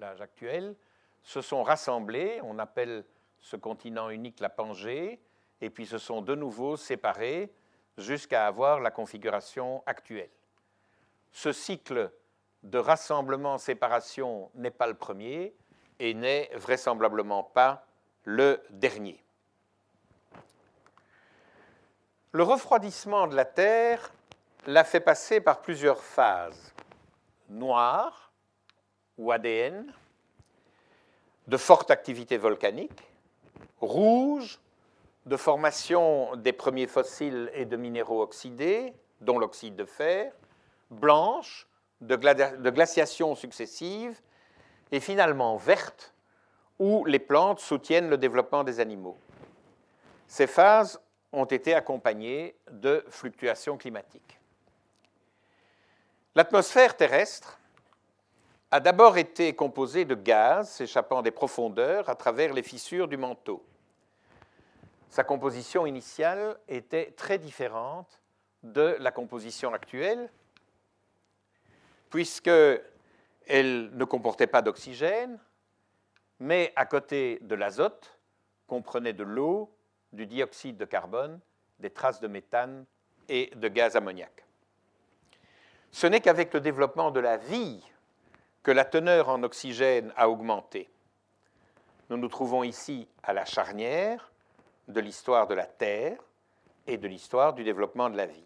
l'âge 0.00 0.20
actuel, 0.20 0.74
se 1.22 1.40
sont 1.40 1.62
rassemblés, 1.62 2.40
on 2.42 2.58
appelle 2.58 3.04
ce 3.40 3.56
continent 3.56 4.10
unique 4.10 4.40
la 4.40 4.48
Pangée, 4.48 5.20
et 5.60 5.70
puis 5.70 5.86
se 5.86 5.98
sont 5.98 6.22
de 6.22 6.34
nouveau 6.34 6.76
séparés 6.76 7.52
jusqu'à 7.96 8.46
avoir 8.46 8.80
la 8.80 8.90
configuration 8.90 9.82
actuelle. 9.86 10.30
Ce 11.32 11.52
cycle 11.52 12.10
de 12.62 12.78
rassemblement-séparation 12.78 14.50
n'est 14.54 14.70
pas 14.70 14.86
le 14.86 14.94
premier 14.94 15.54
et 15.98 16.14
n'est 16.14 16.50
vraisemblablement 16.54 17.42
pas 17.42 17.86
le 18.24 18.62
dernier. 18.70 19.22
Le 22.32 22.42
refroidissement 22.42 23.26
de 23.26 23.34
la 23.34 23.44
Terre 23.44 24.12
l'a 24.66 24.84
fait 24.84 25.00
passer 25.00 25.40
par 25.40 25.60
plusieurs 25.60 26.02
phases. 26.02 26.72
Noire 27.48 28.32
ou 29.16 29.32
ADN, 29.32 29.92
de 31.46 31.56
forte 31.56 31.90
activité 31.90 32.36
volcanique, 32.36 33.02
rouge 33.80 34.60
de 35.24 35.36
formation 35.36 36.36
des 36.36 36.52
premiers 36.52 36.86
fossiles 36.86 37.50
et 37.54 37.64
de 37.64 37.76
minéraux 37.76 38.22
oxydés, 38.22 38.94
dont 39.20 39.38
l'oxyde 39.38 39.76
de 39.76 39.84
fer, 39.84 40.32
blanche 40.90 41.66
de, 42.00 42.16
de 42.16 42.70
glaciations 42.70 43.34
successives, 43.34 44.20
et 44.92 45.00
finalement 45.00 45.56
verte, 45.56 46.14
où 46.78 47.04
les 47.04 47.18
plantes 47.18 47.60
soutiennent 47.60 48.08
le 48.08 48.18
développement 48.18 48.64
des 48.64 48.80
animaux. 48.80 49.16
Ces 50.26 50.46
phases 50.46 51.00
ont 51.32 51.44
été 51.44 51.74
accompagnées 51.74 52.54
de 52.70 53.04
fluctuations 53.08 53.76
climatiques. 53.76 54.38
L'atmosphère 56.38 56.96
terrestre 56.96 57.58
a 58.70 58.78
d'abord 58.78 59.18
été 59.18 59.56
composée 59.56 60.04
de 60.04 60.14
gaz 60.14 60.70
s'échappant 60.70 61.20
des 61.20 61.32
profondeurs 61.32 62.08
à 62.08 62.14
travers 62.14 62.52
les 62.52 62.62
fissures 62.62 63.08
du 63.08 63.16
manteau. 63.16 63.66
Sa 65.10 65.24
composition 65.24 65.84
initiale 65.84 66.56
était 66.68 67.10
très 67.16 67.38
différente 67.38 68.20
de 68.62 68.96
la 69.00 69.10
composition 69.10 69.74
actuelle, 69.74 70.30
puisqu'elle 72.08 72.84
ne 73.48 74.04
comportait 74.04 74.46
pas 74.46 74.62
d'oxygène, 74.62 75.40
mais 76.38 76.72
à 76.76 76.86
côté 76.86 77.40
de 77.40 77.56
l'azote, 77.56 78.16
comprenait 78.68 79.12
de 79.12 79.24
l'eau, 79.24 79.74
du 80.12 80.24
dioxyde 80.24 80.76
de 80.76 80.84
carbone, 80.84 81.40
des 81.80 81.90
traces 81.90 82.20
de 82.20 82.28
méthane 82.28 82.86
et 83.28 83.50
de 83.56 83.66
gaz 83.66 83.96
ammoniaque. 83.96 84.44
Ce 85.90 86.06
n'est 86.06 86.20
qu'avec 86.20 86.52
le 86.54 86.60
développement 86.60 87.10
de 87.10 87.20
la 87.20 87.36
vie 87.36 87.82
que 88.62 88.70
la 88.70 88.84
teneur 88.84 89.28
en 89.28 89.42
oxygène 89.42 90.12
a 90.16 90.28
augmenté. 90.28 90.88
Nous 92.10 92.16
nous 92.16 92.28
trouvons 92.28 92.62
ici 92.62 93.08
à 93.22 93.32
la 93.32 93.44
charnière 93.44 94.30
de 94.88 95.00
l'histoire 95.00 95.46
de 95.46 95.54
la 95.54 95.66
Terre 95.66 96.18
et 96.86 96.96
de 96.96 97.06
l'histoire 97.06 97.52
du 97.52 97.64
développement 97.64 98.08
de 98.10 98.16
la 98.16 98.26
vie. 98.26 98.44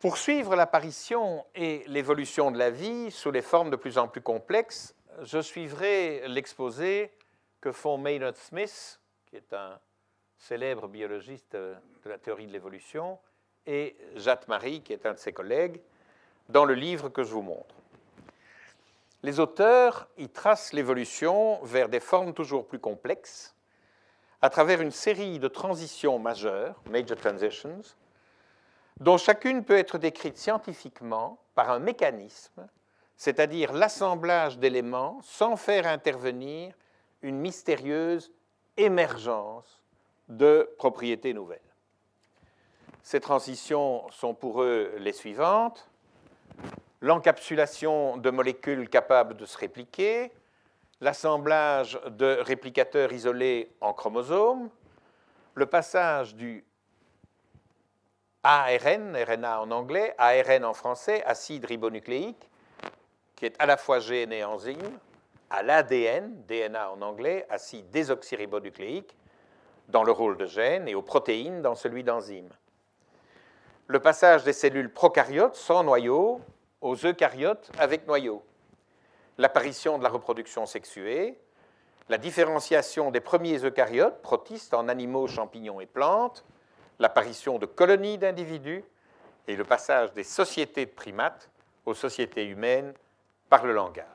Pour 0.00 0.18
suivre 0.18 0.54
l'apparition 0.54 1.46
et 1.54 1.82
l'évolution 1.86 2.50
de 2.50 2.58
la 2.58 2.70
vie 2.70 3.10
sous 3.10 3.30
les 3.30 3.40
formes 3.40 3.70
de 3.70 3.76
plus 3.76 3.96
en 3.96 4.06
plus 4.06 4.20
complexes, 4.20 4.94
je 5.22 5.40
suivrai 5.40 6.28
l'exposé 6.28 7.10
que 7.60 7.72
font 7.72 7.96
Maynard 7.96 8.36
Smith, 8.36 9.00
qui 9.24 9.36
est 9.36 9.52
un 9.54 9.80
célèbre 10.36 10.88
biologiste 10.88 11.56
de 11.56 11.78
la 12.04 12.18
théorie 12.18 12.46
de 12.46 12.52
l'évolution, 12.52 13.18
et 13.66 13.96
Jacques 14.16 14.48
Marie, 14.48 14.82
qui 14.82 14.92
est 14.92 15.06
un 15.06 15.12
de 15.12 15.18
ses 15.18 15.32
collègues, 15.32 15.80
dans 16.48 16.64
le 16.64 16.74
livre 16.74 17.08
que 17.08 17.22
je 17.22 17.32
vous 17.32 17.42
montre. 17.42 17.74
Les 19.22 19.40
auteurs 19.40 20.08
y 20.18 20.28
tracent 20.28 20.74
l'évolution 20.74 21.62
vers 21.62 21.88
des 21.88 22.00
formes 22.00 22.34
toujours 22.34 22.66
plus 22.66 22.78
complexes 22.78 23.54
à 24.42 24.50
travers 24.50 24.82
une 24.82 24.90
série 24.90 25.38
de 25.38 25.48
transitions 25.48 26.18
majeures, 26.18 26.82
major 26.90 27.16
transitions, 27.16 27.80
dont 29.00 29.16
chacune 29.16 29.64
peut 29.64 29.78
être 29.78 29.96
décrite 29.96 30.36
scientifiquement 30.36 31.38
par 31.54 31.70
un 31.70 31.78
mécanisme, 31.78 32.68
c'est-à-dire 33.16 33.72
l'assemblage 33.72 34.58
d'éléments 34.58 35.20
sans 35.22 35.56
faire 35.56 35.86
intervenir 35.86 36.74
une 37.22 37.38
mystérieuse 37.38 38.30
émergence 38.76 39.82
de 40.28 40.70
propriétés 40.76 41.32
nouvelles. 41.32 41.63
Ces 43.04 43.20
transitions 43.20 44.10
sont 44.10 44.34
pour 44.34 44.62
eux 44.62 44.92
les 44.98 45.12
suivantes 45.12 45.88
l'encapsulation 47.04 48.16
de 48.16 48.30
molécules 48.30 48.88
capables 48.88 49.36
de 49.36 49.44
se 49.44 49.58
répliquer, 49.58 50.32
l'assemblage 51.02 52.00
de 52.06 52.38
réplicateurs 52.40 53.12
isolés 53.12 53.70
en 53.82 53.92
chromosomes, 53.92 54.70
le 55.54 55.66
passage 55.66 56.34
du 56.34 56.64
ARN, 58.42 59.14
RNA 59.14 59.60
en 59.60 59.70
anglais, 59.70 60.14
ARN 60.16 60.64
en 60.64 60.72
français, 60.72 61.22
acide 61.24 61.66
ribonucléique, 61.66 62.48
qui 63.36 63.44
est 63.44 63.56
à 63.58 63.66
la 63.66 63.76
fois 63.76 64.00
gène 64.00 64.32
et 64.32 64.42
enzyme, 64.42 64.98
à 65.50 65.62
l'ADN, 65.62 66.42
DNA 66.48 66.90
en 66.90 67.02
anglais, 67.02 67.44
acide 67.50 67.90
désoxyribonucléique, 67.90 69.14
dans 69.88 70.04
le 70.04 70.12
rôle 70.12 70.38
de 70.38 70.46
gène, 70.46 70.88
et 70.88 70.94
aux 70.94 71.02
protéines 71.02 71.60
dans 71.60 71.74
celui 71.74 72.02
d'enzyme. 72.02 72.48
Le 73.86 74.00
passage 74.00 74.44
des 74.44 74.54
cellules 74.54 74.90
prokaryotes 74.90 75.56
sans 75.56 75.84
noyau 75.84 76.40
aux 76.80 76.96
eucaryotes 77.04 77.70
avec 77.78 78.06
noyau, 78.06 78.42
l'apparition 79.36 79.98
de 79.98 80.02
la 80.02 80.08
reproduction 80.08 80.64
sexuée, 80.64 81.38
la 82.08 82.16
différenciation 82.16 83.10
des 83.10 83.20
premiers 83.20 83.62
eucaryotes, 83.62 84.22
protistes, 84.22 84.72
en 84.72 84.88
animaux, 84.88 85.26
champignons 85.26 85.80
et 85.80 85.86
plantes, 85.86 86.46
l'apparition 86.98 87.58
de 87.58 87.66
colonies 87.66 88.16
d'individus 88.16 88.84
et 89.48 89.56
le 89.56 89.64
passage 89.64 90.14
des 90.14 90.24
sociétés 90.24 90.86
de 90.86 90.90
primates 90.90 91.50
aux 91.84 91.94
sociétés 91.94 92.46
humaines 92.46 92.94
par 93.50 93.66
le 93.66 93.74
langage. 93.74 94.06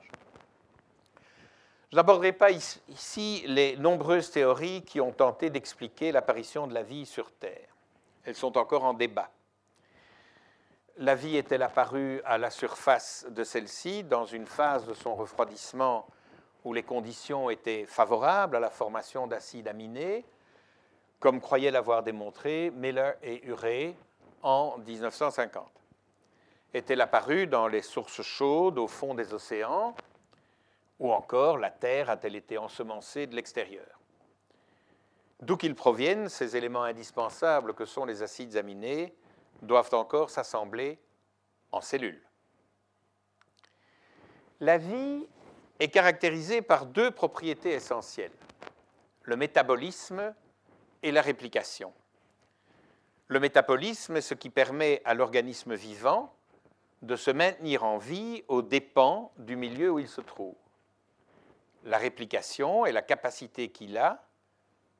Je 1.91 1.95
n'aborderai 1.95 2.31
pas 2.31 2.49
ici 2.49 3.43
les 3.45 3.75
nombreuses 3.77 4.31
théories 4.31 4.83
qui 4.83 4.99
ont 4.99 5.11
tenté 5.11 5.51
d'expliquer 5.51 6.11
l'apparition 6.11 6.65
de 6.65 6.73
la 6.73 6.81
vie 6.81 7.05
sur 7.05 7.31
Terre. 7.33 7.75
Elles 8.25 8.35
sont 8.35 8.57
encore 8.57 8.83
en 8.83 8.93
débat 8.93 9.29
la 10.99 11.15
vie 11.15 11.37
est-elle 11.37 11.63
apparue 11.63 12.21
à 12.25 12.37
la 12.37 12.49
surface 12.49 13.25
de 13.29 13.45
celle-ci 13.45 14.03
dans 14.03 14.25
une 14.25 14.45
phase 14.45 14.85
de 14.85 14.93
son 14.93 15.15
refroidissement 15.15 16.05
où 16.65 16.73
les 16.73 16.83
conditions 16.83 17.49
étaient 17.49 17.85
favorables 17.85 18.57
à 18.57 18.59
la 18.59 18.69
formation 18.69 19.25
d'acides 19.25 19.69
aminés, 19.69 20.25
comme 21.21 21.39
croyaient 21.39 21.71
l'avoir 21.71 22.03
démontré 22.03 22.69
Miller 22.75 23.15
et 23.23 23.45
Urey 23.47 23.95
en 24.41 24.77
1950 24.79 25.71
Est-elle 26.73 26.99
apparue 26.99 27.47
dans 27.47 27.69
les 27.69 27.81
sources 27.81 28.21
chaudes 28.21 28.77
au 28.77 28.87
fond 28.87 29.13
des 29.13 29.33
océans 29.33 29.95
ou 30.99 31.13
encore 31.13 31.57
la 31.57 31.71
Terre 31.71 32.09
a-t-elle 32.09 32.35
été 32.35 32.57
ensemencée 32.57 33.25
de 33.25 33.37
l'extérieur? 33.37 33.87
D'où 35.41 35.55
qu'ils 35.55 35.75
proviennent, 35.75 36.27
ces 36.27 36.57
éléments 36.57 36.83
indispensables 36.83 37.73
que 37.73 37.85
sont 37.85 38.03
les 38.03 38.21
acides 38.21 38.57
aminés 38.57 39.15
doivent 39.61 39.93
encore 39.93 40.29
s'assembler 40.29 40.99
en 41.71 41.81
cellules. 41.81 42.23
La 44.59 44.77
vie 44.77 45.27
est 45.79 45.89
caractérisée 45.89 46.61
par 46.61 46.85
deux 46.85 47.11
propriétés 47.11 47.71
essentielles, 47.71 48.31
le 49.23 49.35
métabolisme 49.35 50.33
et 51.01 51.11
la 51.11 51.21
réplication. 51.21 51.93
Le 53.27 53.39
métabolisme 53.39 54.17
est 54.17 54.21
ce 54.21 54.33
qui 54.33 54.49
permet 54.49 55.01
à 55.05 55.13
l'organisme 55.13 55.75
vivant 55.75 56.33
de 57.01 57.15
se 57.15 57.31
maintenir 57.31 57.83
en 57.83 57.97
vie 57.97 58.43
aux 58.47 58.61
dépens 58.61 59.31
du 59.37 59.55
milieu 59.55 59.91
où 59.91 59.99
il 59.99 60.09
se 60.09 60.21
trouve. 60.21 60.55
La 61.85 61.97
réplication 61.97 62.85
est 62.85 62.91
la 62.91 63.01
capacité 63.01 63.69
qu'il 63.69 63.97
a 63.97 64.25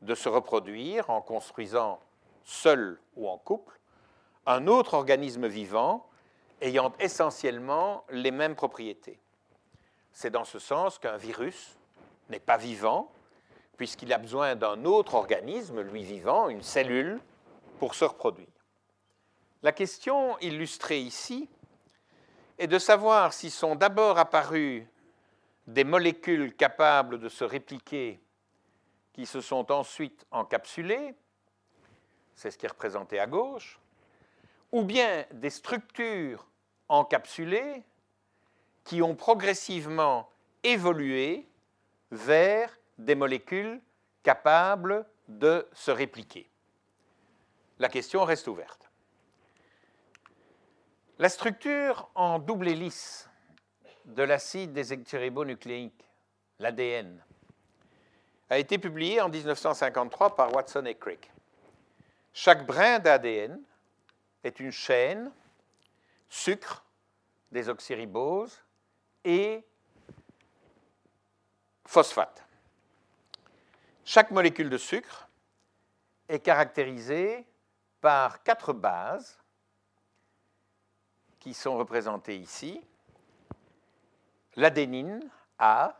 de 0.02 0.16
se 0.16 0.30
reproduire 0.30 1.10
en 1.10 1.22
construisant 1.22 2.00
seul 2.44 3.00
ou 3.16 3.28
en 3.28 3.38
couple 3.38 3.79
un 4.46 4.68
autre 4.68 4.94
organisme 4.94 5.48
vivant 5.48 6.08
ayant 6.62 6.94
essentiellement 7.00 8.04
les 8.10 8.32
mêmes 8.32 8.56
propriétés. 8.56 9.20
C'est 10.12 10.32
dans 10.32 10.44
ce 10.44 10.60
sens 10.60 11.00
qu'un 11.00 11.18
virus 11.18 11.78
n'est 12.30 12.40
pas 12.40 12.58
vivant, 12.58 13.12
puisqu'il 13.78 14.12
a 14.12 14.18
besoin 14.18 14.56
d'un 14.56 14.84
autre 14.86 15.16
organisme, 15.16 15.82
lui 15.82 16.04
vivant, 16.04 16.50
une 16.50 16.64
cellule, 16.64 17.22
pour 17.80 17.96
se 17.96 18.06
reproduire. 18.06 18.48
La 19.64 19.72
question 19.72 20.38
illustrée 20.40 21.00
ici 21.00 21.50
est 22.58 22.68
de 22.68 22.80
savoir 22.80 23.34
si 23.34 23.50
sont 23.50 23.76
d'abord 23.76 24.18
apparues 24.18 24.86
des 25.68 25.84
molécules 25.84 26.56
capables 26.56 27.20
de 27.20 27.30
se 27.30 27.44
répliquer 27.44 28.20
qui 29.14 29.26
se 29.26 29.42
sont 29.42 29.72
ensuite 29.72 30.26
encapsulées, 30.32 31.14
c'est 32.36 32.52
ce 32.52 32.58
qui 32.58 32.66
est 32.66 32.70
représenté 32.70 33.20
à 33.20 33.28
gauche, 33.28 33.80
ou 34.72 34.84
bien 34.84 35.26
des 35.32 35.50
structures 35.50 36.48
encapsulées 36.88 37.84
qui 38.84 39.02
ont 39.02 39.16
progressivement 39.16 40.30
évolué 40.64 41.48
vers 42.12 42.78
des 42.98 43.16
molécules 43.16 43.82
capables 44.24 45.06
de 45.28 45.68
se 45.74 45.92
répliquer. 45.92 46.50
La 47.78 47.88
question 47.88 48.24
reste 48.26 48.48
ouverte. 48.48 48.90
La 51.18 51.30
structure 51.30 52.10
en 52.16 52.40
double 52.40 52.68
hélice 52.68 53.30
de 54.06 54.24
l'acide 54.24 54.74
désoxyribonucléique, 54.74 56.06
l'ADN, 56.60 57.24
a 58.50 58.58
été 58.58 58.78
publiée 58.78 59.22
en 59.22 59.30
1953 59.30 60.36
par 60.36 60.54
Watson 60.54 60.86
et 60.86 60.96
Crick. 60.96 61.32
Chaque 62.34 62.66
brin 62.66 63.00
d'ADN 63.00 63.62
est 64.44 64.60
une 64.60 64.72
chaîne 64.72 65.32
sucre, 66.30 66.84
désoxyribose 67.52 68.64
et 69.24 69.64
phosphate. 71.86 72.46
Chaque 74.06 74.32
molécule 74.32 74.70
de 74.70 74.78
sucre 74.78 75.28
est 76.28 76.40
caractérisée 76.40 77.48
par 78.02 78.44
quatre 78.44 78.74
bases 78.74 79.40
qui 81.40 81.54
sont 81.54 81.78
représentées 81.78 82.38
ici. 82.38 82.82
L'adénine 84.56 85.30
A, 85.58 85.98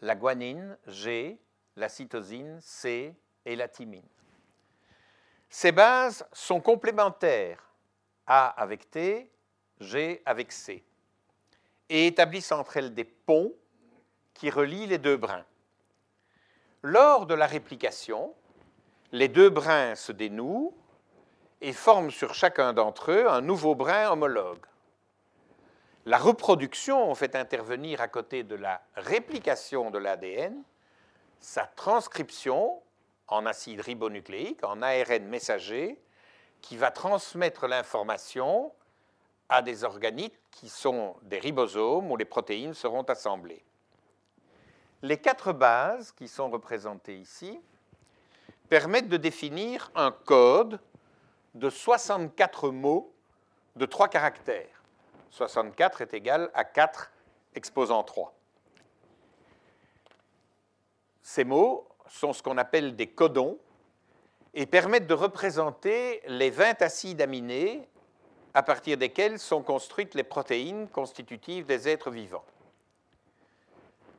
la 0.00 0.14
guanine 0.14 0.76
G, 0.86 1.38
la 1.76 1.88
cytosine 1.88 2.60
C 2.60 3.14
et 3.44 3.56
la 3.56 3.68
thymine. 3.68 4.08
Ces 5.48 5.72
bases 5.72 6.26
sont 6.32 6.60
complémentaires 6.60 7.65
A 8.26 8.48
avec 8.48 8.90
T, 8.90 9.30
G 9.80 10.22
avec 10.24 10.52
C 10.52 10.82
et 11.88 12.06
établissent 12.06 12.52
entre 12.52 12.76
elles 12.76 12.94
des 12.94 13.04
ponts 13.04 13.52
qui 14.34 14.50
relient 14.50 14.86
les 14.86 14.98
deux 14.98 15.16
brins. 15.16 15.44
Lors 16.82 17.26
de 17.26 17.34
la 17.34 17.46
réplication, 17.46 18.34
les 19.12 19.28
deux 19.28 19.50
brins 19.50 19.94
se 19.94 20.12
dénouent 20.12 20.74
et 21.60 21.72
forment 21.72 22.10
sur 22.10 22.34
chacun 22.34 22.72
d'entre 22.72 23.12
eux 23.12 23.28
un 23.28 23.40
nouveau 23.40 23.74
brin 23.74 24.10
homologue. 24.10 24.64
La 26.04 26.18
reproduction 26.18 27.14
fait 27.14 27.34
intervenir 27.34 28.00
à 28.00 28.08
côté 28.08 28.42
de 28.42 28.54
la 28.54 28.80
réplication 28.94 29.90
de 29.90 29.98
l'ADN 29.98 30.62
sa 31.40 31.66
transcription 31.66 32.80
en 33.28 33.46
acide 33.46 33.80
ribonucléique, 33.80 34.62
en 34.64 34.82
ARN 34.82 35.24
messager, 35.24 35.98
qui 36.66 36.76
va 36.76 36.90
transmettre 36.90 37.68
l'information 37.68 38.72
à 39.48 39.62
des 39.62 39.84
organites 39.84 40.36
qui 40.50 40.68
sont 40.68 41.14
des 41.22 41.38
ribosomes 41.38 42.10
où 42.10 42.16
les 42.16 42.24
protéines 42.24 42.74
seront 42.74 43.04
assemblées. 43.04 43.64
Les 45.00 45.16
quatre 45.16 45.52
bases 45.52 46.10
qui 46.10 46.26
sont 46.26 46.50
représentées 46.50 47.16
ici 47.16 47.60
permettent 48.68 49.08
de 49.08 49.16
définir 49.16 49.92
un 49.94 50.10
code 50.10 50.80
de 51.54 51.70
64 51.70 52.70
mots 52.70 53.14
de 53.76 53.86
trois 53.86 54.08
caractères. 54.08 54.82
64 55.30 56.00
est 56.00 56.14
égal 56.14 56.50
à 56.52 56.64
4 56.64 57.12
exposant 57.54 58.02
3. 58.02 58.34
Ces 61.22 61.44
mots 61.44 61.86
sont 62.08 62.32
ce 62.32 62.42
qu'on 62.42 62.58
appelle 62.58 62.96
des 62.96 63.06
codons 63.06 63.56
et 64.56 64.64
permettent 64.64 65.06
de 65.06 65.14
représenter 65.14 66.22
les 66.26 66.48
20 66.48 66.80
acides 66.80 67.20
aminés 67.20 67.86
à 68.54 68.62
partir 68.62 68.96
desquels 68.96 69.38
sont 69.38 69.62
construites 69.62 70.14
les 70.14 70.24
protéines 70.24 70.88
constitutives 70.88 71.66
des 71.66 71.88
êtres 71.88 72.10
vivants. 72.10 72.44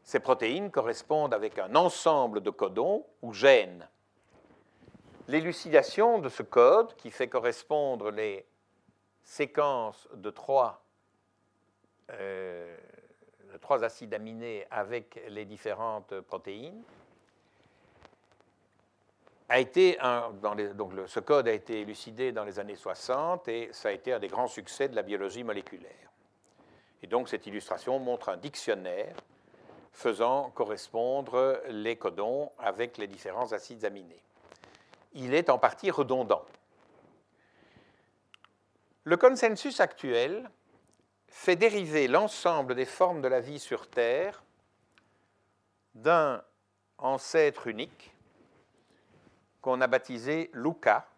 Ces 0.03 0.19
protéines 0.19 0.69
correspondent 0.69 1.33
avec 1.33 1.57
un 1.57 1.75
ensemble 1.75 2.41
de 2.41 2.51
codons 2.51 3.03
ou 3.23 3.33
gènes. 3.33 3.89
L'élucidation 5.27 6.19
de 6.19 6.29
ce 6.29 6.43
code 6.43 6.95
qui 6.97 7.09
fait 7.09 7.27
correspondre 7.27 8.11
les 8.11 8.45
séquences 9.23 10.07
de 10.13 10.29
trois, 10.29 10.85
euh, 12.11 12.77
de 13.51 13.57
trois 13.57 13.83
acides 13.83 14.13
aminés 14.13 14.67
avec 14.69 15.19
les 15.29 15.45
différentes 15.45 16.21
protéines 16.21 16.83
a 19.49 19.59
été 19.59 19.97
un, 20.01 20.31
donc 20.31 20.91
ce 21.07 21.19
code 21.19 21.47
a 21.47 21.53
été 21.53 21.81
élucidé 21.81 22.31
dans 22.31 22.43
les 22.43 22.59
années 22.59 22.75
60 22.75 23.47
et 23.47 23.69
ça 23.71 23.89
a 23.89 23.91
été 23.91 24.13
un 24.13 24.19
des 24.19 24.27
grands 24.27 24.47
succès 24.47 24.89
de 24.89 24.95
la 24.95 25.03
biologie 25.03 25.43
moléculaire. 25.43 26.11
Et 27.01 27.07
donc 27.07 27.29
cette 27.29 27.47
illustration 27.47 27.99
montre 27.99 28.29
un 28.29 28.37
dictionnaire 28.37 29.15
faisant 29.93 30.49
correspondre 30.51 31.61
les 31.69 31.95
codons 31.95 32.51
avec 32.59 32.97
les 32.97 33.07
différents 33.07 33.53
acides 33.53 33.85
aminés. 33.85 34.21
Il 35.13 35.33
est 35.33 35.49
en 35.49 35.57
partie 35.57 35.91
redondant. 35.91 36.45
Le 39.05 39.15
consensus 39.15 39.79
actuel 39.79 40.49
fait 41.29 41.55
dériver 41.55 42.07
l'ensemble 42.07 42.75
des 42.75 42.85
formes 42.85 43.21
de 43.21 43.27
la 43.27 43.39
vie 43.39 43.59
sur 43.59 43.87
Terre 43.87 44.43
d'un 45.95 46.43
ancêtre 46.97 47.67
unique 47.67 48.13
qu'on 49.67 49.81
a 49.81 49.87
baptisé 49.87 50.49
Luca, 50.53 51.09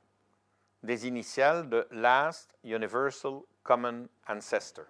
des 0.81 1.05
initiales 1.05 1.69
de 1.69 1.87
Last 1.91 2.57
Universal 2.63 3.41
Common 3.61 4.07
Ancestor, 4.27 4.85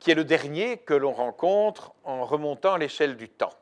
qui 0.00 0.10
est 0.10 0.16
le 0.16 0.24
dernier 0.24 0.78
que 0.78 0.92
l'on 0.92 1.12
rencontre 1.12 1.94
en 2.02 2.24
remontant 2.24 2.76
l'échelle 2.76 3.16
du 3.16 3.28
temps. 3.28 3.54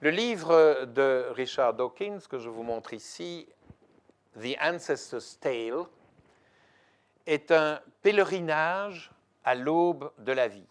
Le 0.00 0.08
livre 0.08 0.86
de 0.86 1.26
Richard 1.32 1.74
Dawkins 1.74 2.20
que 2.30 2.38
je 2.38 2.48
vous 2.48 2.62
montre 2.62 2.94
ici, 2.94 3.46
The 4.40 4.56
Ancestor's 4.58 5.38
Tale, 5.38 5.84
est 7.26 7.50
un 7.50 7.78
pèlerinage 8.00 9.10
à 9.44 9.54
l'aube 9.54 10.10
de 10.16 10.32
la 10.32 10.48
vie. 10.48 10.66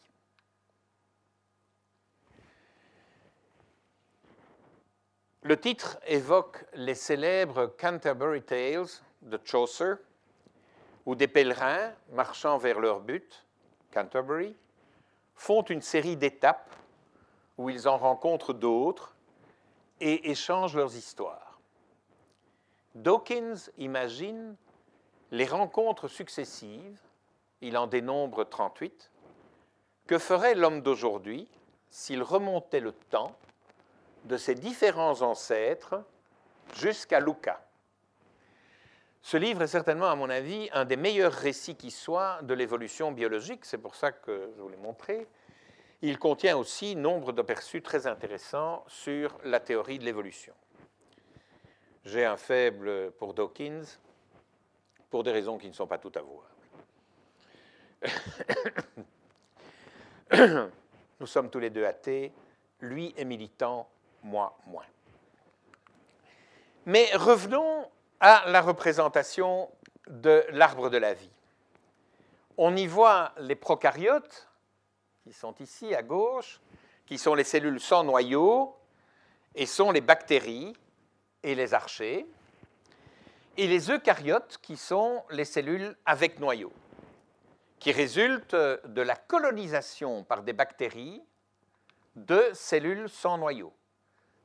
Le 5.46 5.58
titre 5.58 6.00
évoque 6.08 6.66
les 6.74 6.96
célèbres 6.96 7.68
Canterbury 7.80 8.42
Tales 8.42 8.88
de 9.22 9.40
Chaucer, 9.44 9.94
où 11.06 11.14
des 11.14 11.28
pèlerins, 11.28 11.94
marchant 12.14 12.58
vers 12.58 12.80
leur 12.80 13.00
but, 13.00 13.46
Canterbury, 13.94 14.56
font 15.36 15.62
une 15.62 15.84
série 15.84 16.18
d'étapes 16.18 16.76
où 17.60 17.70
ils 17.70 17.88
en 17.88 17.96
rencontrent 17.96 18.56
d'autres 18.56 19.16
et 20.02 20.32
échangent 20.32 20.76
leurs 20.76 20.96
histoires. 20.96 21.60
Dawkins 22.96 23.70
imagine 23.78 24.56
les 25.30 25.46
rencontres 25.46 26.08
successives, 26.08 27.00
il 27.62 27.78
en 27.78 27.86
dénombre 27.86 28.46
38, 28.46 29.12
que 30.08 30.18
ferait 30.18 30.56
l'homme 30.56 30.82
d'aujourd'hui 30.82 31.48
s'il 31.92 32.24
remontait 32.24 32.80
le 32.80 32.94
temps 32.94 33.36
de 34.26 34.38
ses 34.38 34.56
différents 34.56 35.22
ancêtres 35.22 36.04
jusqu'à 36.76 37.20
Luca. 37.20 37.62
Ce 39.22 39.38
livre 39.38 39.64
est 39.64 39.68
certainement, 39.68 40.10
à 40.10 40.16
mon 40.16 40.30
avis, 40.30 40.70
un 40.72 40.86
des 40.86 40.98
meilleurs 40.98 41.34
récits 41.34 41.76
qui 41.76 41.90
soit 41.90 42.42
de 42.44 42.54
l'évolution 42.54 43.12
biologique, 43.12 43.66
c'est 43.66 43.80
pour 43.80 43.96
ça 43.96 44.12
que 44.12 44.52
je 44.56 44.62
vous 44.62 44.70
l'ai 44.70 44.78
montré. 44.78 45.28
Il 46.02 46.20
contient 46.20 46.58
aussi 46.58 46.96
nombre 46.96 47.32
d'aperçus 47.32 47.82
très 47.82 48.06
intéressants 48.06 48.84
sur 48.88 49.36
la 49.44 49.60
théorie 49.60 49.98
de 49.98 50.06
l'évolution. 50.06 50.54
J'ai 52.04 52.24
un 52.24 52.38
faible 52.38 53.12
pour 53.14 53.34
Dawkins, 53.34 53.82
pour 55.10 55.24
des 55.24 55.32
raisons 55.32 55.58
qui 55.58 55.68
ne 55.68 55.74
sont 55.74 55.88
pas 55.88 55.98
tout 55.98 56.12
avouables. 56.16 56.46
Nous 61.20 61.26
sommes 61.26 61.50
tous 61.50 61.60
les 61.60 61.72
deux 61.72 61.86
athées. 61.86 62.32
Lui 62.82 63.14
est 63.18 63.26
militant, 63.26 63.90
moi 64.26 64.58
moins. 64.66 64.86
Mais 66.86 67.10
revenons 67.16 67.90
à 68.20 68.44
la 68.48 68.62
représentation 68.62 69.70
de 70.08 70.44
l'arbre 70.50 70.90
de 70.90 70.98
la 70.98 71.14
vie. 71.14 71.32
On 72.58 72.76
y 72.76 72.88
voit 72.88 73.34
les 73.38 73.56
prokaryotes, 73.56 74.50
qui 75.24 75.34
sont 75.34 75.56
ici 75.60 75.94
à 75.96 76.04
gauche, 76.04 76.60
qui 77.06 77.18
sont 77.18 77.36
les 77.36 77.44
cellules 77.44 77.80
sans 77.80 78.04
noyau, 78.04 78.76
et 79.54 79.66
sont 79.66 79.92
les 79.92 80.02
bactéries 80.02 80.76
et 81.44 81.56
les 81.56 81.74
archées, 81.74 82.26
et 83.58 83.68
les 83.68 83.92
eucaryotes, 83.92 84.58
qui 84.62 84.76
sont 84.76 85.24
les 85.30 85.46
cellules 85.46 85.96
avec 86.06 86.40
noyau, 86.40 86.74
qui 87.80 87.92
résultent 87.92 88.56
de 88.56 89.02
la 89.02 89.16
colonisation 89.16 90.24
par 90.24 90.44
des 90.44 90.54
bactéries 90.54 91.22
de 92.16 92.44
cellules 92.54 93.10
sans 93.10 93.38
noyau. 93.38 93.74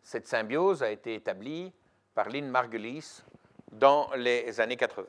Cette 0.02 0.26
symbiose 0.26 0.82
a 0.82 0.90
été 0.90 1.14
établie 1.14 1.72
par 2.14 2.28
Lynn 2.28 2.48
Margulis 2.48 3.22
dans 3.72 4.10
les 4.16 4.60
années 4.60 4.76
80. 4.76 5.06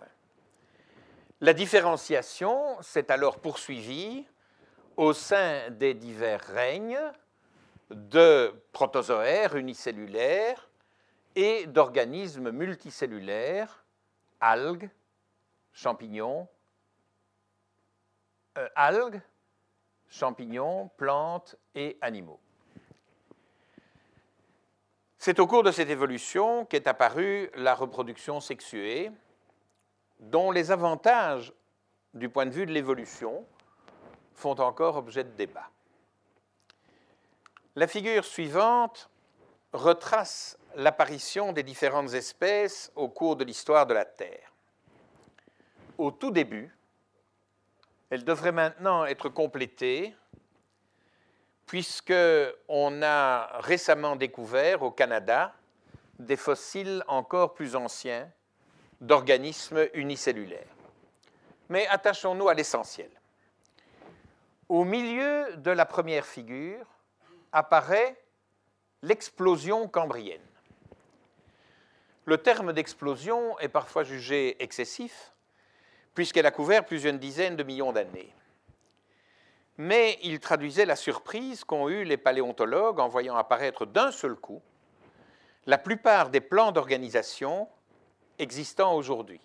La 1.42 1.54
différenciation 1.54 2.82
s'est 2.82 3.12
alors 3.12 3.40
poursuivie 3.40 4.28
au 4.98 5.14
sein 5.14 5.72
des 5.72 5.94
divers 5.94 6.42
règnes 6.42 7.02
de 7.90 8.54
protozoaires 8.72 9.56
unicellulaires 9.56 10.70
et 11.36 11.66
d'organismes 11.66 12.52
multicellulaires, 12.52 13.84
algues, 14.40 14.90
champignons, 15.74 16.48
euh, 18.58 18.68
algues, 18.76 19.22
champignons, 20.10 20.90
plantes 20.98 21.56
et 21.74 21.98
animaux. 22.02 22.40
C'est 25.24 25.40
au 25.40 25.46
cours 25.46 25.62
de 25.62 25.70
cette 25.70 25.92
évolution 25.92 26.66
qu'est 26.66 26.88
apparue 26.88 27.52
la 27.54 27.76
reproduction 27.76 28.40
sexuée, 28.40 29.12
dont 30.20 30.50
les 30.50 30.72
avantages 30.72 31.54
du 32.16 32.28
point 32.28 32.48
de 32.48 32.50
vue 32.50 32.66
de 32.66 32.72
l'évolution 32.72 33.46
font 34.34 34.60
encore 34.60 34.98
objet 34.98 35.24
de 35.24 35.30
débat. 35.30 35.70
La 37.76 37.86
figure 37.86 38.26
suivante 38.26 39.12
retrace 39.74 40.58
l'apparition 40.74 41.54
des 41.54 41.62
différentes 41.62 42.16
espèces 42.16 42.92
au 42.96 43.08
cours 43.08 43.36
de 43.36 43.44
l'histoire 43.44 43.86
de 43.86 43.94
la 43.94 44.06
Terre. 44.06 44.52
Au 46.00 46.10
tout 46.10 46.32
début, 46.32 46.76
elle 48.10 48.24
devrait 48.24 48.52
maintenant 48.52 49.06
être 49.06 49.30
complétée 49.30 50.16
puisqu'on 51.72 53.02
a 53.02 53.62
récemment 53.62 54.18
découvert 54.18 54.82
au 54.84 54.92
Canada 54.92 55.54
des 56.20 56.36
fossiles 56.36 57.02
encore 57.08 57.54
plus 57.54 57.78
anciens 57.78 58.30
d'organismes 59.00 59.88
unicellulaires. 59.94 60.76
Mais 61.70 61.88
attachons-nous 61.88 62.50
à 62.50 62.56
l'essentiel. 62.56 63.10
Au 64.68 64.84
milieu 64.84 65.56
de 65.56 65.72
la 65.72 65.86
première 65.86 66.26
figure 66.26 66.86
apparaît 67.54 68.22
l'explosion 69.02 69.88
cambrienne. 69.88 70.42
Le 72.26 72.38
terme 72.38 72.74
d'explosion 72.74 73.58
est 73.60 73.70
parfois 73.70 74.04
jugé 74.04 74.62
excessif, 74.62 75.32
puisqu'elle 76.16 76.46
a 76.46 76.52
couvert 76.52 76.86
plusieurs 76.86 77.14
dizaines 77.14 77.56
de 77.56 77.64
millions 77.64 77.94
d'années. 77.94 78.36
Mais 79.84 80.20
il 80.22 80.40
traduisait 80.40 80.86
la 80.86 80.96
surprise 80.96 81.64
qu'ont 81.64 81.90
eue 81.90 82.04
les 82.04 82.16
paléontologues 82.16 83.00
en 83.00 83.08
voyant 83.08 83.36
apparaître 83.36 83.88
d'un 83.88 84.12
seul 84.12 84.36
coup 84.36 84.62
la 85.66 85.80
plupart 85.80 86.30
des 86.30 86.40
plans 86.40 86.72
d'organisation 86.72 87.68
existants 88.38 88.94
aujourd'hui. 88.94 89.42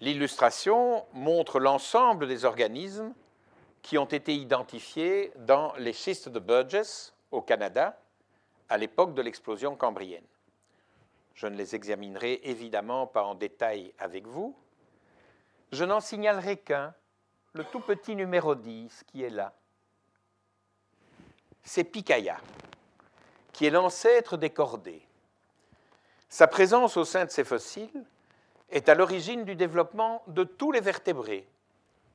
L'illustration 0.00 1.06
montre 1.12 1.60
l'ensemble 1.60 2.26
des 2.26 2.44
organismes 2.44 3.14
qui 3.80 3.96
ont 3.96 4.06
été 4.06 4.34
identifiés 4.34 5.30
dans 5.36 5.72
les 5.76 5.92
schistes 5.92 6.28
de 6.28 6.40
Burgess 6.40 7.14
au 7.30 7.42
Canada 7.42 7.96
à 8.70 8.76
l'époque 8.76 9.14
de 9.14 9.22
l'explosion 9.22 9.76
cambrienne. 9.76 10.26
Je 11.34 11.46
ne 11.46 11.54
les 11.54 11.76
examinerai 11.76 12.40
évidemment 12.42 13.06
pas 13.06 13.22
en 13.22 13.36
détail 13.36 13.94
avec 14.00 14.26
vous. 14.26 14.56
Je 15.70 15.84
n'en 15.84 16.00
signalerai 16.00 16.56
qu'un, 16.56 16.92
le 17.54 17.64
tout 17.64 17.80
petit 17.80 18.16
numéro 18.16 18.54
10 18.54 19.04
qui 19.06 19.22
est 19.22 19.30
là. 19.30 19.52
C'est 21.62 21.84
Picaya, 21.84 22.38
qui 23.52 23.66
est 23.66 23.70
l'ancêtre 23.70 24.36
des 24.36 24.50
cordées. 24.50 25.02
Sa 26.28 26.46
présence 26.46 26.96
au 26.96 27.04
sein 27.04 27.24
de 27.24 27.30
ces 27.30 27.44
fossiles 27.44 28.04
est 28.70 28.88
à 28.88 28.94
l'origine 28.94 29.44
du 29.44 29.54
développement 29.54 30.22
de 30.28 30.44
tous 30.44 30.72
les 30.72 30.80
vertébrés 30.80 31.46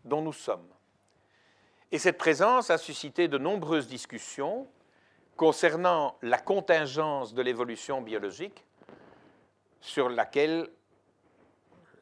dont 0.05 0.21
nous 0.21 0.33
sommes. 0.33 0.67
Et 1.91 1.99
cette 1.99 2.17
présence 2.17 2.69
a 2.71 2.77
suscité 2.77 3.27
de 3.27 3.37
nombreuses 3.37 3.87
discussions 3.87 4.67
concernant 5.37 6.17
la 6.23 6.39
contingence 6.39 7.33
de 7.33 7.41
l'évolution 7.43 8.01
biologique 8.01 8.65
sur 9.79 10.09
laquelle, 10.09 10.67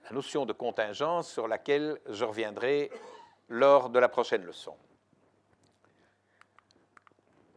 la 0.05 0.11
notion 0.11 0.45
de 0.45 0.53
contingence 0.53 1.29
sur 1.29 1.47
laquelle 1.47 1.99
je 2.09 2.23
reviendrai 2.23 2.89
lors 3.49 3.89
de 3.89 3.99
la 3.99 4.09
prochaine 4.09 4.43
leçon. 4.43 4.75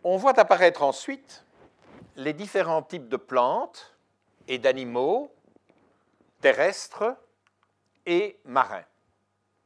On 0.04 0.16
voit 0.16 0.38
apparaître 0.38 0.82
ensuite 0.82 1.44
les 2.16 2.32
différents 2.32 2.82
types 2.82 3.08
de 3.08 3.16
plantes 3.16 3.96
et 4.46 4.58
d'animaux 4.58 5.32
terrestres 6.40 7.16
et 8.06 8.38
marins. 8.44 8.84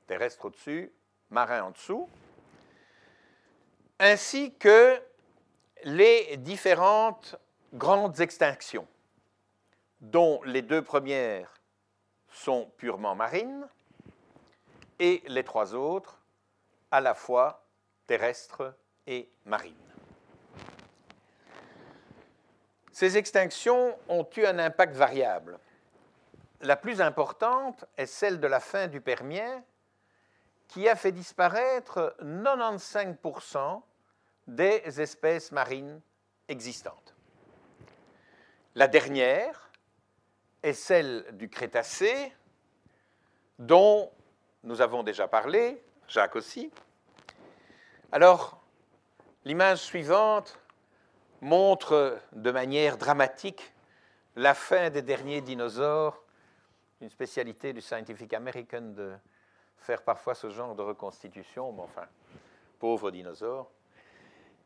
Terrestres 0.07 0.47
au-dessus, 0.47 0.93
marins 1.31 1.63
en 1.63 1.71
dessous, 1.71 2.09
ainsi 3.99 4.55
que 4.55 5.01
les 5.85 6.37
différentes 6.39 7.37
grandes 7.73 8.21
extinctions, 8.21 8.87
dont 10.01 10.43
les 10.45 10.63
deux 10.63 10.83
premières 10.83 11.55
sont 12.29 12.71
purement 12.77 13.15
marines 13.15 13.69
et 15.03 15.21
les 15.27 15.43
trois 15.43 15.75
autres 15.75 16.23
à 16.93 17.01
la 17.01 17.15
fois 17.15 17.67
terrestres 18.07 18.73
et 19.09 19.29
marines. 19.45 19.75
Ces 22.93 23.17
extinctions 23.17 23.99
ont 24.09 24.29
eu 24.37 24.45
un 24.45 24.61
impact 24.61 24.95
variable. 24.95 25.59
La 26.61 26.77
plus 26.77 27.01
importante 27.01 27.85
est 27.97 28.07
celle 28.07 28.39
de 28.39 28.47
la 28.47 28.61
fin 28.61 28.87
du 28.87 29.01
Permien, 29.01 29.65
qui 30.69 30.89
a 30.89 30.95
fait 30.95 31.11
disparaître 31.11 32.15
95% 32.23 33.83
des 34.47 35.01
espèces 35.01 35.51
marines 35.51 36.01
existantes. 36.47 37.17
La 38.77 38.87
dernière 38.87 39.73
est 40.63 40.75
celle 40.75 41.27
du 41.33 41.49
Crétacé, 41.49 42.33
dont 43.59 44.13
nous 44.65 44.81
avons 44.81 45.03
déjà 45.03 45.29
parlé, 45.29 45.83
Jacques 46.09 46.37
aussi. 46.37 46.71
Alors, 48.13 48.63
l'image 49.45 49.81
suivante 49.81 50.59
montre 51.41 52.19
de 52.33 52.51
manière 52.51 52.97
dramatique 52.97 53.73
la 54.37 54.55
fin 54.55 54.91
des 54.91 55.03
derniers 55.03 55.41
dinosaures, 55.41 56.23
une 57.01 57.11
spécialité 57.11 57.73
du 57.73 57.81
Scientific 57.81 58.33
American 58.33 58.93
de 58.95 59.13
faire 59.79 60.03
parfois 60.03 60.35
ce 60.35 60.49
genre 60.51 60.75
de 60.75 60.83
reconstitution, 60.83 61.73
mais 61.73 61.83
enfin, 61.83 62.07
pauvres 62.79 63.11
dinosaures. 63.11 63.71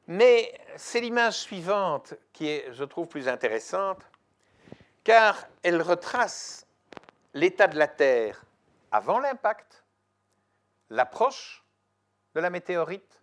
Mais 0.06 0.52
c'est 0.76 1.00
l'image 1.00 1.38
suivante 1.38 2.14
qui 2.32 2.48
est, 2.48 2.72
je 2.72 2.84
trouve, 2.84 3.08
plus 3.08 3.26
intéressante, 3.26 4.02
car 5.02 5.46
elle 5.62 5.80
retrace 5.80 6.66
l'état 7.32 7.66
de 7.66 7.78
la 7.78 7.88
Terre 7.88 8.44
avant 8.92 9.18
l'impact, 9.18 9.85
l'approche 10.90 11.64
de 12.34 12.40
la 12.40 12.50
météorite, 12.50 13.22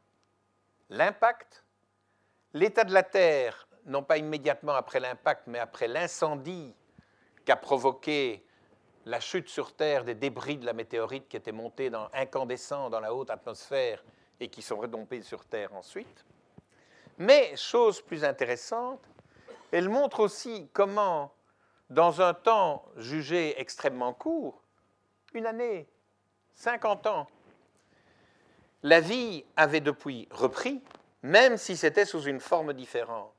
l'impact, 0.89 1.63
l'état 2.53 2.83
de 2.83 2.93
la 2.93 3.03
Terre, 3.03 3.67
non 3.85 4.03
pas 4.03 4.17
immédiatement 4.17 4.73
après 4.73 4.99
l'impact, 4.99 5.43
mais 5.47 5.59
après 5.59 5.87
l'incendie 5.87 6.75
qu'a 7.45 7.55
provoqué 7.55 8.45
la 9.05 9.19
chute 9.19 9.49
sur 9.49 9.75
Terre 9.75 10.05
des 10.05 10.15
débris 10.15 10.57
de 10.57 10.65
la 10.65 10.73
météorite 10.73 11.27
qui 11.27 11.35
étaient 11.35 11.51
montés 11.51 11.91
incandescents 12.13 12.89
dans 12.89 12.99
la 12.99 13.13
haute 13.13 13.29
atmosphère 13.29 14.03
et 14.39 14.47
qui 14.47 14.61
sont 14.61 14.77
redompés 14.77 15.21
sur 15.21 15.45
Terre 15.45 15.73
ensuite. 15.73 16.25
Mais, 17.17 17.55
chose 17.55 18.01
plus 18.01 18.23
intéressante, 18.23 19.01
elle 19.71 19.89
montre 19.89 20.21
aussi 20.21 20.69
comment, 20.73 21.33
dans 21.89 22.21
un 22.21 22.33
temps 22.33 22.85
jugé 22.95 23.59
extrêmement 23.59 24.13
court, 24.13 24.61
une 25.33 25.45
année, 25.45 25.87
50 26.53 27.07
ans, 27.07 27.27
la 28.83 28.99
vie 28.99 29.45
avait 29.55 29.81
depuis 29.81 30.27
repris, 30.29 30.83
même 31.21 31.57
si 31.57 31.77
c'était 31.77 32.05
sous 32.05 32.23
une 32.23 32.41
forme 32.41 32.73
différente. 32.73 33.33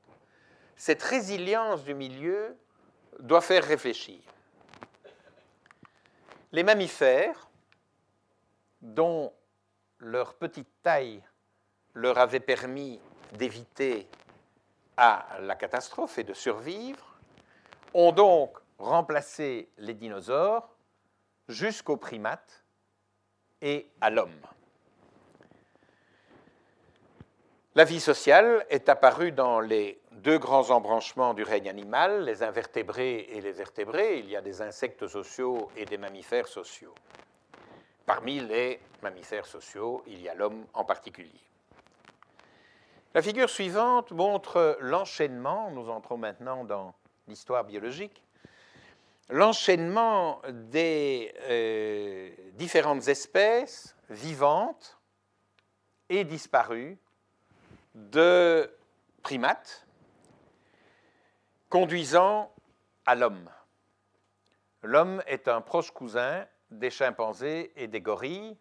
Cette 0.75 1.03
résilience 1.03 1.83
du 1.83 1.93
milieu 1.93 2.57
doit 3.19 3.41
faire 3.41 3.63
réfléchir. 3.63 4.19
Les 6.51 6.63
mammifères, 6.63 7.47
dont 8.81 9.31
leur 9.99 10.33
petite 10.33 10.69
taille 10.81 11.23
leur 11.93 12.17
avait 12.17 12.39
permis 12.39 12.99
d'éviter 13.33 14.07
la 14.97 15.55
catastrophe 15.55 16.17
et 16.17 16.23
de 16.23 16.33
survivre, 16.33 17.17
ont 17.93 18.11
donc 18.11 18.57
remplacé 18.79 19.69
les 19.77 19.93
dinosaures 19.93 20.69
jusqu'aux 21.47 21.97
primates 21.97 22.65
et 23.61 23.89
à 24.01 24.09
l'homme. 24.09 24.41
La 27.77 27.83
vie 27.83 27.99
sociale 27.99 28.65
est 28.69 28.87
apparue 28.87 29.33
dans 29.33 29.59
les 29.59 29.99
deux 30.13 30.37
grands 30.37 30.69
embranchements 30.69 31.33
du 31.33 31.43
règne 31.43 31.67
animal, 31.67 32.23
les 32.23 32.41
invertébrés 32.41 33.27
et 33.31 33.41
les 33.41 33.51
vertébrés. 33.51 34.19
Il 34.19 34.29
y 34.29 34.37
a 34.37 34.41
des 34.41 34.61
insectes 34.61 35.09
sociaux 35.09 35.69
et 35.75 35.83
des 35.83 35.97
mammifères 35.97 36.47
sociaux. 36.47 36.95
Parmi 38.05 38.39
les 38.39 38.79
mammifères 39.03 39.45
sociaux, 39.45 40.05
il 40.07 40.21
y 40.21 40.29
a 40.29 40.33
l'homme 40.35 40.65
en 40.73 40.85
particulier. 40.85 41.41
La 43.13 43.21
figure 43.21 43.49
suivante 43.49 44.11
montre 44.11 44.77
l'enchaînement, 44.79 45.69
nous 45.71 45.89
entrons 45.89 46.17
maintenant 46.17 46.63
dans 46.63 46.93
l'histoire 47.27 47.65
biologique, 47.65 48.23
l'enchaînement 49.27 50.41
des 50.49 51.33
euh, 51.41 52.29
différentes 52.53 53.09
espèces 53.09 53.97
vivantes 54.09 54.97
et 56.07 56.23
disparues 56.23 56.97
de 57.95 58.69
primates 59.23 59.87
conduisant 61.69 62.51
à 63.05 63.15
l'homme. 63.15 63.49
L'homme 64.83 65.23
est 65.25 65.47
un 65.47 65.61
proche 65.61 65.91
cousin 65.91 66.45
des 66.69 66.91
chimpanzés 66.91 67.71
et 67.75 67.87
des 67.87 68.01
gorilles, 68.01 68.57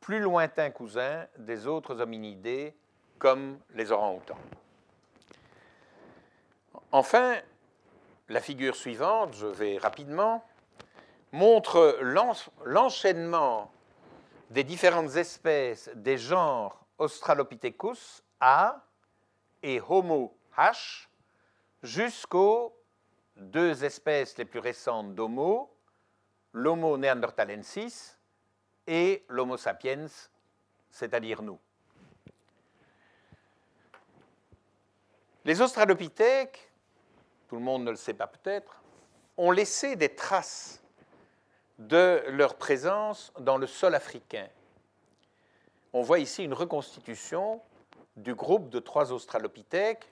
plus 0.00 0.18
lointain 0.18 0.70
cousin 0.70 1.26
des 1.38 1.66
autres 1.66 2.00
hominidés 2.00 2.74
comme 3.18 3.58
les 3.74 3.92
orang-outans. 3.92 4.38
Enfin, 6.90 7.36
la 8.28 8.40
figure 8.40 8.76
suivante, 8.76 9.34
je 9.34 9.46
vais 9.46 9.78
rapidement, 9.78 10.44
montre 11.32 11.98
l'enchaînement 12.64 13.70
des 14.50 14.64
différentes 14.64 15.16
espèces 15.16 15.90
des 15.94 16.18
genres 16.18 16.84
Australopithecus 16.98 18.23
Et 19.62 19.80
Homo 19.80 20.36
H 20.56 21.08
jusqu'aux 21.82 22.76
deux 23.36 23.84
espèces 23.84 24.36
les 24.36 24.44
plus 24.44 24.58
récentes 24.58 25.14
d'Homo, 25.14 25.74
l'Homo 26.52 26.98
neanderthalensis 26.98 28.18
et 28.86 29.24
l'Homo 29.28 29.56
sapiens, 29.56 30.06
c'est-à-dire 30.90 31.42
nous. 31.42 31.58
Les 35.46 35.60
Australopithèques, 35.60 36.70
tout 37.48 37.56
le 37.56 37.62
monde 37.62 37.84
ne 37.84 37.90
le 37.90 37.96
sait 37.96 38.14
pas 38.14 38.26
peut-être, 38.26 38.82
ont 39.36 39.50
laissé 39.50 39.96
des 39.96 40.14
traces 40.14 40.82
de 41.78 42.22
leur 42.28 42.56
présence 42.56 43.32
dans 43.40 43.56
le 43.56 43.66
sol 43.66 43.94
africain. 43.94 44.48
On 45.92 46.02
voit 46.02 46.18
ici 46.18 46.44
une 46.44 46.54
reconstitution 46.54 47.60
du 48.16 48.34
groupe 48.34 48.68
de 48.68 48.78
trois 48.78 49.12
Australopithèques. 49.12 50.10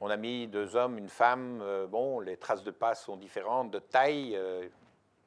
On 0.00 0.10
a 0.10 0.16
mis 0.16 0.46
deux 0.46 0.76
hommes, 0.76 0.98
une 0.98 1.08
femme. 1.08 1.60
Euh, 1.62 1.86
bon, 1.86 2.20
les 2.20 2.36
traces 2.36 2.62
de 2.62 2.70
pas 2.70 2.94
sont 2.94 3.16
différentes 3.16 3.70
de 3.70 3.78
taille. 3.78 4.34
Euh, 4.36 4.66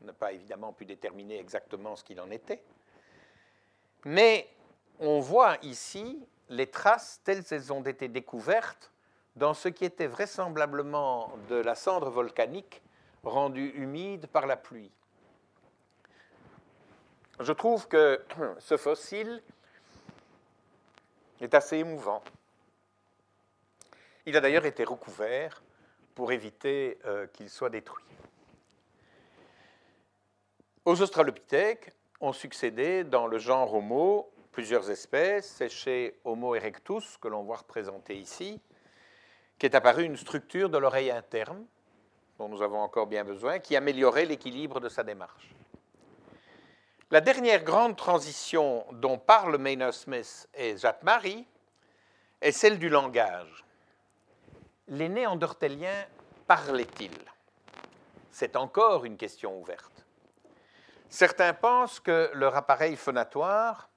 on 0.02 0.06
n'a 0.06 0.14
pas 0.14 0.34
évidemment 0.34 0.74
pu 0.74 0.86
déterminer 0.86 1.40
exactement 1.40 1.96
ce 1.96 2.04
qu'il 2.04 2.20
en 2.20 2.30
était. 2.32 2.64
Mais 4.06 4.48
on 5.00 5.20
voit 5.20 5.58
ici 5.62 6.26
les 6.50 6.68
traces 6.68 7.22
telles 7.24 7.44
qu'elles 7.44 7.72
ont 7.72 7.84
été 7.84 8.08
découvertes 8.08 8.92
dans 9.36 9.54
ce 9.54 9.70
qui 9.70 9.86
était 9.86 10.08
vraisemblablement 10.08 11.32
de 11.50 11.56
la 11.56 11.76
cendre 11.76 12.10
volcanique 12.10 12.82
rendue 13.24 13.70
humide 13.76 14.28
par 14.28 14.46
la 14.46 14.58
pluie. 14.58 14.92
Je 17.40 17.54
trouve 17.54 17.88
que 17.88 18.24
ce 18.60 18.78
fossile 18.78 19.42
est 21.44 21.54
assez 21.54 21.78
émouvant. 21.78 22.24
Il 24.26 24.38
a 24.38 24.42
d'ailleurs 24.42 24.66
été 24.66 24.84
recouvert 24.84 25.62
pour 26.16 26.32
éviter 26.32 26.98
euh, 27.06 27.28
qu'il 27.28 27.50
soit 27.50 27.70
détruit. 27.70 28.06
Aux 30.86 31.02
Australopithèques 31.02 31.92
ont 32.22 32.34
succédé 32.34 33.04
dans 33.04 33.28
le 33.28 33.38
genre 33.38 33.74
Homo 33.74 34.32
plusieurs 34.52 34.90
espèces. 34.90 35.48
C'est 35.58 35.70
chez 35.70 36.20
Homo 36.24 36.56
erectus, 36.56 37.18
que 37.18 37.28
l'on 37.28 37.44
voit 37.44 37.58
représenté 37.58 38.16
ici, 38.16 38.62
qu'est 39.58 39.76
apparue 39.76 40.06
une 40.06 40.18
structure 40.18 40.70
de 40.70 40.78
l'oreille 40.78 41.12
interne, 41.12 41.66
dont 42.38 42.48
nous 42.48 42.62
avons 42.62 42.80
encore 42.80 43.08
bien 43.08 43.26
besoin, 43.26 43.60
qui 43.60 43.76
améliorait 43.76 44.26
l'équilibre 44.26 44.80
de 44.80 44.90
sa 44.90 45.04
démarche. 45.04 45.54
La 47.12 47.22
dernière 47.22 47.64
grande 47.64 47.96
transition 47.96 48.86
dont 48.92 49.18
parlent 49.18 49.58
Maynard 49.58 49.94
Smith 49.94 50.48
et 50.54 50.78
Jacques 50.78 51.04
Marie 51.04 51.46
est 52.42 52.52
celle 52.52 52.80
du 52.80 52.90
langage. 52.90 53.64
Les 54.88 55.10
néandertéliens 55.10 56.06
parlaient-ils? 56.48 57.12
C'est 58.32 58.56
encore 58.56 59.06
une 59.06 59.18
question 59.18 59.60
ouverte. 59.60 60.06
Certains 61.08 61.54
pensent 61.54 62.00
que 62.00 62.32
leur 62.34 62.56
appareil 62.56 62.96
phonatoire 62.96 63.90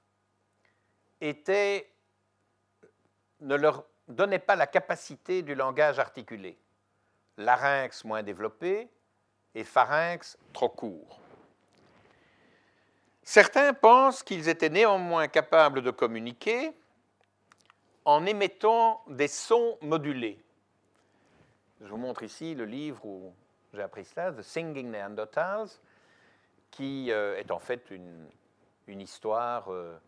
ne 1.22 1.80
leur 3.57 3.84
donnait 4.07 4.38
pas 4.38 4.57
la 4.57 4.66
capacité 4.66 5.42
du 5.42 5.54
langage 5.54 5.98
articulé. 5.98 6.59
Larynx 7.38 8.04
moins 8.04 8.22
développé 8.22 8.90
et 9.54 9.64
pharynx 9.64 10.36
trop 10.52 10.68
court. 10.68 11.20
Certains 13.29 13.74
pensent 13.74 14.22
qu'ils 14.22 14.49
étaient 14.49 14.68
néanmoins 14.68 15.27
capables 15.27 15.83
de 15.83 15.91
communiquer 15.91 16.72
en 18.05 18.24
émettant 18.24 19.03
des 19.09 19.27
sons 19.27 19.77
modulés. 19.83 20.39
Je 21.81 21.89
vous 21.89 21.97
montre 21.97 22.22
ici 22.22 22.55
le 22.55 22.64
livre 22.64 23.05
où 23.05 23.35
j'ai 23.74 23.83
appris 23.83 24.05
cela, 24.05 24.31
The 24.31 24.43
Singing 24.43 24.93
Neanderthals, 24.93 25.70
qui 26.70 27.11
euh, 27.11 27.37
est 27.37 27.51
en 27.51 27.59
fait 27.59 27.91
une, 27.91 28.29
histoire 28.87 29.72
euh, 29.72 29.99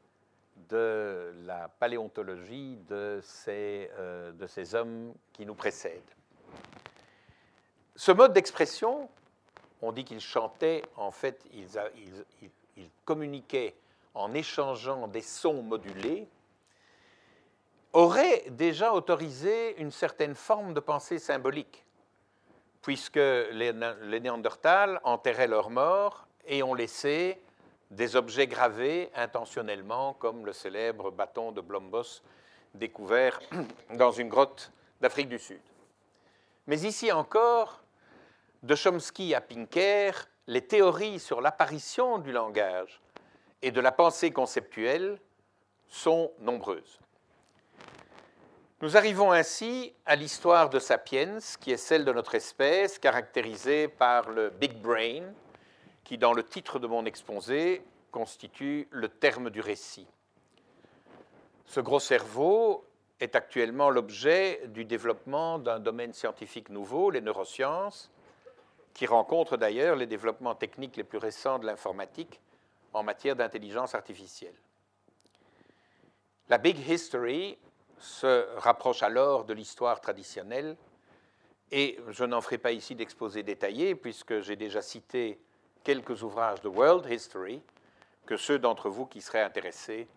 de 0.69 1.35
la 1.45 1.69
paléontologie 1.81 2.79
de 2.89 3.19
ces, 3.25 3.91
euh, 3.99 4.31
de 4.31 4.47
ces 4.47 4.77
hommes 4.77 5.12
qui 5.33 5.45
nous 5.45 5.57
précèdent. 5.57 6.14
Ce 7.97 8.12
mode 8.12 8.33
d'expression, 8.33 9.11
on 9.83 9.91
dit 9.91 10.05
qu'ils 10.05 10.21
chantaient, 10.21 10.83
en 10.97 11.11
fait, 11.11 11.45
ils, 11.53 11.66
ils 12.41 12.51
communiquaient 13.05 13.74
en 14.14 14.35
échangeant 14.35 15.07
des 15.09 15.22
sons 15.22 15.62
modulés, 15.62 16.29
aurait 17.93 18.45
déjà 18.51 18.93
autorisé 18.93 19.81
une 19.81 19.91
certaine 19.91 20.35
forme 20.35 20.74
de 20.74 20.81
pensée 20.81 21.18
symbolique, 21.18 21.85
puisque 22.83 23.16
les, 23.16 23.72
Néandertals 24.20 25.01
enterraient 25.05 25.47
leurs 25.47 25.70
morts 25.70 26.26
et 26.47 26.62
ont 26.62 26.74
laissé 26.74 27.41
des 27.91 28.16
objets 28.16 28.47
gravés 28.47 29.11
intentionnellement, 29.14 30.14
comme 30.14 30.45
le 30.45 30.53
célèbre 30.53 31.11
bâton 31.11 31.53
de 31.53 31.61
Blombos 31.61 32.22
découvert 32.74 33.41
dans 33.95 34.12
une 34.12 34.29
grotte 34.29 34.70
d'Afrique 35.01 35.29
du 35.29 35.39
Sud. 35.39 35.61
Mais 36.66 36.81
ici 36.81 37.11
encore, 37.12 37.81
de 38.62 38.74
Chomsky 38.74 39.35
à 39.35 39.41
Pinker, 39.41 40.12
les 40.49 40.62
théories 40.62 41.20
sur 41.20 41.42
l'apparition 41.42 42.18
du 42.18 42.32
langage 42.32 43.03
et 43.61 43.70
de 43.70 43.82
la 43.82 43.92
pensée 43.92 44.30
conceptuelle 44.30 45.20
sont 45.86 46.32
nombreuses. 46.40 46.99
Nous 48.80 48.96
arrivons 48.96 49.30
ainsi 49.30 49.92
à 50.07 50.16
l'histoire 50.16 50.70
de 50.70 50.78
Sapiens, 50.78 51.38
qui 51.61 51.70
est 51.70 51.76
celle 51.76 52.07
de 52.07 52.12
notre 52.12 52.34
espèce, 52.34 52.99
caractérisée 52.99 53.88
par 53.88 54.30
le 54.30 54.49
Big 54.49 54.72
Brain, 54.80 55.34
qui, 56.03 56.16
dans 56.16 56.32
le 56.32 56.42
titre 56.42 56.78
de 56.78 56.86
mon 56.86 57.05
exposé, 57.05 57.82
constitue 58.11 58.88
le 58.90 59.11
terme 59.11 59.51
du 59.51 59.61
récit. 59.61 60.07
Ce 61.66 61.80
gros 61.80 62.01
cerveau 62.01 62.86
est 63.20 63.36
actuellement 63.36 63.90
l'objet 63.90 64.62
du 64.68 64.86
développement 64.86 65.59
d'un 65.59 65.78
domaine 65.78 66.14
scientifique 66.14 66.70
nouveau, 66.70 67.11
les 67.11 67.20
neurosciences, 67.20 68.11
qui 68.99 69.07
rencontre 69.07 69.57
d'ailleurs 69.57 69.94
les 69.94 70.09
développements 70.09 70.57
techniques 70.57 70.96
les 70.96 71.05
plus 71.05 71.18
récents 71.18 71.61
de 71.61 71.66
l'informatique 71.66 72.40
en 72.92 73.05
matière 73.05 73.36
d'intelligence 73.36 73.94
artificielle. 73.94 74.57
La 76.49 76.59
Big 76.59 76.76
History 76.76 77.57
se 78.01 78.53
rapproche 78.57 79.05
alors 79.05 79.44
de 79.44 79.55
l'histoire 79.55 80.01
traditionnelle 80.01 80.76
et 81.70 81.96
je 82.09 82.24
n'en 82.24 82.40
ferai 82.40 82.59
pas 82.59 82.72
ici 82.72 82.96
d'exposé 82.96 83.44
détaillé 83.44 83.94
puisque 83.94 84.40
j'ai 84.40 84.57
déjà 84.57 84.82
cité 84.82 85.38
quelques 85.84 86.24
ouvrages 86.24 86.61
de 86.62 86.68
World 86.68 87.09
History 87.09 87.62
que 88.26 88.36
ceux 88.36 88.59
d'entre 88.59 88.88
vous 88.88 89.07
qui 89.07 89.20
seraient 89.20 89.42
intéressés 89.42 90.09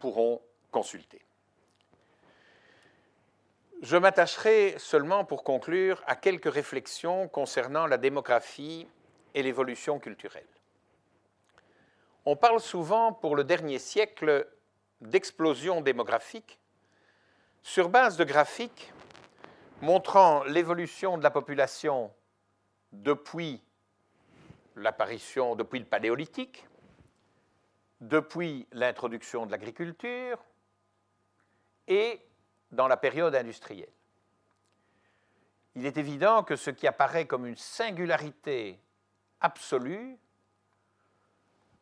pourront 0.00 0.40
consulter. 0.70 1.20
Je 3.84 3.98
m'attacherai 3.98 4.76
seulement 4.78 5.26
pour 5.26 5.44
conclure 5.44 6.02
à 6.06 6.16
quelques 6.16 6.50
réflexions 6.50 7.28
concernant 7.28 7.86
la 7.86 7.98
démographie 7.98 8.88
et 9.34 9.42
l'évolution 9.42 9.98
culturelle. 9.98 10.48
On 12.24 12.34
parle 12.34 12.60
souvent 12.60 13.12
pour 13.12 13.36
le 13.36 13.44
dernier 13.44 13.78
siècle 13.78 14.48
d'explosion 15.02 15.82
démographique 15.82 16.58
sur 17.62 17.90
base 17.90 18.16
de 18.16 18.24
graphiques 18.24 18.90
montrant 19.82 20.44
l'évolution 20.44 21.18
de 21.18 21.22
la 21.22 21.30
population 21.30 22.10
depuis 22.90 23.62
l'apparition, 24.76 25.56
depuis 25.56 25.80
le 25.80 25.84
paléolithique, 25.84 26.66
depuis 28.00 28.66
l'introduction 28.72 29.44
de 29.44 29.50
l'agriculture 29.50 30.42
et 31.86 32.18
dans 32.74 32.88
la 32.88 32.96
période 32.96 33.34
industrielle. 33.34 33.92
Il 35.74 35.86
est 35.86 35.96
évident 35.96 36.44
que 36.44 36.56
ce 36.56 36.70
qui 36.70 36.86
apparaît 36.86 37.26
comme 37.26 37.46
une 37.46 37.56
singularité 37.56 38.80
absolue 39.40 40.18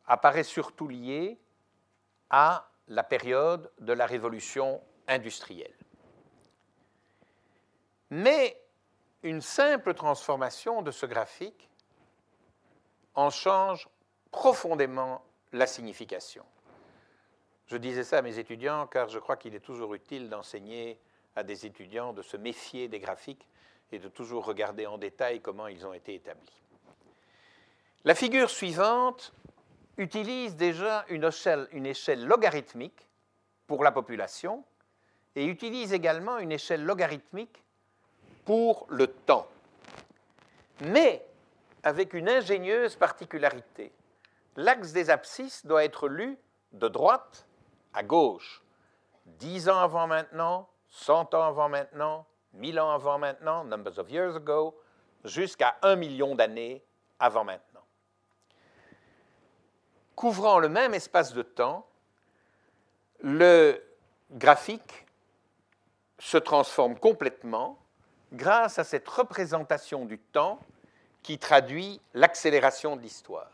apparaît 0.07 0.45
surtout 0.45 0.89
lié 0.89 1.39
à 2.31 2.71
la 2.89 3.03
période 3.03 3.71
de 3.81 3.93
la 3.93 4.07
révolution 4.07 4.83
industrielle. 5.09 5.75
Mais 8.11 8.61
une 9.23 9.41
simple 9.41 9.95
transformation 9.95 10.83
de 10.83 10.91
ce 10.91 11.07
graphique 11.07 11.71
en 13.15 13.31
change 13.31 13.89
profondément 14.31 15.25
la 15.53 15.67
signification. 15.67 16.45
Je 17.73 17.79
disais 17.79 18.05
ça 18.05 18.19
à 18.19 18.23
mes 18.23 18.39
étudiants 18.39 18.87
car 18.87 19.09
je 19.09 19.19
crois 19.19 19.39
qu'il 19.39 19.55
est 19.55 19.61
toujours 19.61 19.95
utile 19.95 20.29
d'enseigner 20.29 20.99
à 21.35 21.43
des 21.43 21.65
étudiants 21.65 22.13
de 22.13 22.21
se 22.21 22.37
méfier 22.37 22.87
des 22.87 22.99
graphiques 22.99 23.49
et 23.93 23.99
de 23.99 24.09
toujours 24.09 24.45
regarder 24.45 24.85
en 24.85 24.99
détail 24.99 25.41
comment 25.41 25.69
ils 25.69 25.87
ont 25.87 25.95
été 25.95 26.15
établis. 26.15 26.61
La 28.05 28.15
figure 28.15 28.51
suivante 28.51 29.33
utilise 29.97 30.55
déjà 30.55 31.07
une 31.09 31.25
échelle, 31.25 32.27
logarithmique 32.27 33.09
pour 33.67 33.83
la 33.85 33.91
population 33.91 34.65
et 35.35 35.47
utilise 35.47 35.95
également 35.95 36.37
une 36.37 36.53
échelle 36.53 36.85
logarithmique 36.85 37.65
pour 38.45 38.87
le 38.91 39.07
temps. 39.07 39.49
Mais 40.83 41.25
avec 41.85 42.13
une 42.13 42.29
ingénieuse 42.29 42.97
particularité. 42.97 43.93
L'axe 44.57 44.93
des 44.93 45.09
abscisses 45.09 45.65
doit 45.65 45.85
être 45.85 46.07
lu 46.07 46.37
de 46.75 46.89
droite 46.89 47.47
à 47.95 48.03
gauche. 48.03 48.63
Dix 49.27 49.69
ans 49.69 49.79
avant 49.79 50.07
maintenant, 50.07 50.69
cent 50.89 51.33
ans 51.35 51.43
avant 51.43 51.69
maintenant, 51.69 52.27
mille 52.53 52.79
ans 52.81 52.91
avant 52.91 53.19
maintenant, 53.19 53.65
numbers 53.65 53.99
of 53.99 54.11
years 54.11 54.37
ago, 54.37 54.79
jusqu'à 55.25 55.77
un 55.83 55.97
million 55.97 56.35
d'années 56.35 56.85
avant 57.19 57.45
maintenant. 57.45 57.85
Couvrant 60.17 60.59
le 60.59 60.69
même 60.69 60.95
espace 60.95 61.33
de 61.33 61.43
temps, 61.43 61.87
le 63.21 63.83
graphique 64.31 65.07
se 66.19 66.37
transforme 66.37 66.99
complètement 66.99 67.79
grâce 68.33 68.79
à 68.79 68.85
cette 68.85 69.09
représentation 69.09 70.05
du 70.05 70.19
temps 70.19 70.61
qui 71.23 71.39
traduit 71.39 72.01
l'accélération 72.15 72.97
de 72.97 73.03
l'histoire. 73.03 73.51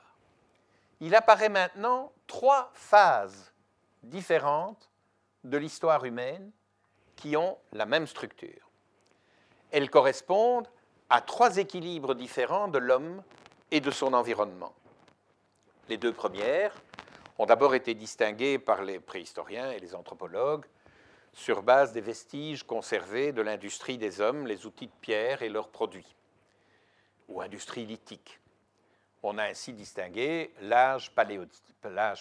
Il 1.00 1.14
apparaît 1.14 1.48
maintenant 1.48 2.12
trois 2.26 2.70
phases 2.74 3.52
différentes 4.02 4.90
de 5.44 5.56
l'histoire 5.56 6.04
humaine 6.04 6.50
qui 7.16 7.36
ont 7.36 7.58
la 7.72 7.86
même 7.86 8.06
structure. 8.06 8.70
Elles 9.70 9.90
correspondent 9.90 10.68
à 11.10 11.20
trois 11.20 11.56
équilibres 11.56 12.14
différents 12.14 12.68
de 12.68 12.78
l'homme 12.78 13.22
et 13.70 13.80
de 13.80 13.90
son 13.90 14.12
environnement. 14.12 14.72
Les 15.88 15.96
deux 15.96 16.12
premières 16.12 16.74
ont 17.38 17.46
d'abord 17.46 17.74
été 17.74 17.94
distinguées 17.94 18.58
par 18.58 18.82
les 18.82 19.00
préhistoriens 19.00 19.70
et 19.70 19.78
les 19.78 19.94
anthropologues 19.94 20.66
sur 21.32 21.62
base 21.62 21.92
des 21.92 22.00
vestiges 22.00 22.64
conservés 22.64 23.32
de 23.32 23.42
l'industrie 23.42 23.96
des 23.96 24.20
hommes, 24.20 24.46
les 24.46 24.66
outils 24.66 24.88
de 24.88 24.92
pierre 25.00 25.42
et 25.42 25.48
leurs 25.48 25.68
produits, 25.68 26.16
ou 27.28 27.40
industrie 27.40 27.86
lithique. 27.86 28.40
On 29.22 29.38
a 29.38 29.44
ainsi 29.44 29.72
distingué 29.72 30.52
l'âge 30.60 31.12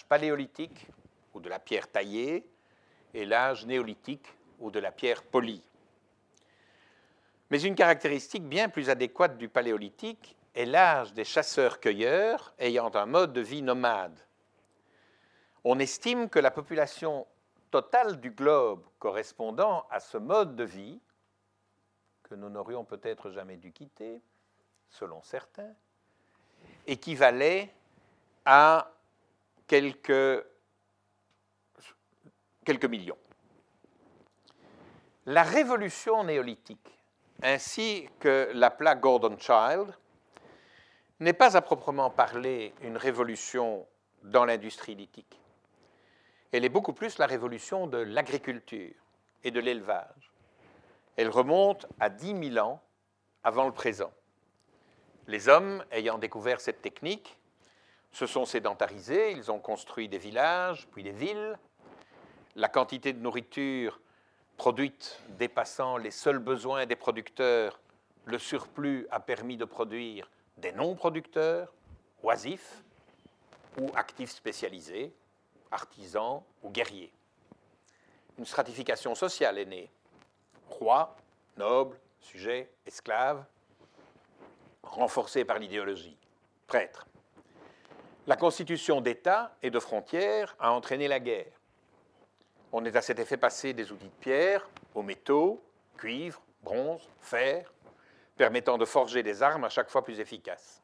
paléolithique, 0.08 0.86
ou 1.34 1.40
de 1.40 1.48
la 1.48 1.58
pierre 1.58 1.90
taillée, 1.90 2.48
et 3.14 3.24
l'âge 3.24 3.66
néolithique, 3.66 4.26
ou 4.58 4.70
de 4.70 4.78
la 4.78 4.92
pierre 4.92 5.22
polie. 5.22 5.62
Mais 7.50 7.62
une 7.62 7.74
caractéristique 7.74 8.44
bien 8.44 8.68
plus 8.68 8.90
adéquate 8.90 9.38
du 9.38 9.48
paléolithique 9.48 10.36
est 10.54 10.66
l'âge 10.66 11.14
des 11.14 11.24
chasseurs-cueilleurs 11.24 12.52
ayant 12.58 12.94
un 12.94 13.06
mode 13.06 13.32
de 13.32 13.40
vie 13.40 13.62
nomade. 13.62 14.18
On 15.64 15.78
estime 15.78 16.28
que 16.28 16.38
la 16.38 16.50
population 16.50 17.26
totale 17.70 18.20
du 18.20 18.30
globe 18.30 18.84
correspondant 18.98 19.86
à 19.90 20.00
ce 20.00 20.18
mode 20.18 20.56
de 20.56 20.64
vie, 20.64 21.00
que 22.22 22.34
nous 22.34 22.48
n'aurions 22.50 22.84
peut-être 22.84 23.30
jamais 23.30 23.56
dû 23.56 23.72
quitter, 23.72 24.20
selon 24.90 25.22
certains, 25.22 25.74
équivalait 26.86 27.72
à 28.44 28.90
quelques, 29.66 30.44
quelques 32.68 32.84
millions. 32.84 33.18
La 35.26 35.42
révolution 35.42 36.22
néolithique, 36.24 36.98
ainsi 37.42 38.08
que 38.20 38.50
l'appela 38.54 38.94
Gordon 38.94 39.36
Child, 39.38 39.94
n'est 41.20 41.32
pas 41.32 41.56
à 41.56 41.60
proprement 41.60 42.10
parler 42.10 42.72
une 42.82 42.96
révolution 42.96 43.86
dans 44.22 44.44
l'industrie 44.44 44.94
lithique 44.94 45.38
elle 46.52 46.64
est 46.64 46.70
beaucoup 46.70 46.92
plus 46.92 47.18
la 47.18 47.26
révolution 47.26 47.86
de 47.86 47.98
l'agriculture 47.98 48.94
et 49.44 49.50
de 49.50 49.60
l'élevage. 49.60 50.32
Elle 51.16 51.28
remonte 51.28 51.86
à 52.00 52.08
10 52.08 52.52
000 52.52 52.66
ans 52.66 52.80
avant 53.44 53.66
le 53.66 53.72
présent. 53.72 54.12
Les 55.26 55.48
hommes, 55.48 55.84
ayant 55.90 56.16
découvert 56.16 56.60
cette 56.60 56.80
technique, 56.80 57.38
se 58.12 58.26
sont 58.26 58.46
sédentarisés, 58.46 59.32
ils 59.32 59.50
ont 59.50 59.58
construit 59.58 60.08
des 60.08 60.18
villages, 60.18 60.88
puis 60.90 61.02
des 61.02 61.12
villes. 61.12 61.58
La 62.58 62.68
quantité 62.68 63.12
de 63.12 63.20
nourriture 63.20 64.00
produite 64.56 65.20
dépassant 65.38 65.96
les 65.96 66.10
seuls 66.10 66.40
besoins 66.40 66.86
des 66.86 66.96
producteurs, 66.96 67.78
le 68.24 68.36
surplus 68.36 69.06
a 69.12 69.20
permis 69.20 69.56
de 69.56 69.64
produire 69.64 70.28
des 70.56 70.72
non-producteurs, 70.72 71.72
oisifs 72.24 72.82
ou 73.80 73.92
actifs 73.94 74.32
spécialisés, 74.32 75.14
artisans 75.70 76.42
ou 76.64 76.70
guerriers. 76.70 77.12
Une 78.38 78.44
stratification 78.44 79.14
sociale 79.14 79.56
est 79.58 79.64
née. 79.64 79.88
Rois, 80.68 81.16
nobles, 81.58 81.96
sujets, 82.20 82.72
esclaves, 82.84 83.44
renforcés 84.82 85.44
par 85.44 85.60
l'idéologie, 85.60 86.16
prêtres. 86.66 87.06
La 88.26 88.36
constitution 88.36 89.00
d'État 89.00 89.56
et 89.62 89.70
de 89.70 89.78
frontières 89.78 90.56
a 90.58 90.72
entraîné 90.72 91.06
la 91.06 91.20
guerre. 91.20 91.57
On 92.72 92.84
est 92.84 92.96
à 92.96 93.02
cet 93.02 93.18
effet 93.18 93.36
passé 93.36 93.72
des 93.72 93.92
outils 93.92 94.04
de 94.06 94.20
pierre 94.20 94.68
aux 94.94 95.02
métaux, 95.02 95.62
cuivre, 95.96 96.42
bronze, 96.62 97.08
fer, 97.20 97.72
permettant 98.36 98.78
de 98.78 98.84
forger 98.84 99.22
des 99.22 99.42
armes 99.42 99.64
à 99.64 99.68
chaque 99.68 99.90
fois 99.90 100.04
plus 100.04 100.20
efficaces. 100.20 100.82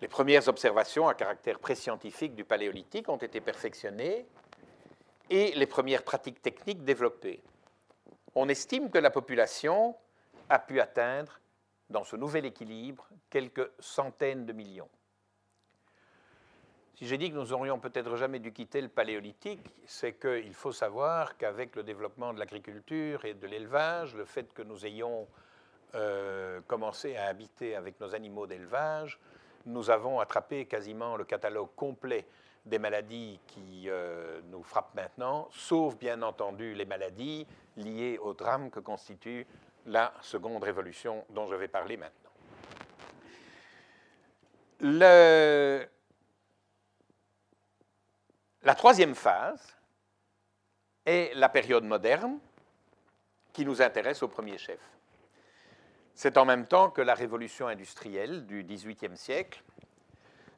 Les 0.00 0.08
premières 0.08 0.48
observations 0.48 1.08
à 1.08 1.14
caractère 1.14 1.58
pré-scientifique 1.58 2.34
du 2.34 2.44
paléolithique 2.44 3.08
ont 3.08 3.16
été 3.16 3.40
perfectionnées 3.40 4.26
et 5.28 5.52
les 5.52 5.66
premières 5.66 6.02
pratiques 6.02 6.42
techniques 6.42 6.84
développées. 6.84 7.42
On 8.34 8.48
estime 8.48 8.90
que 8.90 8.98
la 8.98 9.10
population 9.10 9.96
a 10.48 10.58
pu 10.58 10.80
atteindre, 10.80 11.40
dans 11.88 12.04
ce 12.04 12.16
nouvel 12.16 12.46
équilibre, 12.46 13.08
quelques 13.28 13.70
centaines 13.78 14.46
de 14.46 14.52
millions. 14.52 14.88
Si 17.00 17.06
j'ai 17.06 17.16
dit 17.16 17.30
que 17.30 17.36
nous 17.36 17.46
n'aurions 17.46 17.78
peut-être 17.78 18.14
jamais 18.16 18.40
dû 18.40 18.52
quitter 18.52 18.82
le 18.82 18.88
paléolithique, 18.88 19.64
c'est 19.86 20.20
qu'il 20.20 20.52
faut 20.52 20.70
savoir 20.70 21.38
qu'avec 21.38 21.74
le 21.74 21.82
développement 21.82 22.34
de 22.34 22.38
l'agriculture 22.38 23.24
et 23.24 23.32
de 23.32 23.46
l'élevage, 23.46 24.14
le 24.14 24.26
fait 24.26 24.52
que 24.52 24.60
nous 24.60 24.84
ayons 24.84 25.26
euh, 25.94 26.60
commencé 26.66 27.16
à 27.16 27.24
habiter 27.24 27.74
avec 27.74 27.98
nos 28.00 28.14
animaux 28.14 28.46
d'élevage, 28.46 29.18
nous 29.64 29.88
avons 29.88 30.20
attrapé 30.20 30.66
quasiment 30.66 31.16
le 31.16 31.24
catalogue 31.24 31.70
complet 31.74 32.26
des 32.66 32.78
maladies 32.78 33.40
qui 33.46 33.88
euh, 33.88 34.42
nous 34.50 34.62
frappent 34.62 34.94
maintenant, 34.94 35.48
sauf 35.52 35.96
bien 35.96 36.20
entendu 36.20 36.74
les 36.74 36.84
maladies 36.84 37.46
liées 37.78 38.18
au 38.18 38.34
drame 38.34 38.70
que 38.70 38.80
constitue 38.80 39.46
la 39.86 40.12
seconde 40.20 40.62
révolution 40.62 41.24
dont 41.30 41.46
je 41.46 41.54
vais 41.54 41.68
parler 41.68 41.96
maintenant. 41.96 42.30
La 48.62 48.74
troisième 48.74 49.14
phase 49.14 49.74
est 51.06 51.34
la 51.34 51.48
période 51.48 51.84
moderne 51.84 52.38
qui 53.54 53.64
nous 53.64 53.80
intéresse 53.80 54.22
au 54.22 54.28
premier 54.28 54.58
chef. 54.58 54.80
C'est 56.14 56.36
en 56.36 56.44
même 56.44 56.66
temps 56.66 56.90
que 56.90 57.00
la 57.00 57.14
révolution 57.14 57.68
industrielle 57.68 58.44
du 58.44 58.62
XVIIIe 58.62 59.16
siècle 59.16 59.62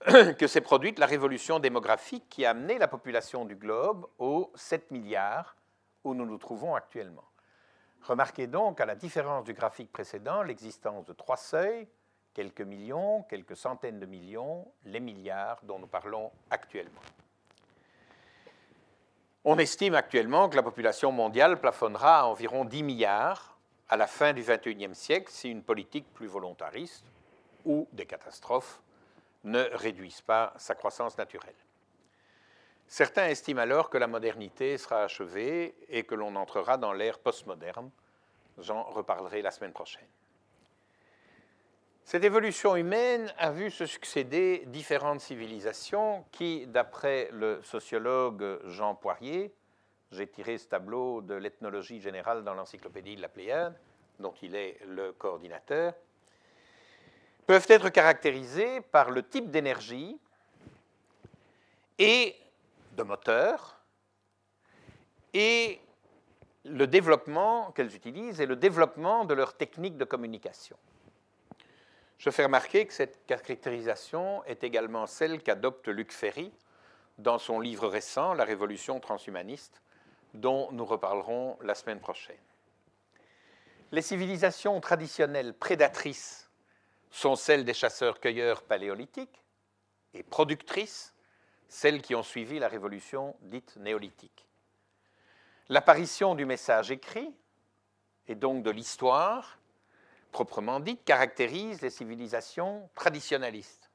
que 0.36 0.48
s'est 0.48 0.60
produite 0.60 0.98
la 0.98 1.06
révolution 1.06 1.60
démographique 1.60 2.28
qui 2.28 2.44
a 2.44 2.50
amené 2.50 2.76
la 2.76 2.88
population 2.88 3.44
du 3.44 3.54
globe 3.54 4.08
aux 4.18 4.50
7 4.56 4.90
milliards 4.90 5.54
où 6.02 6.14
nous 6.14 6.26
nous 6.26 6.38
trouvons 6.38 6.74
actuellement. 6.74 7.24
Remarquez 8.02 8.48
donc, 8.48 8.80
à 8.80 8.86
la 8.86 8.96
différence 8.96 9.44
du 9.44 9.52
graphique 9.52 9.92
précédent, 9.92 10.42
l'existence 10.42 11.06
de 11.06 11.12
trois 11.12 11.36
seuils, 11.36 11.86
quelques 12.34 12.62
millions, 12.62 13.22
quelques 13.30 13.56
centaines 13.56 14.00
de 14.00 14.06
millions, 14.06 14.66
les 14.86 14.98
milliards 14.98 15.60
dont 15.62 15.78
nous 15.78 15.86
parlons 15.86 16.32
actuellement. 16.50 17.00
On 19.44 19.58
estime 19.58 19.96
actuellement 19.96 20.48
que 20.48 20.54
la 20.54 20.62
population 20.62 21.10
mondiale 21.10 21.60
plafonnera 21.60 22.20
à 22.20 22.24
environ 22.26 22.64
10 22.64 22.84
milliards 22.84 23.58
à 23.88 23.96
la 23.96 24.06
fin 24.06 24.32
du 24.32 24.42
XXIe 24.42 24.94
siècle 24.94 25.32
si 25.32 25.50
une 25.50 25.64
politique 25.64 26.06
plus 26.14 26.28
volontariste 26.28 27.04
ou 27.64 27.88
des 27.92 28.06
catastrophes 28.06 28.80
ne 29.42 29.62
réduisent 29.72 30.20
pas 30.20 30.54
sa 30.56 30.76
croissance 30.76 31.18
naturelle. 31.18 31.56
Certains 32.86 33.26
estiment 33.26 33.62
alors 33.62 33.90
que 33.90 33.98
la 33.98 34.06
modernité 34.06 34.78
sera 34.78 35.02
achevée 35.02 35.74
et 35.88 36.04
que 36.04 36.14
l'on 36.14 36.36
entrera 36.36 36.76
dans 36.76 36.92
l'ère 36.92 37.18
postmoderne. 37.18 37.90
J'en 38.58 38.84
reparlerai 38.84 39.42
la 39.42 39.50
semaine 39.50 39.72
prochaine. 39.72 40.06
Cette 42.04 42.24
évolution 42.24 42.76
humaine 42.76 43.32
a 43.38 43.52
vu 43.52 43.70
se 43.70 43.86
succéder 43.86 44.64
différentes 44.66 45.20
civilisations 45.20 46.24
qui, 46.32 46.66
d'après 46.66 47.28
le 47.32 47.62
sociologue 47.62 48.58
Jean 48.66 48.94
Poirier, 48.94 49.54
j'ai 50.10 50.26
tiré 50.26 50.58
ce 50.58 50.66
tableau 50.66 51.22
de 51.22 51.34
l'ethnologie 51.34 52.00
générale 52.00 52.44
dans 52.44 52.54
l'encyclopédie 52.54 53.16
de 53.16 53.22
la 53.22 53.28
Pléiade, 53.28 53.78
dont 54.18 54.34
il 54.42 54.54
est 54.54 54.78
le 54.86 55.12
coordinateur, 55.12 55.94
peuvent 57.46 57.66
être 57.68 57.88
caractérisées 57.88 58.80
par 58.80 59.10
le 59.10 59.22
type 59.22 59.50
d'énergie 59.50 60.18
et 61.98 62.36
de 62.96 63.02
moteur 63.04 63.80
et 65.32 65.80
le 66.64 66.86
développement 66.86 67.70
qu'elles 67.72 67.94
utilisent 67.94 68.40
et 68.40 68.46
le 68.46 68.56
développement 68.56 69.24
de 69.24 69.34
leurs 69.34 69.56
techniques 69.56 69.96
de 69.96 70.04
communication. 70.04 70.76
Je 72.22 72.30
fais 72.30 72.44
remarquer 72.44 72.86
que 72.86 72.92
cette 72.92 73.26
caractérisation 73.26 74.44
est 74.44 74.62
également 74.62 75.08
celle 75.08 75.42
qu'adopte 75.42 75.88
Luc 75.88 76.12
Ferry 76.12 76.52
dans 77.18 77.36
son 77.36 77.58
livre 77.58 77.88
récent, 77.88 78.32
La 78.32 78.44
Révolution 78.44 79.00
transhumaniste, 79.00 79.82
dont 80.32 80.70
nous 80.70 80.84
reparlerons 80.84 81.58
la 81.62 81.74
semaine 81.74 81.98
prochaine. 81.98 82.38
Les 83.90 84.02
civilisations 84.02 84.80
traditionnelles 84.80 85.52
prédatrices 85.52 86.48
sont 87.10 87.34
celles 87.34 87.64
des 87.64 87.74
chasseurs-cueilleurs 87.74 88.62
paléolithiques 88.62 89.42
et 90.14 90.22
productrices, 90.22 91.14
celles 91.66 92.02
qui 92.02 92.14
ont 92.14 92.22
suivi 92.22 92.60
la 92.60 92.68
révolution 92.68 93.34
dite 93.40 93.74
néolithique. 93.78 94.46
L'apparition 95.68 96.36
du 96.36 96.44
message 96.44 96.92
écrit, 96.92 97.34
et 98.28 98.36
donc 98.36 98.62
de 98.62 98.70
l'histoire, 98.70 99.58
proprement 100.32 100.80
dite, 100.80 101.04
caractérise 101.04 101.80
les 101.82 101.90
civilisations 101.90 102.88
traditionnalistes. 102.94 103.90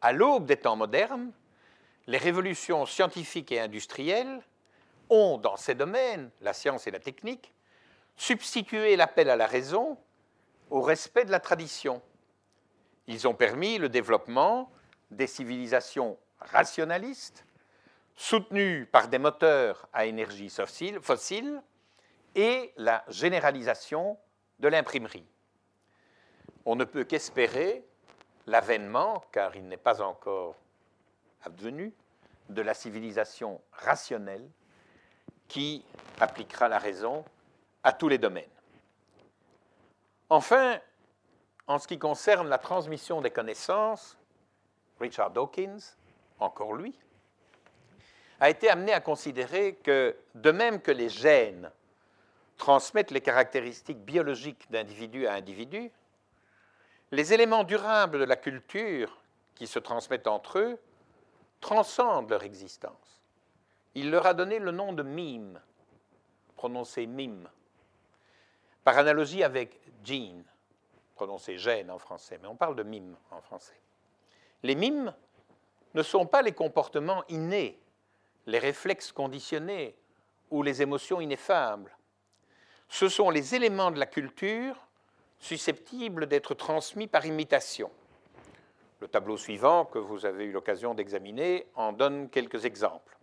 À 0.00 0.12
l'aube 0.12 0.46
des 0.46 0.56
temps 0.56 0.76
modernes, 0.76 1.32
les 2.06 2.18
révolutions 2.18 2.86
scientifiques 2.86 3.52
et 3.52 3.60
industrielles 3.60 4.42
ont, 5.10 5.38
dans 5.38 5.56
ces 5.56 5.74
domaines, 5.74 6.30
la 6.40 6.52
science 6.52 6.86
et 6.86 6.90
la 6.90 6.98
technique, 6.98 7.54
substitué 8.16 8.96
l'appel 8.96 9.30
à 9.30 9.36
la 9.36 9.46
raison 9.46 9.98
au 10.70 10.80
respect 10.80 11.24
de 11.24 11.30
la 11.30 11.40
tradition. 11.40 12.02
Ils 13.06 13.28
ont 13.28 13.34
permis 13.34 13.78
le 13.78 13.88
développement 13.88 14.72
des 15.10 15.26
civilisations 15.26 16.18
rationalistes, 16.40 17.44
soutenues 18.16 18.86
par 18.86 19.08
des 19.08 19.18
moteurs 19.18 19.88
à 19.92 20.06
énergie 20.06 20.50
fossile, 21.00 21.62
et 22.34 22.72
la 22.76 23.04
généralisation 23.08 24.18
de 24.58 24.68
l'imprimerie. 24.68 25.26
On 26.64 26.76
ne 26.76 26.84
peut 26.84 27.04
qu'espérer 27.04 27.84
l'avènement, 28.46 29.22
car 29.32 29.56
il 29.56 29.66
n'est 29.68 29.76
pas 29.76 30.00
encore 30.00 30.56
advenu, 31.44 31.94
de 32.48 32.62
la 32.62 32.74
civilisation 32.74 33.60
rationnelle 33.72 34.48
qui 35.48 35.84
appliquera 36.20 36.68
la 36.68 36.78
raison 36.78 37.24
à 37.82 37.92
tous 37.92 38.08
les 38.08 38.18
domaines. 38.18 38.44
Enfin, 40.28 40.80
en 41.66 41.78
ce 41.78 41.86
qui 41.86 41.98
concerne 41.98 42.48
la 42.48 42.58
transmission 42.58 43.20
des 43.20 43.30
connaissances, 43.30 44.16
Richard 45.00 45.30
Dawkins, 45.30 45.78
encore 46.38 46.74
lui, 46.74 46.98
a 48.40 48.50
été 48.50 48.68
amené 48.68 48.92
à 48.92 49.00
considérer 49.00 49.74
que, 49.76 50.16
de 50.34 50.50
même 50.50 50.80
que 50.80 50.90
les 50.90 51.08
gènes 51.08 51.70
transmettent 52.56 53.10
les 53.10 53.20
caractéristiques 53.20 54.04
biologiques 54.04 54.70
d'individu 54.70 55.26
à 55.26 55.34
individu, 55.34 55.90
les 57.12 57.32
éléments 57.32 57.64
durables 57.64 58.18
de 58.18 58.24
la 58.24 58.36
culture 58.36 59.18
qui 59.54 59.66
se 59.66 59.78
transmettent 59.78 60.26
entre 60.26 60.58
eux 60.58 60.78
transcendent 61.60 62.30
leur 62.30 62.42
existence. 62.42 63.22
Il 63.94 64.10
leur 64.10 64.26
a 64.26 64.34
donné 64.34 64.58
le 64.58 64.72
nom 64.72 64.92
de 64.92 65.02
mime, 65.02 65.60
prononcé 66.56 67.06
mime, 67.06 67.48
par 68.84 68.98
analogie 68.98 69.42
avec 69.42 69.80
gene, 70.04 70.44
prononcé 71.14 71.58
gène 71.58 71.90
en 71.90 71.98
français, 71.98 72.38
mais 72.40 72.48
on 72.48 72.56
parle 72.56 72.76
de 72.76 72.82
mime 72.82 73.16
en 73.30 73.40
français. 73.40 73.80
Les 74.62 74.74
mimes 74.74 75.14
ne 75.94 76.02
sont 76.02 76.26
pas 76.26 76.42
les 76.42 76.52
comportements 76.52 77.24
innés, 77.28 77.80
les 78.46 78.58
réflexes 78.58 79.12
conditionnés 79.12 79.96
ou 80.50 80.62
les 80.62 80.82
émotions 80.82 81.20
ineffables. 81.20 81.96
Ce 82.88 83.08
sont 83.08 83.30
les 83.30 83.54
éléments 83.54 83.90
de 83.90 83.98
la 83.98 84.06
culture 84.06 84.86
susceptibles 85.38 86.26
d'être 86.26 86.54
transmis 86.54 87.06
par 87.06 87.26
imitation. 87.26 87.90
Le 89.00 89.08
tableau 89.08 89.36
suivant, 89.36 89.84
que 89.84 89.98
vous 89.98 90.24
avez 90.24 90.44
eu 90.44 90.52
l'occasion 90.52 90.94
d'examiner, 90.94 91.66
en 91.74 91.92
donne 91.92 92.30
quelques 92.30 92.64
exemples. 92.64 93.18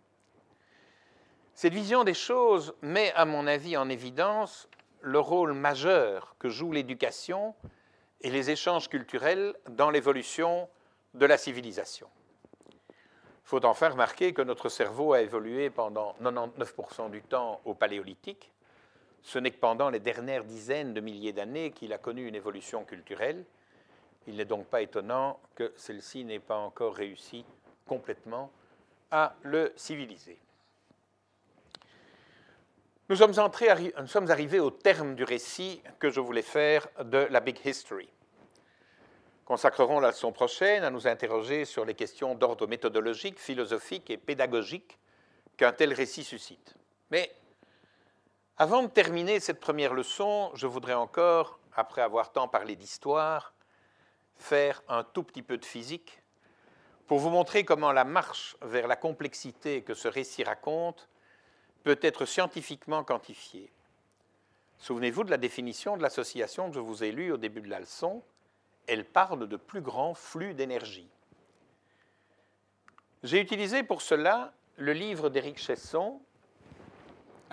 Cette 1.54 1.74
vision 1.74 2.04
des 2.04 2.14
choses 2.14 2.74
met, 2.82 3.12
à 3.14 3.24
mon 3.24 3.46
avis, 3.46 3.76
en 3.76 3.88
évidence 3.88 4.68
le 5.00 5.18
rôle 5.18 5.52
majeur 5.52 6.34
que 6.38 6.48
joue 6.48 6.72
l'éducation 6.72 7.54
et 8.20 8.30
les 8.30 8.50
échanges 8.50 8.88
culturels 8.88 9.54
dans 9.68 9.90
l'évolution 9.90 10.68
de 11.12 11.26
la 11.26 11.36
civilisation. 11.36 12.08
Il 12.80 13.48
faut 13.48 13.64
enfin 13.66 13.90
remarquer 13.90 14.32
que 14.32 14.40
notre 14.40 14.70
cerveau 14.70 15.12
a 15.12 15.20
évolué 15.20 15.68
pendant 15.68 16.16
99% 16.22 17.10
du 17.10 17.22
temps 17.22 17.60
au 17.66 17.74
paléolithique. 17.74 18.50
Ce 19.24 19.38
n'est 19.38 19.50
que 19.50 19.58
pendant 19.58 19.88
les 19.88 20.00
dernières 20.00 20.44
dizaines 20.44 20.92
de 20.92 21.00
milliers 21.00 21.32
d'années 21.32 21.70
qu'il 21.70 21.92
a 21.94 21.98
connu 21.98 22.28
une 22.28 22.34
évolution 22.34 22.84
culturelle. 22.84 23.42
Il 24.26 24.36
n'est 24.36 24.44
donc 24.44 24.66
pas 24.66 24.82
étonnant 24.82 25.40
que 25.54 25.72
celle-ci 25.76 26.24
n'ait 26.24 26.38
pas 26.38 26.58
encore 26.58 26.94
réussi 26.94 27.44
complètement 27.86 28.50
à 29.10 29.34
le 29.42 29.72
civiliser. 29.76 30.38
Nous 33.08 33.16
sommes, 33.16 34.30
arrivés 34.30 34.60
au 34.60 34.70
terme 34.70 35.14
du 35.14 35.24
récit 35.24 35.82
que 35.98 36.10
je 36.10 36.20
voulais 36.20 36.42
faire 36.42 36.86
de 37.02 37.26
la 37.30 37.40
Big 37.40 37.58
History. 37.64 38.08
Consacrerons 39.46 40.00
la 40.00 40.08
leçon 40.08 40.32
prochaine 40.32 40.84
à 40.84 40.90
nous 40.90 41.06
interroger 41.06 41.64
sur 41.64 41.84
les 41.84 41.94
questions 41.94 42.34
d'ordre 42.34 42.66
méthodologique, 42.66 43.38
philosophique 43.38 44.10
et 44.10 44.16
pédagogique 44.16 44.98
qu'un 45.56 45.72
tel 45.72 45.92
récit 45.92 46.24
suscite. 46.24 46.74
Avant 48.56 48.84
de 48.84 48.88
terminer 48.88 49.40
cette 49.40 49.58
première 49.58 49.94
leçon, 49.94 50.52
je 50.54 50.68
voudrais 50.68 50.94
encore, 50.94 51.58
après 51.74 52.02
avoir 52.02 52.30
tant 52.30 52.46
parlé 52.46 52.76
d'histoire, 52.76 53.52
faire 54.36 54.82
un 54.88 55.02
tout 55.02 55.24
petit 55.24 55.42
peu 55.42 55.58
de 55.58 55.64
physique 55.64 56.22
pour 57.08 57.18
vous 57.18 57.30
montrer 57.30 57.64
comment 57.64 57.90
la 57.90 58.04
marche 58.04 58.56
vers 58.62 58.86
la 58.86 58.96
complexité 58.96 59.82
que 59.82 59.94
ce 59.94 60.06
récit 60.06 60.44
raconte 60.44 61.08
peut 61.82 61.98
être 62.00 62.26
scientifiquement 62.26 63.02
quantifié. 63.02 63.72
Souvenez-vous 64.78 65.24
de 65.24 65.30
la 65.30 65.36
définition 65.36 65.96
de 65.96 66.02
l'association 66.02 66.68
que 66.68 66.76
je 66.76 66.80
vous 66.80 67.02
ai 67.02 67.10
lue 67.10 67.32
au 67.32 67.36
début 67.36 67.60
de 67.60 67.70
la 67.70 67.80
leçon. 67.80 68.22
Elle 68.86 69.04
parle 69.04 69.48
de 69.48 69.56
plus 69.56 69.80
grands 69.80 70.14
flux 70.14 70.54
d'énergie. 70.54 71.10
J'ai 73.22 73.40
utilisé 73.40 73.82
pour 73.82 74.00
cela 74.00 74.52
le 74.76 74.92
livre 74.92 75.28
d'Éric 75.28 75.58
Chesson, 75.58 76.20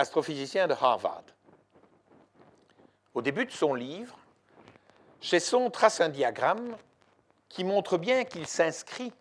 astrophysicien 0.01 0.67
de 0.67 0.73
Harvard. 0.73 1.23
Au 3.13 3.21
début 3.21 3.45
de 3.45 3.51
son 3.51 3.73
livre, 3.73 4.17
Chesson 5.21 5.69
trace 5.69 6.01
un 6.01 6.09
diagramme 6.09 6.75
qui 7.49 7.63
montre 7.63 7.97
bien 7.97 8.23
qu'il 8.23 8.47
s'inscrit 8.47 9.13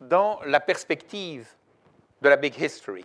dans 0.00 0.40
la 0.44 0.60
perspective 0.60 1.46
de 2.22 2.28
la 2.28 2.36
Big 2.36 2.58
History 2.58 3.04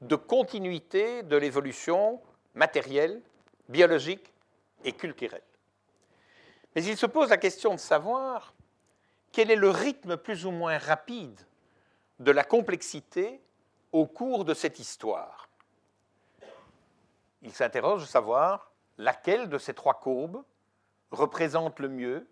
de 0.00 0.16
continuité 0.16 1.22
de 1.22 1.36
l'évolution 1.36 2.20
matérielle, 2.54 3.20
biologique 3.68 4.32
et 4.84 4.92
culturelle. 4.92 5.42
Mais 6.74 6.84
il 6.84 6.96
se 6.96 7.06
pose 7.06 7.30
la 7.30 7.38
question 7.38 7.74
de 7.74 7.80
savoir 7.80 8.54
quel 9.32 9.50
est 9.50 9.56
le 9.56 9.70
rythme 9.70 10.16
plus 10.16 10.46
ou 10.46 10.50
moins 10.50 10.78
rapide 10.78 11.40
de 12.20 12.30
la 12.30 12.44
complexité 12.44 13.40
au 13.92 14.06
cours 14.06 14.44
de 14.44 14.54
cette 14.54 14.78
histoire. 14.78 15.45
Il 17.46 17.52
s'interroge 17.52 18.02
de 18.02 18.08
savoir 18.08 18.72
laquelle 18.98 19.48
de 19.48 19.56
ces 19.56 19.72
trois 19.72 19.94
courbes 19.94 20.42
représente 21.12 21.78
le 21.78 21.88
mieux 21.88 22.26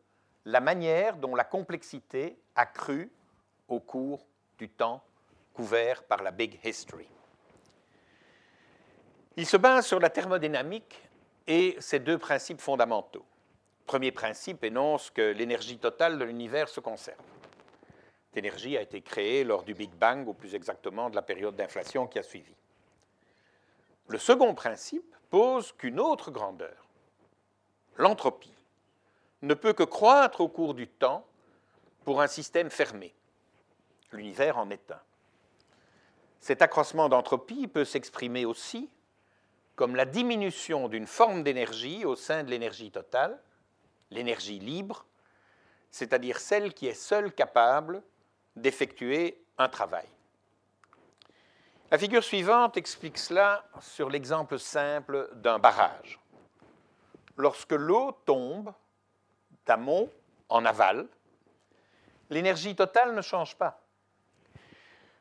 la 0.45 0.61
manière 0.61 1.16
dont 1.16 1.36
la 1.36 1.45
complexité 1.45 2.36
a 2.57 2.66
cru 2.66 3.12
au 3.69 3.78
cours 3.78 4.27
du 4.59 4.69
temps 4.69 5.05
couvert 5.53 6.03
par 6.03 6.24
la 6.24 6.32
Big 6.32 6.59
History. 6.65 7.07
Il 9.36 9.47
se 9.47 9.57
base 9.57 9.86
sur 9.86 10.01
la 10.01 10.11
thermodynamique 10.11 11.09
et 11.47 11.77
ses 11.78 12.01
deux 12.01 12.19
principes 12.19 12.61
fondamentaux. 12.61 13.24
Premier 13.86 14.11
principe 14.11 14.65
énonce 14.65 15.11
que 15.11 15.31
l'énergie 15.31 15.78
totale 15.78 16.19
de 16.19 16.24
l'univers 16.24 16.69
se 16.69 16.81
conserve. 16.81 17.23
Cette 18.27 18.39
énergie 18.39 18.77
a 18.77 18.82
été 18.82 19.01
créée 19.01 19.45
lors 19.45 19.62
du 19.62 19.74
Big 19.74 19.93
Bang, 19.93 20.27
ou 20.27 20.35
plus 20.35 20.57
exactement 20.57 21.09
de 21.09 21.15
la 21.15 21.23
période 21.23 21.55
d'inflation 21.55 22.09
qui 22.09 22.19
a 22.19 22.24
suivi. 22.24 22.53
Le 24.09 24.19
second 24.19 24.55
principe 24.55 25.15
pose 25.31 25.73
qu'une 25.73 25.99
autre 25.99 26.31
grandeur, 26.31 26.89
l'entropie, 27.97 28.55
ne 29.43 29.55
peut 29.55 29.73
que 29.73 29.83
croître 29.83 30.41
au 30.41 30.49
cours 30.49 30.75
du 30.75 30.89
temps 30.89 31.27
pour 32.05 32.21
un 32.21 32.27
système 32.27 32.71
fermé. 32.71 33.15
L'univers 34.13 34.59
en 34.59 34.71
est 34.71 34.91
un. 34.91 35.01
Cet 36.41 36.63
accroissement 36.63 37.09
d'entropie 37.09 37.67
peut 37.67 37.85
s'exprimer 37.85 38.45
aussi 38.45 38.91
comme 39.77 39.97
la 39.97 40.05
diminution 40.05 40.89
d'une 40.89 41.07
forme 41.07 41.43
d'énergie 41.43 42.05
au 42.05 42.15
sein 42.15 42.45
de 42.45 42.51
l'énergie 42.51 42.91
totale, 42.91 43.41
l'énergie 44.11 44.59
libre, 44.59 45.07
c'est-à-dire 45.91 46.39
celle 46.39 46.75
qui 46.75 46.87
est 46.87 46.95
seule 46.95 47.33
capable 47.33 48.03
d'effectuer 48.57 49.43
un 49.59 49.69
travail. 49.69 50.07
La 51.95 51.99
figure 51.99 52.25
suivante 52.25 52.77
explique 52.77 53.19
cela 53.19 53.65
sur 53.81 54.11
l'exemple 54.11 54.59
simple 54.59 55.31
d'un 55.35 55.61
barrage. 55.61 56.19
Lorsque 57.37 57.71
l'eau 57.71 58.11
tombe 58.25 58.73
d'amont 59.65 60.11
en 60.49 60.65
aval, 60.65 61.07
l'énergie 62.31 62.75
totale 62.75 63.15
ne 63.15 63.23
change 63.23 63.55
pas. 63.55 63.81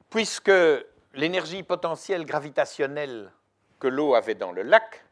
Puisque 0.09 0.51
l'énergie 1.13 1.61
potentielle 1.61 2.25
gravitationnelle 2.25 3.31
que 3.77 3.87
l'eau 3.87 4.15
avait 4.15 4.33
dans 4.33 4.51
le 4.51 4.63
lac 4.63 5.05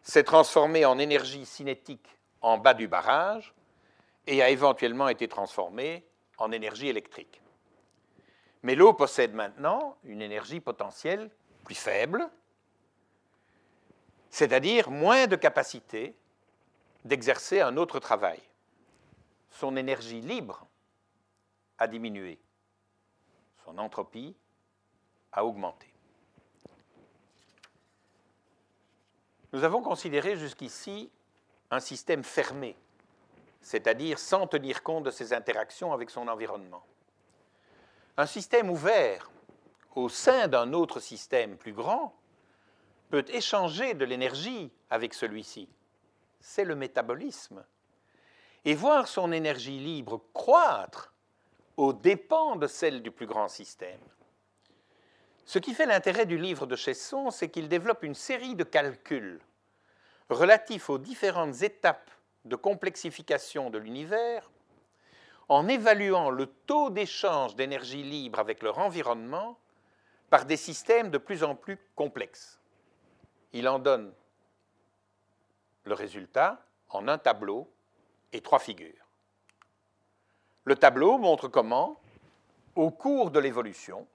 s'est 0.00 0.24
transformée 0.24 0.86
en 0.86 0.98
énergie 0.98 1.44
cinétique 1.44 2.08
en 2.40 2.56
bas 2.56 2.72
du 2.72 2.88
barrage 2.88 3.52
et 4.26 4.42
a 4.42 4.48
éventuellement 4.48 5.10
été 5.10 5.28
transformée 5.28 6.06
en 6.38 6.50
énergie 6.52 6.88
électrique. 6.88 7.39
Mais 8.62 8.74
l'eau 8.74 8.92
possède 8.92 9.34
maintenant 9.34 9.96
une 10.04 10.22
énergie 10.22 10.60
potentielle 10.60 11.30
plus 11.64 11.74
faible, 11.74 12.28
c'est-à-dire 14.30 14.90
moins 14.90 15.26
de 15.26 15.36
capacité 15.36 16.14
d'exercer 17.04 17.60
un 17.60 17.76
autre 17.76 17.98
travail. 17.98 18.40
Son 19.50 19.76
énergie 19.76 20.20
libre 20.20 20.66
a 21.78 21.88
diminué, 21.88 22.38
son 23.64 23.78
entropie 23.78 24.36
a 25.32 25.44
augmenté. 25.44 25.86
Nous 29.52 29.64
avons 29.64 29.82
considéré 29.82 30.36
jusqu'ici 30.36 31.10
un 31.70 31.80
système 31.80 32.22
fermé, 32.22 32.76
c'est-à-dire 33.62 34.18
sans 34.18 34.46
tenir 34.46 34.82
compte 34.82 35.04
de 35.04 35.10
ses 35.10 35.32
interactions 35.32 35.92
avec 35.92 36.10
son 36.10 36.28
environnement. 36.28 36.84
Un 38.20 38.26
système 38.26 38.68
ouvert 38.68 39.30
au 39.94 40.10
sein 40.10 40.46
d'un 40.46 40.74
autre 40.74 41.00
système 41.00 41.56
plus 41.56 41.72
grand 41.72 42.14
peut 43.08 43.24
échanger 43.28 43.94
de 43.94 44.04
l'énergie 44.04 44.70
avec 44.90 45.14
celui-ci. 45.14 45.70
C'est 46.38 46.66
le 46.66 46.76
métabolisme. 46.76 47.64
Et 48.66 48.74
voir 48.74 49.08
son 49.08 49.32
énergie 49.32 49.78
libre 49.78 50.22
croître 50.34 51.14
aux 51.78 51.94
dépens 51.94 52.56
de 52.56 52.66
celle 52.66 53.00
du 53.00 53.10
plus 53.10 53.24
grand 53.24 53.48
système. 53.48 54.04
Ce 55.46 55.58
qui 55.58 55.72
fait 55.72 55.86
l'intérêt 55.86 56.26
du 56.26 56.36
livre 56.36 56.66
de 56.66 56.76
Chesson, 56.76 57.30
c'est 57.30 57.48
qu'il 57.48 57.70
développe 57.70 58.02
une 58.02 58.14
série 58.14 58.54
de 58.54 58.64
calculs 58.64 59.40
relatifs 60.28 60.90
aux 60.90 60.98
différentes 60.98 61.62
étapes 61.62 62.10
de 62.44 62.56
complexification 62.56 63.70
de 63.70 63.78
l'univers 63.78 64.50
en 65.50 65.66
évaluant 65.66 66.30
le 66.30 66.46
taux 66.46 66.90
d'échange 66.90 67.56
d'énergie 67.56 68.04
libre 68.04 68.38
avec 68.38 68.62
leur 68.62 68.78
environnement 68.78 69.58
par 70.30 70.44
des 70.44 70.56
systèmes 70.56 71.10
de 71.10 71.18
plus 71.18 71.42
en 71.42 71.56
plus 71.56 71.76
complexes. 71.96 72.60
Il 73.52 73.68
en 73.68 73.80
donne 73.80 74.14
le 75.82 75.94
résultat 75.94 76.64
en 76.88 77.08
un 77.08 77.18
tableau 77.18 77.68
et 78.32 78.40
trois 78.40 78.60
figures. 78.60 79.08
Le 80.62 80.76
tableau 80.76 81.18
montre 81.18 81.48
comment, 81.48 82.00
au 82.76 82.92
cours 82.92 83.32
de 83.32 83.40
l'évolution, 83.40 84.06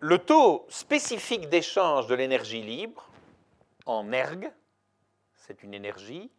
le 0.00 0.18
taux 0.18 0.64
spécifique 0.70 1.50
d'échange 1.50 2.06
de 2.06 2.14
l'énergie 2.14 2.62
libre 2.62 3.10
en 3.84 4.12
erg, 4.12 4.50
c'est 5.34 5.62
une 5.62 5.74
énergie 5.74 6.30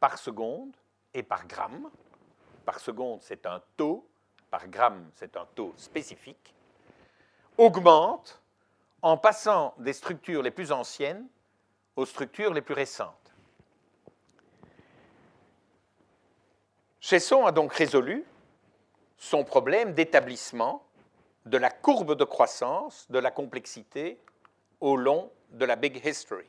par 0.00 0.18
seconde 0.18 0.76
et 1.14 1.22
par 1.22 1.46
gramme. 1.46 1.90
Par 2.64 2.80
seconde, 2.80 3.20
c'est 3.22 3.46
un 3.46 3.62
taux, 3.76 4.06
par 4.50 4.68
gramme, 4.68 5.10
c'est 5.14 5.36
un 5.36 5.46
taux 5.54 5.72
spécifique, 5.76 6.54
augmente 7.56 8.40
en 9.02 9.16
passant 9.16 9.74
des 9.78 9.92
structures 9.92 10.42
les 10.42 10.50
plus 10.50 10.72
anciennes 10.72 11.26
aux 11.96 12.06
structures 12.06 12.52
les 12.52 12.62
plus 12.62 12.74
récentes. 12.74 13.14
Chesson 17.00 17.46
a 17.46 17.52
donc 17.52 17.72
résolu 17.72 18.24
son 19.16 19.44
problème 19.44 19.94
d'établissement 19.94 20.84
de 21.46 21.56
la 21.56 21.70
courbe 21.70 22.14
de 22.14 22.24
croissance 22.24 23.06
de 23.10 23.18
la 23.18 23.30
complexité 23.30 24.20
au 24.80 24.96
long 24.96 25.30
de 25.50 25.64
la 25.64 25.76
Big 25.76 26.04
History. 26.04 26.46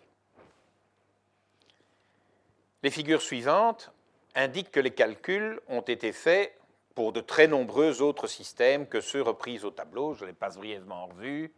Les 2.82 2.92
figures 2.92 3.22
suivantes 3.22 3.92
indiquent 4.36 4.72
que 4.72 4.80
les 4.80 4.94
calculs 4.94 5.60
ont 5.68 5.82
été 5.82 6.14
faits 6.14 6.58
pour 6.96 7.12
de 7.12 7.20
très 7.20 7.46
nombreux 7.46 8.02
autres 8.02 8.28
systèmes 8.28 8.88
que 8.88 9.02
ceux 9.02 9.22
repris 9.22 9.66
au 9.66 9.72
tableau. 9.72 10.14
Je 10.14 10.24
les 10.24 10.32
passe 10.32 10.56
brièvement 10.56 11.04
en 11.04 11.08
revue. 11.08 11.54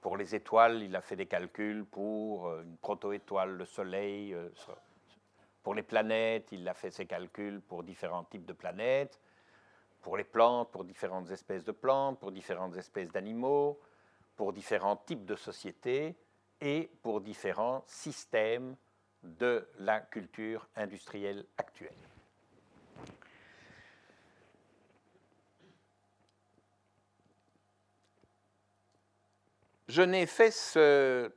Pour 0.00 0.16
les 0.16 0.36
étoiles, 0.36 0.80
il 0.84 0.94
a 0.94 1.00
fait 1.00 1.16
des 1.16 1.26
calculs 1.26 1.84
pour 1.84 2.46
euh, 2.46 2.62
une 2.62 2.76
proto-étoile, 2.76 3.56
le 3.56 3.64
Soleil. 3.64 4.32
Euh, 4.32 4.48
pour 5.64 5.74
les 5.74 5.82
planètes, 5.82 6.52
il 6.52 6.68
a 6.68 6.74
fait 6.74 6.92
ses 6.92 7.06
calculs 7.06 7.60
pour 7.60 7.82
différents 7.82 8.22
types 8.22 8.46
de 8.46 8.52
planètes. 8.52 9.18
Pour 10.02 10.16
les 10.16 10.24
plantes, 10.24 10.70
pour 10.70 10.84
différentes 10.84 11.30
espèces 11.32 11.64
de 11.64 11.72
plantes, 11.72 12.20
pour 12.20 12.30
différentes 12.30 12.76
espèces 12.76 13.10
d'animaux, 13.10 13.80
pour 14.36 14.52
différents 14.52 14.96
types 14.96 15.24
de 15.24 15.34
sociétés 15.34 16.14
et 16.60 16.90
pour 17.02 17.20
différents 17.20 17.82
systèmes 17.88 18.76
de 19.24 19.66
la 19.78 20.00
culture 20.00 20.68
industrielle 20.76 21.44
actuelle. 21.58 21.92
Je 29.88 30.02
n'ai 30.02 30.26
fait 30.26 30.50
ce 30.50 31.30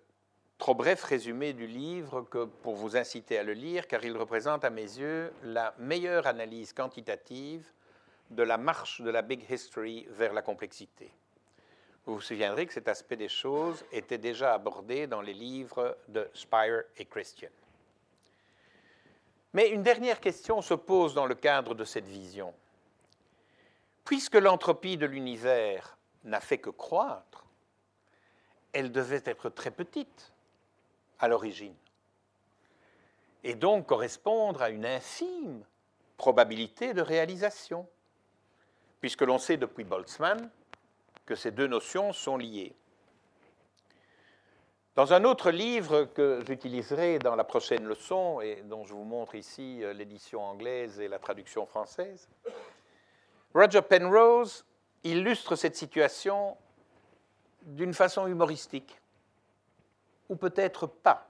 trop 0.57 0.73
bref 0.73 1.03
résumé 1.03 1.53
du 1.53 1.67
livre 1.67 2.21
que 2.23 2.45
pour 2.45 2.75
vous 2.75 2.97
inciter 2.97 3.37
à 3.37 3.43
le 3.43 3.53
lire, 3.53 3.87
car 3.87 4.03
il 4.03 4.17
représente 4.17 4.63
à 4.63 4.69
mes 4.69 4.81
yeux 4.81 5.31
la 5.43 5.75
meilleure 5.77 6.27
analyse 6.27 6.73
quantitative 6.73 7.71
de 8.31 8.43
la 8.43 8.57
marche 8.57 9.01
de 9.01 9.09
la 9.09 9.21
Big 9.21 9.49
History 9.49 10.07
vers 10.09 10.33
la 10.33 10.41
complexité. 10.41 11.11
Vous 12.05 12.15
vous 12.15 12.21
souviendrez 12.21 12.65
que 12.65 12.73
cet 12.73 12.87
aspect 12.87 13.17
des 13.17 13.29
choses 13.29 13.83
était 13.91 14.17
déjà 14.17 14.53
abordé 14.53 15.07
dans 15.07 15.21
les 15.21 15.33
livres 15.33 15.97
de 16.07 16.27
Spire 16.33 16.83
et 16.97 17.05
Christian. 17.05 17.49
Mais 19.53 19.69
une 19.69 19.83
dernière 19.83 20.19
question 20.19 20.61
se 20.61 20.73
pose 20.73 21.13
dans 21.13 21.25
le 21.25 21.35
cadre 21.35 21.73
de 21.73 21.83
cette 21.83 22.07
vision. 22.07 22.53
Puisque 24.03 24.35
l'entropie 24.35 24.97
de 24.97 25.05
l'univers 25.05 25.97
n'a 26.23 26.39
fait 26.39 26.57
que 26.57 26.69
croître, 26.69 27.45
elle 28.73 28.91
devait 28.91 29.23
être 29.25 29.49
très 29.49 29.71
petite 29.71 30.31
à 31.19 31.27
l'origine, 31.27 31.75
et 33.43 33.55
donc 33.55 33.87
correspondre 33.87 34.61
à 34.61 34.69
une 34.69 34.85
infime 34.85 35.63
probabilité 36.17 36.93
de 36.93 37.01
réalisation, 37.01 37.87
puisque 38.99 39.21
l'on 39.21 39.37
sait 39.37 39.57
depuis 39.57 39.83
Boltzmann 39.83 40.49
que 41.25 41.35
ces 41.35 41.51
deux 41.51 41.67
notions 41.67 42.13
sont 42.13 42.37
liées. 42.37 42.75
Dans 44.97 45.13
un 45.13 45.25
autre 45.25 45.51
livre 45.51 46.05
que 46.05 46.43
j'utiliserai 46.47 47.19
dans 47.19 47.35
la 47.35 47.43
prochaine 47.43 47.85
leçon 47.85 48.41
et 48.41 48.63
dont 48.63 48.83
je 48.83 48.95
vous 48.95 49.03
montre 49.03 49.35
ici 49.35 49.83
euh, 49.83 49.93
l'édition 49.93 50.43
anglaise 50.43 50.99
et 50.99 51.07
la 51.07 51.19
traduction 51.19 51.67
française, 51.67 52.27
Roger 53.53 53.83
Penrose 53.83 54.65
illustre 55.03 55.55
cette 55.55 55.75
situation 55.75 56.57
d'une 57.61 57.93
façon 57.93 58.25
humoristique, 58.25 58.99
ou 60.29 60.35
peut-être 60.35 60.87
pas. 60.87 61.29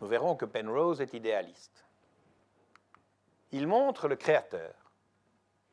Nous 0.00 0.06
verrons 0.06 0.34
que 0.34 0.46
Penrose 0.46 1.02
est 1.02 1.12
idéaliste. 1.12 1.84
Il 3.52 3.66
montre 3.66 4.08
le 4.08 4.16
créateur 4.16 4.72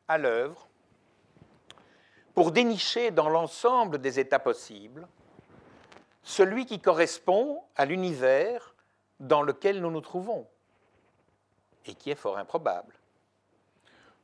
à 0.06 0.18
l'œuvre 0.18 0.68
pour 2.34 2.52
dénicher 2.52 3.10
dans 3.10 3.30
l'ensemble 3.30 3.96
des 3.96 4.20
états 4.20 4.38
possibles 4.38 5.08
celui 6.24 6.64
qui 6.66 6.80
correspond 6.80 7.62
à 7.76 7.84
l'univers 7.84 8.74
dans 9.20 9.42
lequel 9.42 9.80
nous 9.80 9.90
nous 9.90 10.00
trouvons 10.00 10.48
et 11.86 11.94
qui 11.94 12.10
est 12.10 12.16
fort 12.16 12.38
improbable. 12.38 12.94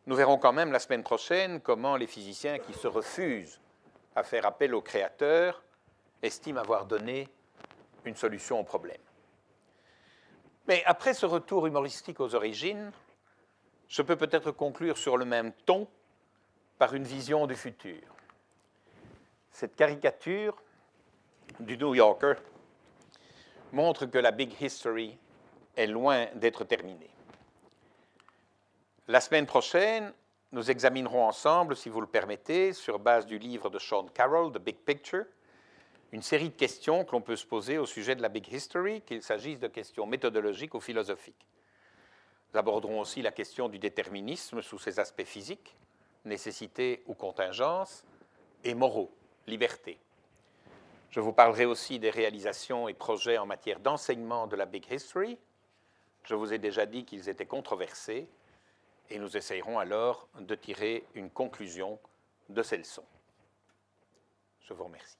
Nous 0.06 0.16
verrons 0.16 0.38
quand 0.38 0.54
même 0.54 0.72
la 0.72 0.78
semaine 0.78 1.02
prochaine 1.04 1.60
comment 1.60 1.96
les 1.96 2.06
physiciens 2.06 2.58
qui 2.58 2.72
se 2.72 2.88
refusent 2.88 3.60
à 4.16 4.24
faire 4.24 4.46
appel 4.46 4.74
au 4.74 4.80
Créateur 4.80 5.62
estiment 6.22 6.60
avoir 6.60 6.86
donné 6.86 7.28
une 8.06 8.16
solution 8.16 8.58
au 8.58 8.64
problème. 8.64 9.00
Mais 10.66 10.82
après 10.86 11.12
ce 11.14 11.26
retour 11.26 11.66
humoristique 11.66 12.18
aux 12.18 12.34
origines, 12.34 12.92
je 13.88 14.02
peux 14.02 14.16
peut-être 14.16 14.52
conclure 14.52 14.96
sur 14.96 15.18
le 15.18 15.26
même 15.26 15.52
ton 15.66 15.86
par 16.78 16.94
une 16.94 17.04
vision 17.04 17.46
du 17.46 17.56
futur. 17.56 18.00
Cette 19.50 19.76
caricature 19.76 20.62
du 21.58 21.76
New 21.76 21.94
Yorker 21.94 22.34
montre 23.72 24.06
que 24.06 24.18
la 24.18 24.30
Big 24.30 24.52
History 24.60 25.16
est 25.76 25.86
loin 25.86 26.26
d'être 26.34 26.64
terminée. 26.64 27.10
La 29.08 29.20
semaine 29.20 29.46
prochaine, 29.46 30.12
nous 30.52 30.70
examinerons 30.70 31.24
ensemble, 31.24 31.76
si 31.76 31.88
vous 31.88 32.00
le 32.00 32.06
permettez, 32.06 32.72
sur 32.72 32.98
base 32.98 33.26
du 33.26 33.38
livre 33.38 33.70
de 33.70 33.78
Sean 33.78 34.06
Carroll, 34.06 34.52
The 34.52 34.58
Big 34.58 34.76
Picture, 34.76 35.24
une 36.12 36.22
série 36.22 36.50
de 36.50 36.54
questions 36.54 37.04
que 37.04 37.12
l'on 37.12 37.20
peut 37.20 37.36
se 37.36 37.46
poser 37.46 37.78
au 37.78 37.86
sujet 37.86 38.16
de 38.16 38.22
la 38.22 38.28
Big 38.28 38.52
History, 38.52 39.00
qu'il 39.02 39.22
s'agisse 39.22 39.60
de 39.60 39.68
questions 39.68 40.06
méthodologiques 40.06 40.74
ou 40.74 40.80
philosophiques. 40.80 41.46
Nous 42.52 42.58
aborderons 42.58 43.00
aussi 43.00 43.22
la 43.22 43.30
question 43.30 43.68
du 43.68 43.78
déterminisme 43.78 44.60
sous 44.60 44.78
ses 44.78 44.98
aspects 44.98 45.24
physiques, 45.24 45.76
nécessité 46.24 47.02
ou 47.06 47.14
contingence, 47.14 48.04
et 48.64 48.74
moraux, 48.74 49.10
liberté. 49.46 49.98
Je 51.10 51.18
vous 51.18 51.32
parlerai 51.32 51.64
aussi 51.64 51.98
des 51.98 52.10
réalisations 52.10 52.88
et 52.88 52.94
projets 52.94 53.36
en 53.36 53.46
matière 53.46 53.80
d'enseignement 53.80 54.46
de 54.46 54.54
la 54.54 54.64
Big 54.64 54.86
History. 54.90 55.38
Je 56.22 56.34
vous 56.36 56.52
ai 56.52 56.58
déjà 56.58 56.86
dit 56.86 57.04
qu'ils 57.04 57.28
étaient 57.28 57.46
controversés 57.46 58.28
et 59.08 59.18
nous 59.18 59.36
essayerons 59.36 59.80
alors 59.80 60.28
de 60.38 60.54
tirer 60.54 61.04
une 61.14 61.30
conclusion 61.30 61.98
de 62.48 62.62
ces 62.62 62.76
leçons. 62.76 63.04
Je 64.60 64.72
vous 64.72 64.84
remercie. 64.84 65.19